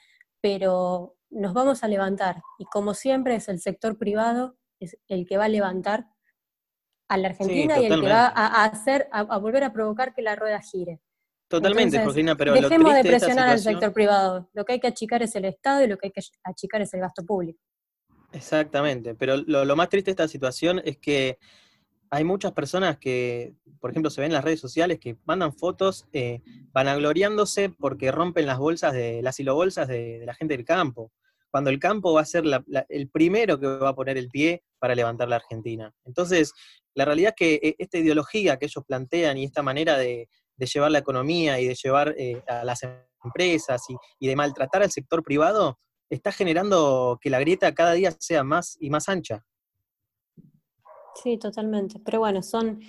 pero 0.41 1.17
nos 1.31 1.55
vamos 1.55 1.83
a 1.83 1.89
levantar 1.89 2.43
y 2.59 2.65
como 2.67 2.95
siempre 2.95 3.35
es 3.35 3.49
el 3.49 3.61
sector 3.61 3.99
privado 3.99 4.57
es 4.79 4.97
el 5.09 5.27
que 5.27 5.37
va 5.37 5.47
a 5.47 5.49
levantar 5.49 6.07
a 7.09 7.17
la 7.17 7.29
Argentina 7.29 7.81
y 7.81 7.87
el 7.87 8.01
que 8.01 8.09
va 8.09 8.27
a, 8.29 8.65
hacer, 8.65 9.09
a 9.11 9.39
volver 9.39 9.65
a 9.65 9.73
provocar 9.73 10.15
que 10.15 10.23
la 10.23 10.37
rueda 10.37 10.61
gire. 10.61 11.01
Totalmente, 11.51 11.97
Entonces, 11.97 12.37
pero 12.39 12.55
dejemos 12.55 12.95
de 12.95 13.03
presionar 13.03 13.49
al 13.49 13.59
sector 13.59 13.93
privado. 13.93 14.49
Lo 14.53 14.65
que 14.65 14.75
hay 14.75 14.79
que 14.79 14.87
achicar 14.87 15.21
es 15.25 15.35
el 15.35 15.47
Estado 15.47 15.83
y 15.83 15.89
lo 15.89 15.99
que 15.99 16.07
hay 16.07 16.13
que 16.13 16.23
achicar 16.45 16.81
es 16.81 16.95
el 16.95 17.01
gasto 17.01 17.27
público. 17.27 17.59
Exactamente, 18.31 19.17
pero 19.17 19.37
lo, 19.37 19.75
más 19.75 19.89
triste 19.89 20.11
de 20.11 20.13
esta 20.13 20.29
situación 20.29 20.81
es 20.85 20.99
que 20.99 21.39
hay 22.09 22.23
muchas 22.23 22.53
personas 22.53 22.99
que, 22.99 23.53
por 23.81 23.91
ejemplo, 23.91 24.11
se 24.11 24.21
ven 24.21 24.31
en 24.31 24.35
las 24.35 24.45
redes 24.45 24.61
sociales 24.61 25.01
que 25.01 25.17
mandan 25.25 25.53
fotos 25.53 26.07
eh, 26.13 26.41
vanagloriándose 26.71 27.71
porque 27.71 28.13
rompen 28.13 28.47
las 28.47 28.59
bolsas 28.59 28.93
de 28.93 29.21
las 29.21 29.35
silobolsas 29.35 29.89
de, 29.89 30.21
de 30.21 30.27
la 30.27 30.35
gente 30.35 30.57
del 30.57 30.65
campo, 30.65 31.11
cuando 31.51 31.71
el 31.71 31.81
campo 31.81 32.13
va 32.13 32.21
a 32.21 32.27
ser 32.27 32.45
el 32.89 33.09
primero 33.09 33.59
que 33.59 33.67
va 33.67 33.89
a 33.89 33.97
poner 33.97 34.17
el 34.17 34.29
pie 34.29 34.63
para 34.79 34.95
levantar 34.95 35.29
la 35.29 35.37
Argentina. 35.37 35.93
Entonces, 36.05 36.53
la 36.95 37.05
realidad 37.05 37.35
es 37.37 37.37
que 37.37 37.69
eh, 37.69 37.75
esta 37.77 37.99
ideología 37.99 38.57
que 38.57 38.67
ellos 38.67 38.85
plantean 38.87 39.37
y 39.37 39.45
esta 39.45 39.63
manera 39.63 39.99
de, 39.99 40.29
de 40.61 40.67
llevar 40.67 40.91
la 40.91 40.99
economía 40.99 41.59
y 41.59 41.67
de 41.67 41.75
llevar 41.75 42.15
eh, 42.19 42.43
a 42.47 42.65
las 42.65 42.83
empresas 43.25 43.83
y, 44.19 44.27
de 44.27 44.37
maltratar 44.37 44.83
al 44.83 44.91
sector 44.91 45.23
privado, 45.23 45.79
está 46.11 46.33
generando 46.33 47.19
que 47.21 47.31
la 47.31 47.41
grieta 47.41 47.75
cada 47.75 47.93
día 47.93 48.13
sea 48.19 48.45
más 48.45 48.77
y 48.79 48.91
más 48.91 49.09
ancha. 49.09 49.45
Sí, 51.23 51.39
totalmente. 51.39 51.99
Pero 52.05 52.19
bueno, 52.19 52.43
son 52.43 52.81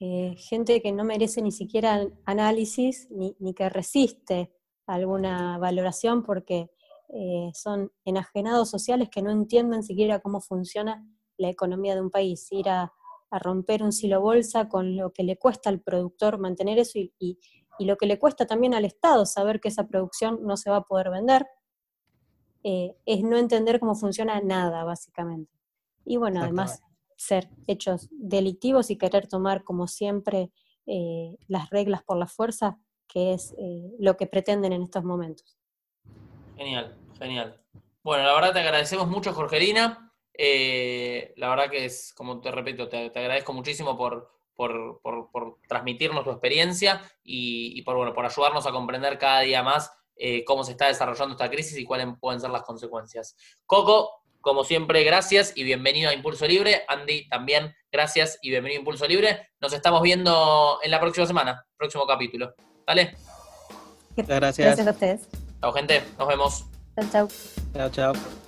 eh, 0.00 0.34
gente 0.36 0.82
que 0.82 0.90
no 0.90 1.04
merece 1.04 1.40
ni 1.40 1.52
siquiera 1.52 2.04
análisis 2.24 3.08
ni, 3.10 3.54
que 3.54 3.68
resiste 3.68 4.52
alguna 4.86 5.56
valoración 5.58 6.24
porque 6.24 6.68
eh, 7.10 7.50
son 7.54 7.92
enajenados 8.04 8.70
sociales 8.70 9.08
que 9.08 9.22
no 9.22 9.30
entienden 9.30 9.84
siquiera 9.84 10.18
cómo 10.18 10.40
funciona 10.40 11.06
la 11.36 11.48
economía 11.48 11.94
de 11.94 12.00
un 12.00 12.10
país. 12.10 12.48
Ir 12.50 12.68
a 12.68 12.92
a 13.34 13.40
romper 13.40 13.82
un 13.82 13.92
silo 13.92 14.20
bolsa 14.20 14.68
con 14.68 14.96
lo 14.96 15.12
que 15.12 15.24
le 15.24 15.36
cuesta 15.36 15.68
al 15.68 15.80
productor 15.80 16.38
mantener 16.38 16.78
eso 16.78 17.00
y, 17.00 17.38
lo 17.80 17.96
que 17.96 18.06
le 18.06 18.20
cuesta 18.20 18.46
también 18.46 18.72
al 18.72 18.84
Estado 18.84 19.26
saber 19.26 19.60
que 19.60 19.66
esa 19.66 19.88
producción 19.88 20.38
no 20.42 20.56
se 20.56 20.70
va 20.70 20.76
a 20.76 20.84
poder 20.84 21.10
vender, 21.10 21.44
eh, 22.62 22.94
es 23.04 23.24
no 23.24 23.36
entender 23.36 23.80
cómo 23.80 23.96
funciona 23.96 24.40
nada, 24.40 24.84
básicamente. 24.84 25.52
Y 26.04 26.16
bueno, 26.16 26.40
además 26.40 26.80
ser 27.16 27.50
hechos 27.66 28.08
delictivos 28.12 28.90
y 28.90 28.96
querer 28.96 29.26
tomar 29.26 29.64
como 29.64 29.88
siempre 29.88 30.52
eh, 30.86 31.36
las 31.48 31.70
reglas 31.70 32.04
por 32.04 32.16
la 32.16 32.28
fuerza, 32.28 32.78
que 33.08 33.34
es 33.34 33.52
eh, 33.58 33.90
lo 33.98 34.16
que 34.16 34.28
pretenden 34.28 34.72
en 34.72 34.82
estos 34.84 35.02
momentos. 35.02 35.58
Genial, 36.56 36.96
genial. 37.18 37.60
Bueno, 38.04 38.22
la 38.22 38.34
verdad 38.34 38.52
te 38.52 38.60
agradecemos 38.60 39.08
mucho, 39.08 39.34
Jorgelina. 39.34 40.13
Eh, 40.36 41.32
la 41.36 41.48
verdad 41.48 41.70
que 41.70 41.84
es, 41.84 42.12
como 42.14 42.40
te 42.40 42.50
repito, 42.50 42.88
te, 42.88 43.06
agradezco 43.06 43.52
muchísimo 43.52 43.96
por, 43.96 44.30
por, 44.54 45.00
transmitirnos 45.68 46.24
tu 46.24 46.30
experiencia 46.30 47.00
y, 47.22 47.80
por, 47.82 47.96
bueno, 47.96 48.12
por 48.12 48.26
ayudarnos 48.26 48.66
a 48.66 48.72
comprender 48.72 49.18
cada 49.18 49.40
día 49.40 49.62
más 49.62 49.92
eh, 50.16 50.44
cómo 50.44 50.64
se 50.64 50.72
está 50.72 50.86
desarrollando 50.86 51.34
esta 51.34 51.50
crisis 51.50 51.76
y 51.78 51.84
cuáles 51.84 52.08
pueden 52.20 52.40
ser 52.40 52.50
las 52.50 52.62
consecuencias. 52.62 53.36
Coco, 53.66 54.24
como 54.40 54.62
siempre, 54.62 55.02
gracias 55.04 55.52
y 55.56 55.64
bienvenido 55.64 56.10
a 56.10 56.14
Impulso 56.14 56.46
Libre. 56.46 56.84
Andy, 56.88 57.28
también 57.28 57.74
gracias 57.90 58.38
y 58.42 58.50
bienvenido 58.50 58.78
a 58.78 58.80
Impulso 58.80 59.06
Libre. 59.06 59.48
Nos 59.60 59.72
estamos 59.72 60.02
viendo 60.02 60.78
en 60.82 60.90
la 60.90 61.00
próxima 61.00 61.26
semana, 61.26 61.66
próximo 61.76 62.06
capítulo. 62.06 62.54
¿Vale? 62.86 63.16
Gracias. 64.16 64.66
Gracias 64.66 64.86
a 64.86 64.90
ustedes. 64.90 65.28
Chao, 65.60 65.72
gente. 65.72 66.02
Nos 66.18 66.28
vemos. 66.28 66.64
Chao, 66.94 67.08
chao. 67.10 67.28
Chao, 67.72 67.90
chao. 67.90 68.43